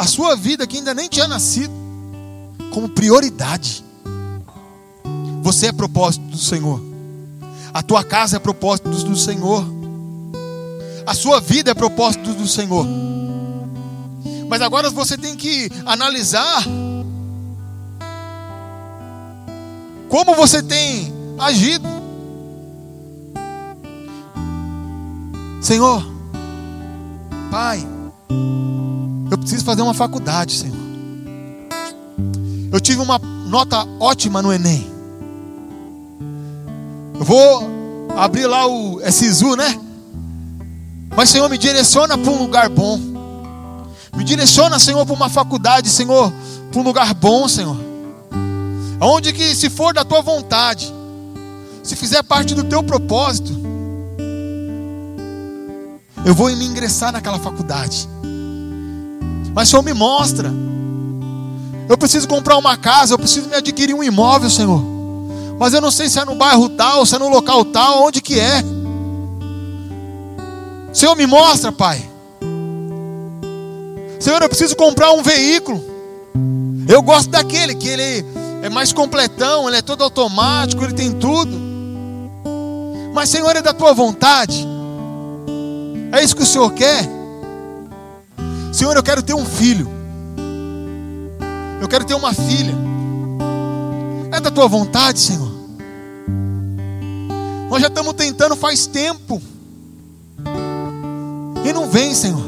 a 0.00 0.06
sua 0.06 0.34
vida 0.34 0.66
que 0.66 0.78
ainda 0.78 0.94
nem 0.94 1.10
tinha 1.10 1.28
nascido, 1.28 1.74
como 2.72 2.88
prioridade. 2.88 3.84
Você 5.42 5.66
é 5.66 5.72
propósito 5.72 6.24
do 6.24 6.38
Senhor. 6.38 6.80
A 7.74 7.82
tua 7.82 8.02
casa 8.02 8.36
é 8.36 8.40
propósito 8.40 8.88
do 8.88 9.14
Senhor. 9.14 9.62
A 11.06 11.12
sua 11.12 11.38
vida 11.38 11.72
é 11.72 11.74
propósito 11.74 12.32
do 12.32 12.48
Senhor. 12.48 12.86
Mas 14.48 14.62
agora 14.62 14.88
você 14.88 15.18
tem 15.18 15.36
que 15.36 15.70
analisar 15.84 16.64
como 20.08 20.34
você 20.34 20.62
tem 20.62 21.12
agido. 21.38 21.86
Senhor, 25.60 26.02
Pai, 27.50 27.86
eu 29.30 29.38
preciso 29.38 29.64
fazer 29.64 29.82
uma 29.82 29.94
faculdade, 29.94 30.56
Senhor. 30.56 30.76
Eu 32.72 32.80
tive 32.80 33.00
uma 33.00 33.18
nota 33.18 33.86
ótima 33.98 34.42
no 34.42 34.52
Enem. 34.52 34.86
Eu 37.18 37.24
vou 37.24 38.08
abrir 38.16 38.46
lá 38.46 38.66
o 38.66 39.00
SISU, 39.10 39.56
né? 39.56 39.78
Mas, 41.16 41.28
Senhor, 41.28 41.48
me 41.48 41.58
direciona 41.58 42.16
para 42.16 42.30
um 42.30 42.38
lugar 42.38 42.68
bom. 42.68 42.98
Me 44.16 44.24
direciona, 44.24 44.78
Senhor, 44.78 45.04
para 45.04 45.14
uma 45.14 45.28
faculdade, 45.28 45.88
Senhor, 45.88 46.32
para 46.70 46.80
um 46.80 46.84
lugar 46.84 47.12
bom, 47.14 47.46
Senhor. 47.48 47.76
Aonde 49.00 49.32
que, 49.32 49.54
se 49.54 49.70
for 49.70 49.94
da 49.94 50.04
tua 50.04 50.22
vontade, 50.22 50.92
se 51.82 51.96
fizer 51.96 52.22
parte 52.22 52.54
do 52.54 52.64
teu 52.64 52.82
propósito, 52.82 53.52
eu 56.24 56.34
vou 56.34 56.54
me 56.54 56.64
ingressar 56.64 57.12
naquela 57.12 57.38
faculdade. 57.38 58.08
Mas, 59.54 59.68
Senhor, 59.68 59.82
me 59.82 59.92
mostra. 59.92 60.50
Eu 61.88 61.98
preciso 61.98 62.28
comprar 62.28 62.56
uma 62.56 62.76
casa, 62.76 63.14
eu 63.14 63.18
preciso 63.18 63.48
me 63.48 63.56
adquirir 63.56 63.94
um 63.94 64.02
imóvel, 64.02 64.48
Senhor. 64.48 64.80
Mas 65.58 65.74
eu 65.74 65.80
não 65.80 65.90
sei 65.90 66.08
se 66.08 66.18
é 66.18 66.24
no 66.24 66.36
bairro 66.36 66.68
tal, 66.68 67.04
se 67.04 67.16
é 67.16 67.18
no 67.18 67.28
local 67.28 67.64
tal, 67.64 68.04
onde 68.04 68.20
que 68.20 68.38
é. 68.38 68.62
Senhor, 70.92 71.14
me 71.16 71.26
mostra, 71.26 71.70
Pai. 71.70 72.00
Senhor, 74.18 74.40
eu 74.40 74.48
preciso 74.48 74.76
comprar 74.76 75.12
um 75.12 75.22
veículo. 75.22 75.82
Eu 76.88 77.02
gosto 77.02 77.30
daquele 77.30 77.74
que 77.74 77.88
ele 77.88 78.24
é 78.62 78.68
mais 78.68 78.92
completão, 78.92 79.68
ele 79.68 79.78
é 79.78 79.82
todo 79.82 80.04
automático, 80.04 80.82
ele 80.84 80.92
tem 80.92 81.12
tudo. 81.12 81.58
Mas, 83.12 83.28
Senhor, 83.28 83.54
é 83.56 83.62
da 83.62 83.72
tua 83.72 83.92
vontade. 83.92 84.66
É 86.12 86.22
isso 86.22 86.36
que 86.36 86.42
o 86.42 86.46
Senhor 86.46 86.70
quer. 86.72 87.19
Senhor, 88.72 88.96
eu 88.96 89.02
quero 89.02 89.22
ter 89.22 89.34
um 89.34 89.44
filho. 89.44 89.88
Eu 91.80 91.88
quero 91.88 92.04
ter 92.04 92.14
uma 92.14 92.32
filha. 92.32 92.74
É 94.32 94.40
da 94.40 94.50
tua 94.50 94.68
vontade, 94.68 95.18
Senhor. 95.18 95.50
Nós 97.68 97.80
já 97.80 97.88
estamos 97.88 98.12
tentando 98.14 98.54
faz 98.54 98.86
tempo. 98.86 99.40
E 101.64 101.72
não 101.72 101.90
vem, 101.90 102.14
Senhor. 102.14 102.42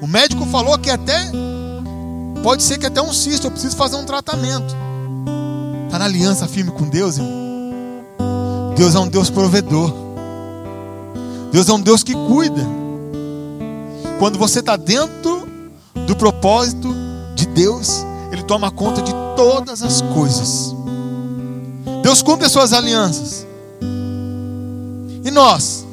O 0.00 0.06
médico 0.06 0.44
falou 0.46 0.78
que 0.78 0.90
até 0.90 1.30
pode 2.42 2.62
ser 2.62 2.78
que 2.78 2.86
até 2.86 3.02
um 3.02 3.12
cisto, 3.12 3.46
eu 3.46 3.50
preciso 3.50 3.76
fazer 3.76 3.96
um 3.96 4.04
tratamento. 4.04 4.74
Está 5.86 5.98
na 5.98 6.04
aliança 6.06 6.46
firme 6.48 6.70
com 6.70 6.88
Deus, 6.88 7.18
irmão. 7.18 7.40
Deus 8.76 8.94
é 8.94 8.98
um 8.98 9.08
Deus 9.08 9.28
provedor. 9.28 9.92
Deus 11.52 11.68
é 11.68 11.72
um 11.72 11.80
Deus 11.80 12.02
que 12.02 12.14
cuida. 12.14 12.79
Quando 14.20 14.38
você 14.38 14.60
está 14.60 14.76
dentro 14.76 15.48
do 16.06 16.14
propósito 16.14 16.94
de 17.34 17.46
Deus, 17.46 18.04
Ele 18.30 18.42
toma 18.42 18.70
conta 18.70 19.00
de 19.00 19.12
todas 19.34 19.82
as 19.82 20.02
coisas. 20.02 20.74
Deus 22.02 22.20
cumpre 22.20 22.44
as 22.44 22.52
suas 22.52 22.74
alianças. 22.74 23.46
E 25.24 25.30
nós? 25.30 25.86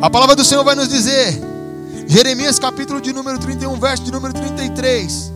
A 0.00 0.08
palavra 0.08 0.36
do 0.36 0.44
Senhor 0.44 0.62
vai 0.62 0.76
nos 0.76 0.88
dizer, 0.88 1.42
Jeremias 2.06 2.60
capítulo 2.60 3.00
de 3.00 3.12
número 3.12 3.40
31, 3.40 3.74
verso 3.80 4.04
de 4.04 4.12
número 4.12 4.32
33. 4.32 5.32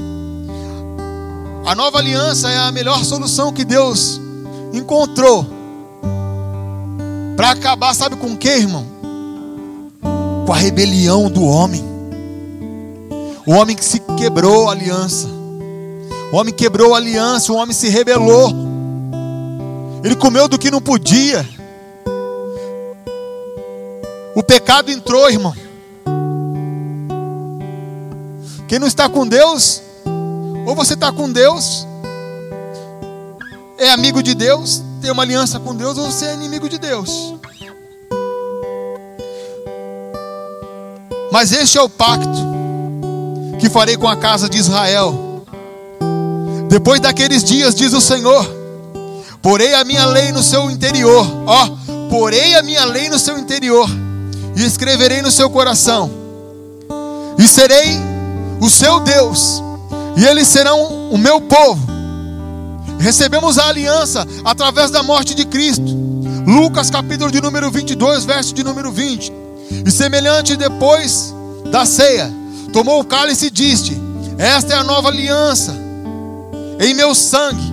A 1.67 1.75
nova 1.75 1.99
aliança 1.99 2.49
é 2.49 2.59
a 2.59 2.71
melhor 2.71 3.05
solução 3.05 3.53
que 3.53 3.65
Deus 3.65 4.21
encontrou 4.73 5.45
para 7.37 7.51
acabar, 7.51 7.93
sabe 7.93 8.15
com 8.15 8.29
o 8.29 8.37
que, 8.37 8.51
irmão? 8.51 9.00
Com 10.51 10.55
a 10.55 10.59
rebelião 10.59 11.31
do 11.31 11.45
homem. 11.45 11.81
O 13.47 13.53
homem 13.53 13.77
que 13.77 13.85
se 13.85 14.01
quebrou 14.19 14.69
a 14.69 14.73
aliança. 14.73 15.29
O 16.33 16.37
homem 16.37 16.53
quebrou 16.53 16.93
a 16.93 16.97
aliança, 16.97 17.53
o 17.53 17.55
homem 17.55 17.73
se 17.73 17.89
rebelou. 17.89 18.53
Ele 20.03 20.17
comeu 20.17 20.49
do 20.49 20.59
que 20.59 20.69
não 20.69 20.83
podia. 20.83 21.49
O 24.35 24.43
pecado 24.43 24.91
entrou, 24.91 25.31
irmão. 25.31 25.55
Quem 28.67 28.81
não 28.81 28.89
está 28.89 29.09
com 29.09 29.25
Deus, 29.25 29.81
ou 30.67 30.75
você 30.75 30.95
está 30.95 31.13
com 31.13 31.31
Deus, 31.31 31.87
é 33.79 33.91
amigo 33.91 34.21
de 34.21 34.35
Deus, 34.35 34.83
tem 35.01 35.13
uma 35.13 35.23
aliança 35.23 35.61
com 35.61 35.77
Deus, 35.77 35.97
ou 35.97 36.11
você 36.11 36.25
é 36.25 36.35
inimigo 36.35 36.69
de 36.69 36.77
Deus. 36.77 37.37
Mas 41.31 41.53
este 41.53 41.79
é 41.79 41.83
o 41.83 41.89
pacto 41.89 42.29
que 43.59 43.71
farei 43.71 43.97
com 43.97 44.09
a 44.09 44.17
casa 44.17 44.49
de 44.49 44.59
Israel. 44.59 45.45
Depois 46.69 47.01
daqueles 47.01 47.45
dias, 47.45 47.75
diz 47.75 47.93
o 47.93 48.01
Senhor, 48.01 48.45
porei 49.43 49.75
a 49.75 49.85
minha 49.85 50.07
lei 50.07 50.33
no 50.33 50.43
seu 50.43 50.71
interior, 50.71 51.27
ó, 51.47 51.69
porei 52.09 52.55
a 52.55 52.63
minha 52.63 52.85
lei 52.85 53.09
no 53.09 53.19
seu 53.19 53.39
interior, 53.39 53.89
e 54.57 54.65
escreverei 54.65 55.21
no 55.21 55.31
seu 55.31 55.51
coração, 55.51 56.11
e 57.39 57.47
serei 57.47 57.99
o 58.61 58.71
seu 58.71 59.01
Deus, 59.01 59.63
e 60.17 60.25
eles 60.25 60.47
serão 60.47 61.11
o 61.11 61.19
meu 61.19 61.41
povo. 61.41 61.89
Recebemos 62.99 63.59
a 63.59 63.69
aliança 63.69 64.27
através 64.45 64.91
da 64.91 65.03
morte 65.03 65.35
de 65.35 65.45
Cristo. 65.45 65.99
Lucas 66.47 66.91
capítulo 66.91 67.31
de 67.31 67.41
número 67.41 67.71
22, 67.71 68.25
verso 68.25 68.55
de 68.55 68.63
número 68.63 68.93
20. 68.93 69.40
E 69.85 69.91
semelhante 69.91 70.57
depois 70.57 71.35
da 71.71 71.85
ceia, 71.87 72.31
tomou 72.73 73.01
o 73.01 73.05
cálice 73.05 73.47
e 73.47 73.51
disse: 73.51 73.97
Esta 74.39 74.75
é 74.75 74.77
a 74.77 74.85
nova 74.85 75.09
aliança 75.09 75.91
em 76.81 76.95
meu 76.95 77.15
sangue, 77.15 77.73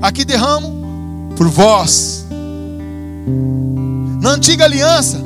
aqui 0.00 0.24
derramo 0.24 1.34
por 1.36 1.46
vós. 1.46 2.24
Na 4.22 4.30
antiga 4.30 4.64
aliança, 4.64 5.20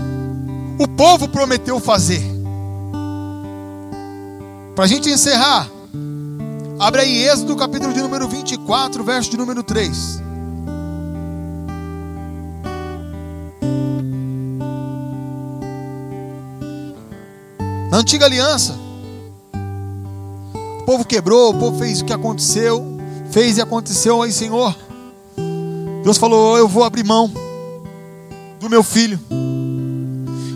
o 0.79 0.89
povo 0.89 1.29
prometeu 1.29 1.79
fazer. 1.79 2.23
Para 4.75 4.85
a 4.85 4.89
gente 4.89 5.09
encerrar, 5.09 5.69
abre 6.79 7.03
aí 7.03 7.25
Êxodo 7.29 7.55
capítulo 7.55 7.93
de 7.93 8.03
número 8.03 8.27
24, 8.27 9.05
verso 9.05 9.31
de 9.31 9.37
número 9.37 9.63
3. 9.63 10.30
Na 17.91 17.99
antiga 17.99 18.25
aliança, 18.25 18.79
o 20.81 20.85
povo 20.85 21.05
quebrou, 21.05 21.51
o 21.51 21.59
povo 21.59 21.77
fez 21.77 22.01
o 22.01 22.05
que 22.05 22.13
aconteceu, 22.13 22.87
fez 23.33 23.59
e 23.59 23.61
aconteceu 23.61 24.23
aí, 24.23 24.33
Senhor. 24.33 24.77
Deus 26.05 26.17
falou: 26.17 26.57
Eu 26.57 26.69
vou 26.69 26.85
abrir 26.85 27.05
mão 27.05 27.29
do 28.61 28.71
meu 28.71 28.85
filho, 28.85 29.19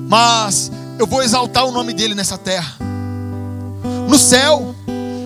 mas 0.08 0.70
eu 0.96 1.08
vou 1.08 1.24
exaltar 1.24 1.66
o 1.66 1.72
nome 1.72 1.92
dele 1.92 2.14
nessa 2.14 2.38
terra, 2.38 2.76
no 4.08 4.16
céu 4.16 4.72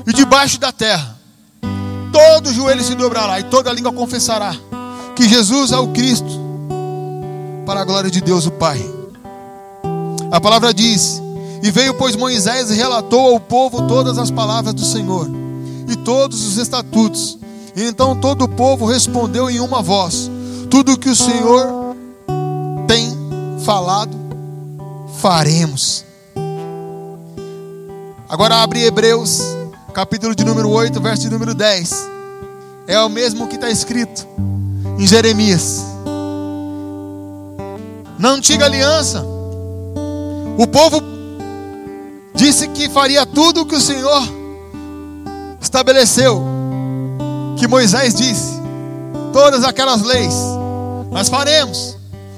e 0.07 0.13
debaixo 0.13 0.59
da 0.59 0.73
terra. 0.73 1.19
Todo 2.11 2.55
joelho 2.55 2.83
se 2.83 2.95
dobrará 2.95 3.39
e 3.39 3.45
toda 3.45 3.71
língua 3.71 3.93
confessará 3.93 4.57
que 5.15 5.29
Jesus 5.29 5.73
é 5.73 5.79
o 5.79 5.89
Cristo, 5.89 6.41
para 7.67 7.81
a 7.81 7.85
glória 7.85 8.11
de 8.11 8.23
Deus 8.23 8.47
o 8.47 8.51
Pai. 8.51 8.81
A 10.33 10.41
palavra 10.41 10.73
diz 10.73 11.21
e 11.63 11.71
veio, 11.71 11.95
pois, 11.95 12.15
Moisés 12.15 12.71
e 12.71 12.75
relatou 12.75 13.35
ao 13.35 13.41
povo 13.41 13.87
todas 13.87 14.19
as 14.19 14.31
palavras 14.31 14.75
do 14.75 14.85
Senhor 14.85 15.29
e 15.89 15.97
todos 15.97 16.47
os 16.47 16.57
estatutos. 16.57 17.39
E 17.75 17.83
então 17.85 18.15
todo 18.17 18.45
o 18.45 18.49
povo 18.49 18.87
respondeu 18.87 19.51
em 19.51 19.61
uma 19.61 19.83
voz: 19.83 20.31
Tudo 20.71 20.93
o 20.93 20.99
que 20.99 21.09
o 21.09 21.17
Senhor 21.17 21.97
tem 22.87 23.17
falado, 23.65 24.17
faremos. 25.19 26.05
Agora 28.29 28.57
abre 28.57 28.85
Hebreus, 28.85 29.41
capítulo 29.95 30.35
de 30.35 30.45
número 30.45 30.69
8, 30.71 31.01
verso 31.01 31.23
de 31.23 31.31
número 31.31 31.55
10. 31.55 32.09
É 32.87 33.01
o 33.01 33.09
mesmo 33.09 33.47
que 33.49 33.55
está 33.55 33.71
escrito 33.71 34.27
em 34.99 35.07
Jeremias. 35.07 35.85
Na 38.19 38.31
antiga 38.31 38.65
aliança, 38.65 39.25
o 40.59 40.67
povo 40.67 41.18
disse 42.39 42.69
que 42.69 42.89
faria 42.89 43.27
tudo 43.27 43.63
o 43.63 43.67
que 43.67 43.75
o 43.75 43.81
Senhor 43.81 44.23
estabeleceu, 45.61 46.41
que 47.59 47.67
Moisés 47.67 48.15
disse, 48.15 48.53
todas 49.33 49.65
aquelas 49.65 50.03
leis, 50.03 50.35
nós 51.11 51.29
faremos. 51.29 51.97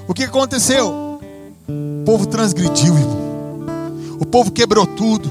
O 0.08 0.14
que 0.14 0.24
aconteceu? 0.24 1.20
O 1.68 2.04
povo 2.04 2.26
transgrediu, 2.26 2.96
irmão. 2.96 3.20
O 4.18 4.24
povo 4.24 4.50
quebrou 4.50 4.86
tudo, 4.86 5.30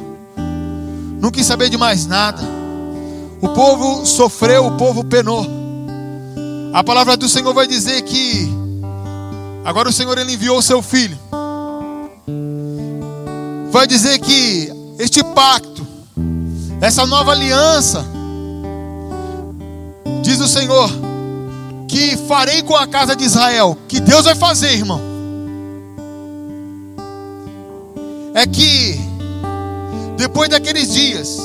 não 1.20 1.32
quis 1.32 1.48
saber 1.48 1.70
de 1.70 1.78
mais 1.78 2.06
nada. 2.06 2.42
O 3.42 3.50
povo 3.50 4.06
sofreu, 4.06 4.68
o 4.68 4.78
povo 4.78 5.04
penou. 5.04 5.46
A 6.74 6.84
palavra 6.84 7.18
do 7.18 7.28
Senhor 7.28 7.54
vai 7.54 7.66
dizer 7.66 8.04
que 8.04 8.48
agora 9.66 9.90
o 9.90 9.94
Senhor 9.94 10.16
ele 10.18 10.34
enviou 10.34 10.60
o 10.60 10.62
seu 10.62 10.82
filho 10.82 11.18
vai 13.72 13.86
dizer 13.86 14.20
que 14.20 14.72
este 14.98 15.24
pacto, 15.24 15.86
essa 16.82 17.06
nova 17.06 17.32
aliança, 17.32 18.06
diz 20.22 20.40
o 20.40 20.48
Senhor, 20.48 20.90
que 21.88 22.18
farei 22.28 22.62
com 22.64 22.76
a 22.76 22.88
casa 22.88 23.16
de 23.16 23.24
Israel, 23.24 23.78
que 23.88 24.00
Deus 24.00 24.26
vai 24.26 24.36
fazer, 24.36 24.74
irmão, 24.74 25.02
é 28.34 28.46
que 28.46 29.00
depois 30.18 30.50
daqueles 30.50 30.92
dias, 30.92 31.38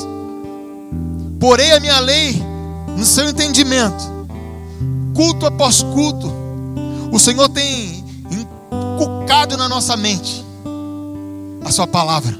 porei 1.39 1.73
a 1.73 1.79
minha 1.79 1.99
lei 1.99 2.41
no 2.97 3.05
seu 3.05 3.29
entendimento, 3.29 4.03
culto 5.15 5.45
após 5.45 5.81
culto, 5.81 6.31
o 7.11 7.19
Senhor 7.19 7.47
tem 7.49 8.03
inculcado 8.31 9.55
na 9.57 9.69
nossa 9.69 9.95
mente 9.95 10.44
a 11.65 11.71
sua 11.71 11.87
palavra. 11.87 12.33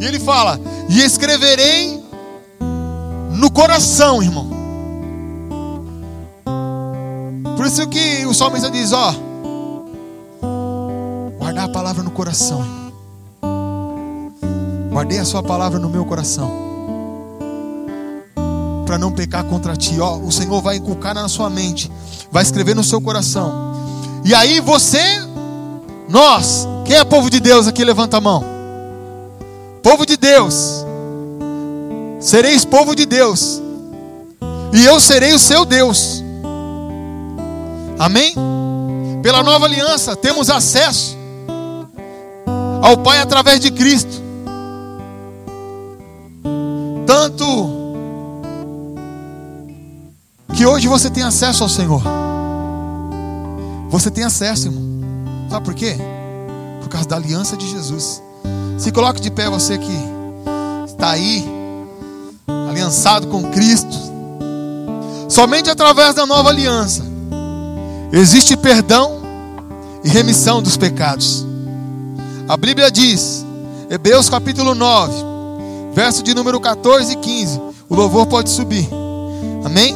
E 0.00 0.04
ele 0.04 0.20
fala: 0.20 0.60
E 0.88 1.02
escreverei 1.02 2.00
no 3.32 3.50
coração, 3.50 4.22
irmão. 4.22 4.48
Por 7.56 7.66
isso 7.66 7.86
que 7.88 8.24
o 8.24 8.32
salmista 8.32 8.70
diz: 8.70 8.92
Ó, 8.92 9.14
guardar 11.38 11.64
a 11.64 11.72
palavra 11.72 12.02
no 12.02 12.12
coração. 12.12 12.64
Guardei 14.90 15.18
a 15.18 15.24
sua 15.24 15.42
palavra 15.42 15.80
no 15.80 15.90
meu 15.90 16.04
coração. 16.04 16.62
Para 18.86 18.98
não 18.98 19.10
pecar 19.10 19.42
contra 19.44 19.76
ti, 19.76 19.98
ó, 19.98 20.16
o 20.16 20.30
Senhor 20.30 20.62
vai 20.62 20.76
inculcar 20.76 21.14
na 21.14 21.28
sua 21.28 21.50
mente, 21.50 21.90
vai 22.30 22.42
escrever 22.42 22.74
no 22.76 22.84
seu 22.84 23.00
coração. 23.00 23.74
E 24.24 24.34
aí 24.34 24.60
você, 24.60 25.00
nós, 26.08 26.68
quem 26.84 26.96
é 26.96 27.04
povo 27.04 27.30
de 27.30 27.40
Deus 27.40 27.66
aqui? 27.66 27.84
Levanta 27.84 28.18
a 28.18 28.20
mão. 28.20 28.44
Povo 29.82 30.04
de 30.06 30.16
Deus. 30.16 30.84
Sereis 32.20 32.64
povo 32.64 32.94
de 32.94 33.06
Deus. 33.06 33.62
E 34.72 34.84
eu 34.84 34.98
serei 35.00 35.32
o 35.32 35.38
seu 35.38 35.64
Deus. 35.64 36.22
Amém? 37.98 38.34
Pela 39.22 39.42
nova 39.42 39.66
aliança, 39.66 40.16
temos 40.16 40.50
acesso 40.50 41.16
ao 42.82 42.98
Pai 42.98 43.20
através 43.20 43.60
de 43.60 43.70
Cristo. 43.70 44.22
Tanto 47.06 47.44
que 50.54 50.66
hoje 50.66 50.88
você 50.88 51.10
tem 51.10 51.22
acesso 51.22 51.62
ao 51.62 51.68
Senhor. 51.68 52.02
Você 53.90 54.10
tem 54.10 54.24
acesso, 54.24 54.68
irmão. 54.68 54.82
Sabe 55.50 55.64
por 55.64 55.74
quê? 55.74 55.96
Causa 56.88 57.08
da 57.08 57.16
aliança 57.16 57.56
de 57.56 57.68
Jesus. 57.70 58.22
Se 58.78 58.90
coloque 58.90 59.20
de 59.20 59.30
pé 59.30 59.48
você 59.48 59.78
que 59.78 59.98
está 60.86 61.10
aí, 61.10 61.44
aliançado 62.68 63.26
com 63.28 63.50
Cristo. 63.50 63.96
Somente 65.28 65.70
através 65.70 66.14
da 66.14 66.26
nova 66.26 66.50
aliança 66.50 67.02
existe 68.12 68.56
perdão 68.56 69.22
e 70.04 70.08
remissão 70.08 70.62
dos 70.62 70.76
pecados. 70.76 71.46
A 72.48 72.56
Bíblia 72.56 72.90
diz, 72.90 73.44
Hebreus 73.88 74.28
capítulo 74.28 74.74
9, 74.74 75.14
verso 75.94 76.22
de 76.22 76.34
número 76.34 76.60
14 76.60 77.12
e 77.12 77.16
15. 77.16 77.60
O 77.88 77.94
louvor 77.94 78.26
pode 78.26 78.50
subir. 78.50 78.88
Amém? 79.64 79.94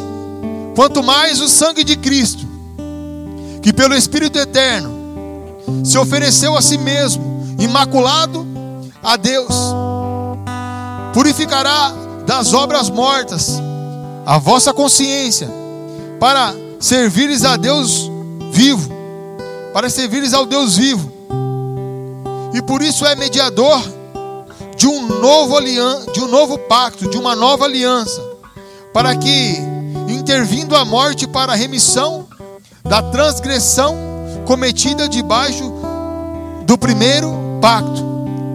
Quanto 0.75 1.03
mais 1.03 1.41
o 1.41 1.49
sangue 1.49 1.85
de 1.85 1.97
Cristo, 1.97 2.47
que 3.61 3.73
pelo 3.73 3.95
Espírito 3.95 4.39
eterno 4.39 4.98
se 5.85 5.99
ofereceu 5.99 6.57
a 6.57 6.63
si 6.63 6.79
mesmo, 6.79 7.55
imaculado 7.59 8.47
a 9.03 9.17
Deus, 9.17 9.55
purificará 11.13 11.93
das 12.27 12.53
obras 12.53 12.91
mortas 12.91 13.61
a 14.27 14.39
vossa 14.39 14.73
consciência, 14.73 15.49
para 16.21 16.55
servires 16.79 17.45
a 17.45 17.57
Deus 17.57 18.11
vivo, 18.51 18.91
para 19.73 19.89
servires 19.89 20.35
ao 20.35 20.45
Deus 20.45 20.77
vivo, 20.77 21.11
e 22.53 22.63
por 22.63 22.83
isso 22.83 23.07
é 23.07 23.15
mediador 23.15 23.81
de 24.77 24.87
um 24.87 25.07
novo 25.21 25.59
de 26.13 26.21
um 26.21 26.29
novo 26.29 26.59
pacto, 26.59 27.09
de 27.09 27.17
uma 27.17 27.35
nova 27.35 27.65
aliança, 27.65 28.21
para 28.93 29.17
que, 29.17 29.57
intervindo 30.09 30.77
a 30.77 30.85
morte 30.85 31.27
para 31.27 31.53
a 31.53 31.57
remissão 31.57 32.27
da 32.85 33.03
transgressão 33.03 34.08
cometida 34.49 35.07
debaixo 35.07 35.71
do 36.65 36.79
primeiro 36.79 37.31
pacto, 37.61 38.03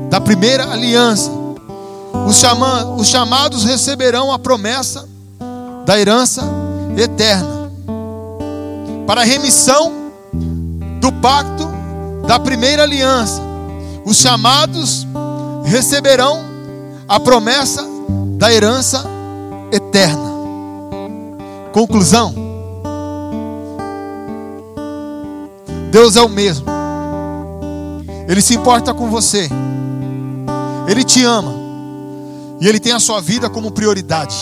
da 0.09 0.19
primeira 0.19 0.71
aliança. 0.71 1.29
Os, 2.27 2.35
chama, 2.35 2.85
os 2.95 3.07
chamados 3.07 3.63
receberão 3.63 4.33
a 4.33 4.39
promessa 4.39 5.07
da 5.85 5.99
herança 5.99 6.41
eterna 6.97 7.69
para 9.05 9.21
a 9.21 9.23
remissão 9.23 9.93
do 10.99 11.11
pacto 11.11 11.69
da 12.25 12.39
primeira 12.39 12.81
aliança. 12.81 13.39
Os 14.03 14.17
chamados 14.17 15.05
receberão 15.63 16.39
a 17.07 17.19
promessa 17.19 17.85
da 18.39 18.51
herança 18.51 19.05
eterna. 19.71 20.33
Conclusão: 21.71 22.42
Deus 25.93 26.15
é 26.15 26.21
o 26.23 26.27
mesmo. 26.27 26.65
Ele 28.27 28.41
se 28.41 28.55
importa 28.55 28.95
com 28.95 29.11
você. 29.11 29.47
Ele 30.87 31.03
te 31.03 31.23
ama. 31.23 31.53
E 32.59 32.67
ele 32.67 32.79
tem 32.79 32.93
a 32.93 32.99
sua 32.99 33.21
vida 33.21 33.47
como 33.47 33.69
prioridade. 33.69 34.35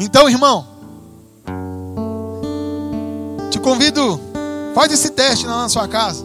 Então, 0.00 0.28
irmão, 0.28 0.66
te 3.52 3.60
convido, 3.60 4.20
faz 4.74 4.92
esse 4.92 5.10
teste 5.10 5.46
lá 5.46 5.62
na 5.62 5.68
sua 5.68 5.86
casa. 5.86 6.24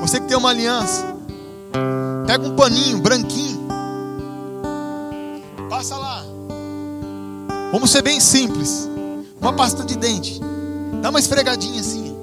Você 0.00 0.18
que 0.18 0.26
tem 0.26 0.36
uma 0.36 0.50
aliança, 0.50 1.14
pega 2.26 2.44
um 2.44 2.56
paninho 2.56 2.98
branquinho, 2.98 3.68
passa 5.70 5.96
lá. 5.96 6.24
Vamos 7.70 7.92
ser 7.92 8.02
bem 8.02 8.18
simples. 8.18 8.90
Uma 9.40 9.52
pasta 9.52 9.84
de 9.84 9.96
dente, 9.96 10.40
dá 11.00 11.10
uma 11.10 11.20
esfregadinha 11.20 11.80
assim 11.80 12.13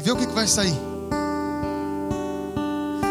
e 0.00 0.02
vê 0.02 0.10
o 0.12 0.16
que, 0.16 0.26
que 0.26 0.32
vai 0.32 0.46
sair. 0.46 0.74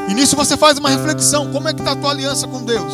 E 0.10 0.14
nisso 0.16 0.36
você 0.36 0.58
faz 0.58 0.80
uma 0.80 0.90
reflexão: 0.90 1.52
como 1.52 1.68
é 1.68 1.74
que 1.74 1.82
está 1.82 1.92
a 1.92 1.96
tua 1.96 2.10
aliança 2.10 2.48
com 2.48 2.64
Deus? 2.64 2.94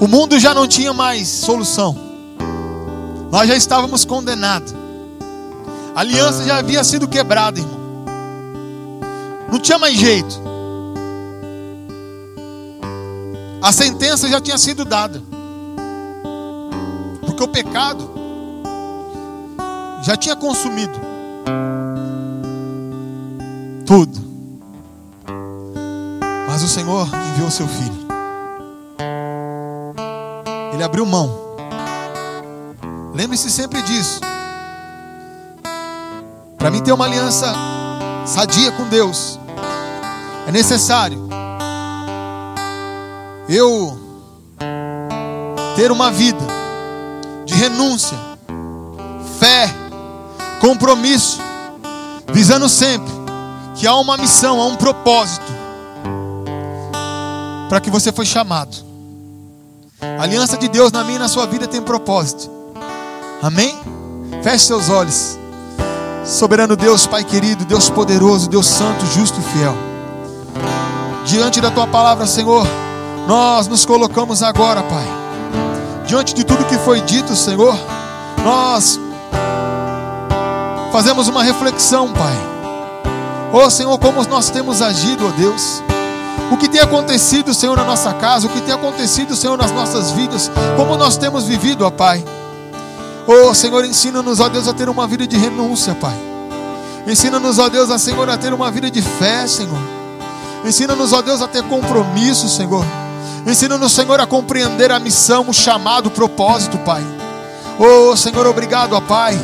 O 0.00 0.06
mundo 0.06 0.38
já 0.38 0.54
não 0.54 0.66
tinha 0.66 0.92
mais 0.92 1.26
solução. 1.26 1.96
Nós 3.32 3.48
já 3.48 3.56
estávamos 3.56 4.04
condenados. 4.04 4.72
A 5.94 6.00
aliança 6.00 6.44
já 6.44 6.58
havia 6.58 6.84
sido 6.84 7.08
quebrada, 7.08 7.58
irmão. 7.58 7.82
Não 9.50 9.58
tinha 9.58 9.78
mais 9.78 9.96
jeito. 9.96 10.40
A 13.60 13.72
sentença 13.72 14.28
já 14.28 14.40
tinha 14.40 14.58
sido 14.58 14.84
dada. 14.84 15.22
Porque 17.42 17.44
o 17.44 17.48
pecado 17.48 18.08
já 20.02 20.16
tinha 20.16 20.36
consumido 20.36 20.98
tudo. 23.84 24.20
Mas 26.46 26.62
o 26.62 26.68
Senhor 26.68 27.08
enviou 27.30 27.50
seu 27.50 27.66
filho. 27.66 28.06
Ele 30.72 30.84
abriu 30.84 31.04
mão. 31.04 31.56
Lembre-se 33.12 33.50
sempre 33.50 33.82
disso. 33.82 34.20
Para 36.58 36.70
mim 36.70 36.80
ter 36.80 36.92
uma 36.92 37.06
aliança 37.06 37.52
sadia 38.24 38.70
com 38.72 38.84
Deus, 38.88 39.40
é 40.46 40.52
necessário 40.52 41.28
eu 43.48 43.98
ter 45.74 45.90
uma 45.90 46.08
vida 46.10 46.61
renúncia, 47.62 48.18
fé, 49.38 49.72
compromisso, 50.60 51.38
visando 52.32 52.68
sempre 52.68 53.12
que 53.76 53.86
há 53.86 53.94
uma 53.94 54.16
missão, 54.16 54.60
há 54.60 54.66
um 54.66 54.74
propósito 54.74 55.46
para 57.68 57.80
que 57.80 57.88
você 57.88 58.10
foi 58.10 58.26
chamado. 58.26 58.76
A 60.18 60.24
aliança 60.24 60.58
de 60.58 60.66
Deus 60.66 60.90
na 60.90 61.04
minha 61.04 61.16
e 61.16 61.18
na 61.20 61.28
sua 61.28 61.46
vida 61.46 61.68
tem 61.68 61.80
propósito. 61.80 62.50
Amém? 63.40 63.78
Feche 64.42 64.66
seus 64.66 64.90
olhos. 64.90 65.38
Soberano 66.24 66.74
Deus, 66.74 67.06
Pai 67.06 67.22
querido, 67.22 67.64
Deus 67.64 67.88
poderoso, 67.88 68.50
Deus 68.50 68.66
santo, 68.66 69.06
justo 69.06 69.38
e 69.38 69.42
fiel. 69.52 69.74
Diante 71.26 71.60
da 71.60 71.70
tua 71.70 71.86
palavra, 71.86 72.26
Senhor, 72.26 72.66
nós 73.28 73.68
nos 73.68 73.86
colocamos 73.86 74.42
agora, 74.42 74.82
Pai. 74.82 75.21
Diante 76.12 76.34
de 76.34 76.44
tudo 76.44 76.66
que 76.66 76.76
foi 76.76 77.00
dito, 77.00 77.34
Senhor, 77.34 77.74
nós 78.44 79.00
fazemos 80.92 81.26
uma 81.26 81.42
reflexão, 81.42 82.12
Pai. 82.12 82.36
Oh 83.50 83.70
Senhor, 83.70 83.98
como 83.98 84.22
nós 84.24 84.50
temos 84.50 84.82
agido, 84.82 85.24
ó 85.24 85.28
oh 85.28 85.32
Deus. 85.32 85.82
O 86.50 86.58
que 86.58 86.68
tem 86.68 86.82
acontecido, 86.82 87.54
Senhor, 87.54 87.74
na 87.78 87.84
nossa 87.84 88.12
casa, 88.12 88.46
o 88.46 88.50
que 88.50 88.60
tem 88.60 88.74
acontecido, 88.74 89.34
Senhor, 89.34 89.56
nas 89.56 89.72
nossas 89.72 90.10
vidas, 90.10 90.50
como 90.76 90.98
nós 90.98 91.16
temos 91.16 91.44
vivido, 91.44 91.86
ó 91.86 91.90
Pai. 91.90 92.22
Oh 93.26 93.54
Senhor, 93.54 93.82
ensina-nos, 93.82 94.38
ó 94.38 94.50
Deus, 94.50 94.68
a 94.68 94.74
ter 94.74 94.90
uma 94.90 95.06
vida 95.06 95.26
de 95.26 95.38
renúncia, 95.38 95.94
Pai. 95.94 96.14
Ensina-nos, 97.06 97.58
ó 97.58 97.70
Deus, 97.70 97.90
a 97.90 97.98
Senhor, 97.98 98.28
a 98.28 98.36
ter 98.36 98.52
uma 98.52 98.70
vida 98.70 98.90
de 98.90 99.00
fé, 99.00 99.46
Senhor. 99.46 99.80
Ensina-nos, 100.62 101.14
ó 101.14 101.22
Deus, 101.22 101.40
a 101.40 101.48
ter 101.48 101.62
compromisso, 101.62 102.50
Senhor. 102.50 102.84
Ensina-nos, 103.46 103.92
Senhor, 103.92 104.20
a 104.20 104.26
compreender 104.26 104.92
a 104.92 104.98
missão, 104.98 105.48
o 105.48 105.52
chamado, 105.52 106.06
o 106.06 106.10
propósito, 106.10 106.78
Pai. 106.78 107.04
Oh, 107.78 108.16
Senhor, 108.16 108.46
obrigado, 108.46 108.94
ó 108.94 109.00
Pai, 109.00 109.38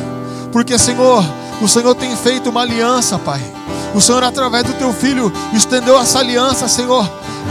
porque, 0.51 0.77
Senhor, 0.77 1.23
o 1.61 1.67
Senhor 1.67 1.93
tem 1.95 2.15
feito 2.15 2.49
uma 2.49 2.61
aliança, 2.61 3.19
Pai. 3.19 3.41
O 3.93 3.99
Senhor, 3.99 4.23
através 4.23 4.63
do 4.63 4.73
teu 4.73 4.93
filho, 4.93 5.31
estendeu 5.53 5.99
essa 5.99 6.19
aliança, 6.19 6.67
Senhor. 6.67 7.09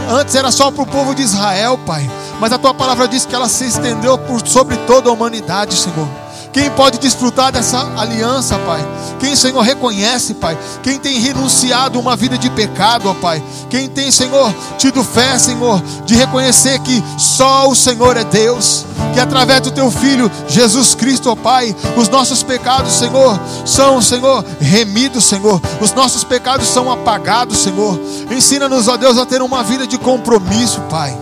Antes 0.09 0.35
era 0.35 0.51
só 0.51 0.71
para 0.71 0.83
o 0.83 0.87
povo 0.87 1.13
de 1.13 1.21
Israel, 1.21 1.77
Pai. 1.85 2.09
Mas 2.39 2.53
a 2.53 2.57
tua 2.57 2.73
palavra 2.73 3.07
diz 3.07 3.25
que 3.25 3.35
ela 3.35 3.49
se 3.49 3.65
estendeu 3.65 4.17
por 4.17 4.47
sobre 4.47 4.77
toda 4.87 5.09
a 5.09 5.13
humanidade, 5.13 5.75
Senhor. 5.75 6.07
Quem 6.51 6.69
pode 6.71 6.97
desfrutar 6.97 7.51
dessa 7.51 7.79
aliança, 7.95 8.57
Pai? 8.59 8.83
Quem, 9.19 9.35
Senhor, 9.35 9.61
reconhece, 9.61 10.33
Pai? 10.33 10.57
Quem 10.81 10.97
tem 10.97 11.19
renunciado 11.19 11.99
uma 11.99 12.15
vida 12.15 12.37
de 12.37 12.49
pecado, 12.49 13.07
ó 13.07 13.13
Pai? 13.13 13.43
Quem 13.69 13.87
tem, 13.87 14.09
Senhor, 14.09 14.53
tido 14.77 15.03
fé, 15.03 15.37
Senhor, 15.37 15.79
de 16.05 16.15
reconhecer 16.15 16.79
que 16.79 17.03
só 17.17 17.69
o 17.69 17.75
Senhor 17.75 18.17
é 18.17 18.23
Deus, 18.23 18.85
que 19.13 19.19
através 19.19 19.61
do 19.61 19.71
Teu 19.71 19.91
Filho, 19.91 20.31
Jesus 20.47 20.95
Cristo, 20.95 21.29
ó 21.29 21.35
Pai, 21.35 21.75
os 21.95 22.09
nossos 22.09 22.41
pecados, 22.41 22.93
Senhor, 22.93 23.39
são, 23.63 24.01
Senhor, 24.01 24.43
remidos, 24.59 25.25
Senhor. 25.25 25.61
Os 25.79 25.93
nossos 25.93 26.23
pecados 26.23 26.67
são 26.67 26.91
apagados, 26.91 27.59
Senhor. 27.59 27.99
Ensina-nos, 28.31 28.87
ó 28.87 28.97
Deus, 28.97 29.19
a 29.19 29.25
ter 29.25 29.43
uma 29.43 29.63
vida 29.63 29.85
de 29.85 29.99
compromisso, 29.99 30.81
Pai. 30.89 31.15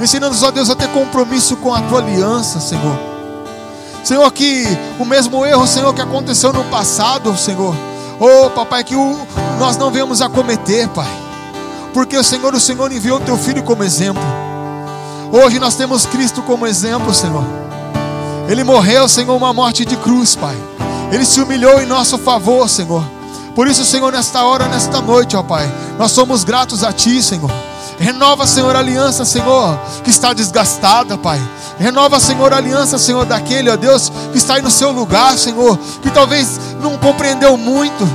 Ensina-nos, 0.00 0.42
ó 0.42 0.50
Deus, 0.50 0.70
a 0.70 0.74
ter 0.74 0.88
compromisso 0.88 1.56
com 1.56 1.74
a 1.74 1.82
Tua 1.82 2.00
aliança, 2.00 2.60
Senhor. 2.60 3.13
Senhor, 4.04 4.30
que 4.32 4.66
o 4.98 5.04
mesmo 5.04 5.46
erro, 5.46 5.66
Senhor, 5.66 5.94
que 5.94 6.02
aconteceu 6.02 6.52
no 6.52 6.62
passado, 6.64 7.36
Senhor, 7.38 7.74
oh 8.20 8.50
papai, 8.50 8.84
que 8.84 8.94
o, 8.94 9.18
nós 9.58 9.78
não 9.78 9.90
venhamos 9.90 10.20
a 10.20 10.28
cometer, 10.28 10.86
Pai, 10.88 11.08
porque 11.94 12.16
o 12.16 12.22
Senhor, 12.22 12.54
o 12.54 12.60
Senhor 12.60 12.92
enviou 12.92 13.16
o 13.16 13.22
Teu 13.22 13.38
Filho 13.38 13.62
como 13.62 13.82
exemplo. 13.82 14.22
Hoje 15.32 15.58
nós 15.58 15.74
temos 15.74 16.04
Cristo 16.04 16.42
como 16.42 16.66
exemplo, 16.66 17.14
Senhor. 17.14 17.44
Ele 18.46 18.62
morreu, 18.62 19.08
Senhor, 19.08 19.34
uma 19.34 19.54
morte 19.54 19.86
de 19.86 19.96
cruz, 19.96 20.36
Pai. 20.36 20.56
Ele 21.10 21.24
se 21.24 21.40
humilhou 21.40 21.80
em 21.80 21.86
nosso 21.86 22.18
favor, 22.18 22.68
Senhor. 22.68 23.02
Por 23.54 23.66
isso, 23.66 23.86
Senhor, 23.86 24.12
nesta 24.12 24.44
hora, 24.44 24.68
nesta 24.68 25.00
noite, 25.00 25.34
ó 25.34 25.42
Pai, 25.42 25.66
nós 25.98 26.10
somos 26.10 26.44
gratos 26.44 26.84
a 26.84 26.92
Ti, 26.92 27.22
Senhor. 27.22 27.50
Renova, 27.98 28.46
Senhor, 28.46 28.74
a 28.74 28.80
aliança, 28.80 29.24
Senhor, 29.24 29.78
que 30.02 30.10
está 30.10 30.32
desgastada, 30.32 31.16
Pai. 31.16 31.40
Renova, 31.78 32.20
Senhor, 32.20 32.52
a 32.52 32.56
aliança, 32.56 32.98
Senhor, 32.98 33.24
daquele, 33.24 33.70
ó 33.70 33.76
Deus, 33.76 34.10
que 34.32 34.38
está 34.38 34.54
aí 34.54 34.62
no 34.62 34.70
seu 34.70 34.90
lugar, 34.90 35.36
Senhor, 35.36 35.78
que 36.02 36.10
talvez 36.10 36.60
não 36.80 36.96
compreendeu 36.98 37.56
muito, 37.56 38.06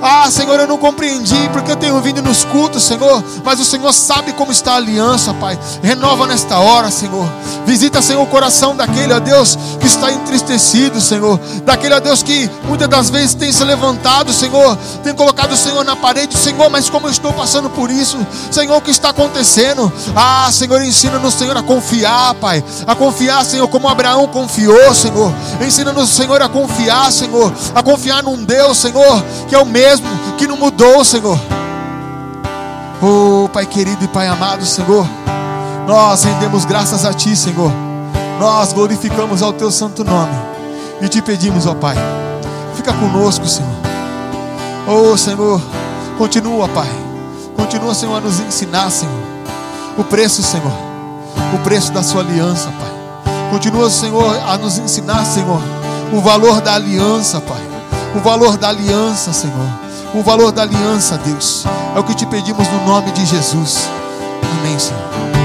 ah, 0.00 0.30
Senhor, 0.30 0.60
eu 0.60 0.66
não 0.66 0.78
compreendi 0.78 1.48
porque 1.52 1.72
eu 1.72 1.76
tenho 1.76 2.00
vindo 2.00 2.22
nos 2.22 2.44
cultos, 2.44 2.84
Senhor. 2.84 3.22
Mas 3.44 3.58
o 3.58 3.64
Senhor 3.64 3.92
sabe 3.92 4.32
como 4.32 4.52
está 4.52 4.74
a 4.74 4.76
aliança, 4.76 5.34
Pai. 5.34 5.58
Renova 5.82 6.26
nesta 6.26 6.58
hora, 6.58 6.90
Senhor. 6.90 7.26
Visita, 7.66 8.00
Senhor, 8.00 8.22
o 8.22 8.26
coração 8.26 8.76
daquele, 8.76 9.12
ó 9.12 9.18
Deus, 9.18 9.58
que 9.80 9.86
está 9.86 10.12
entristecido, 10.12 11.00
Senhor. 11.00 11.38
Daquele, 11.64 11.94
ó 11.94 12.00
Deus, 12.00 12.22
que 12.22 12.48
muitas 12.64 12.88
das 12.88 13.10
vezes 13.10 13.34
tem 13.34 13.50
se 13.50 13.64
levantado, 13.64 14.32
Senhor. 14.32 14.76
Tem 15.02 15.12
colocado 15.12 15.52
o 15.52 15.56
Senhor 15.56 15.84
na 15.84 15.96
parede, 15.96 16.36
Senhor. 16.36 16.70
Mas 16.70 16.88
como 16.88 17.08
eu 17.08 17.10
estou 17.10 17.32
passando 17.32 17.68
por 17.68 17.90
isso, 17.90 18.18
Senhor, 18.52 18.76
o 18.76 18.80
que 18.80 18.92
está 18.92 19.08
acontecendo? 19.10 19.92
Ah, 20.14 20.48
Senhor, 20.52 20.80
ensina-nos, 20.80 21.34
Senhor, 21.34 21.56
a 21.56 21.62
confiar, 21.62 22.34
Pai. 22.34 22.62
A 22.86 22.94
confiar, 22.94 23.44
Senhor, 23.44 23.66
como 23.66 23.88
Abraão 23.88 24.28
confiou, 24.28 24.94
Senhor. 24.94 25.32
Ensina-nos, 25.60 26.08
Senhor, 26.10 26.40
a 26.40 26.48
confiar, 26.48 27.10
Senhor. 27.10 27.52
A 27.74 27.82
confiar 27.82 28.22
num 28.22 28.44
Deus, 28.44 28.78
Senhor, 28.78 29.24
que 29.48 29.54
é 29.54 29.58
o 29.58 29.66
mesmo 29.66 29.87
mesmo, 29.88 30.06
que 30.36 30.46
não 30.46 30.56
mudou, 30.56 31.02
Senhor. 31.02 31.38
Oh, 33.00 33.48
Pai 33.48 33.64
querido 33.64 34.04
e 34.04 34.08
Pai 34.08 34.26
amado, 34.26 34.66
Senhor, 34.66 35.06
nós 35.86 36.24
rendemos 36.24 36.66
graças 36.66 37.06
a 37.06 37.14
Ti, 37.14 37.34
Senhor. 37.34 37.72
Nós 38.38 38.72
glorificamos 38.72 39.42
ao 39.42 39.52
Teu 39.52 39.70
santo 39.70 40.04
nome 40.04 40.34
e 41.00 41.08
te 41.08 41.22
pedimos, 41.22 41.66
ó 41.66 41.74
Pai, 41.74 41.96
Fica 42.74 42.92
conosco, 42.92 43.46
Senhor. 43.46 43.72
Oh, 44.86 45.16
Senhor, 45.16 45.60
continua, 46.18 46.68
Pai. 46.68 46.88
Continua, 47.56 47.94
Senhor, 47.94 48.16
a 48.16 48.20
nos 48.20 48.38
ensinar, 48.40 48.90
Senhor. 48.90 49.14
O 49.96 50.04
preço, 50.04 50.42
Senhor. 50.42 50.72
O 51.54 51.58
preço 51.60 51.92
da 51.92 52.02
Sua 52.02 52.20
aliança, 52.20 52.68
Pai. 52.78 53.50
Continua, 53.50 53.90
Senhor, 53.90 54.38
a 54.46 54.56
nos 54.58 54.78
ensinar, 54.78 55.24
Senhor. 55.24 55.60
O 56.12 56.20
valor 56.20 56.60
da 56.60 56.74
aliança, 56.74 57.40
Pai. 57.40 57.67
O 58.14 58.20
valor 58.20 58.56
da 58.56 58.68
aliança, 58.68 59.32
Senhor. 59.32 59.68
O 60.14 60.22
valor 60.22 60.50
da 60.52 60.62
aliança, 60.62 61.18
Deus. 61.18 61.64
É 61.94 61.98
o 61.98 62.04
que 62.04 62.14
te 62.14 62.26
pedimos 62.26 62.66
no 62.68 62.84
nome 62.84 63.12
de 63.12 63.24
Jesus. 63.26 63.88
Amém, 64.58 64.78
Senhor. 64.78 65.37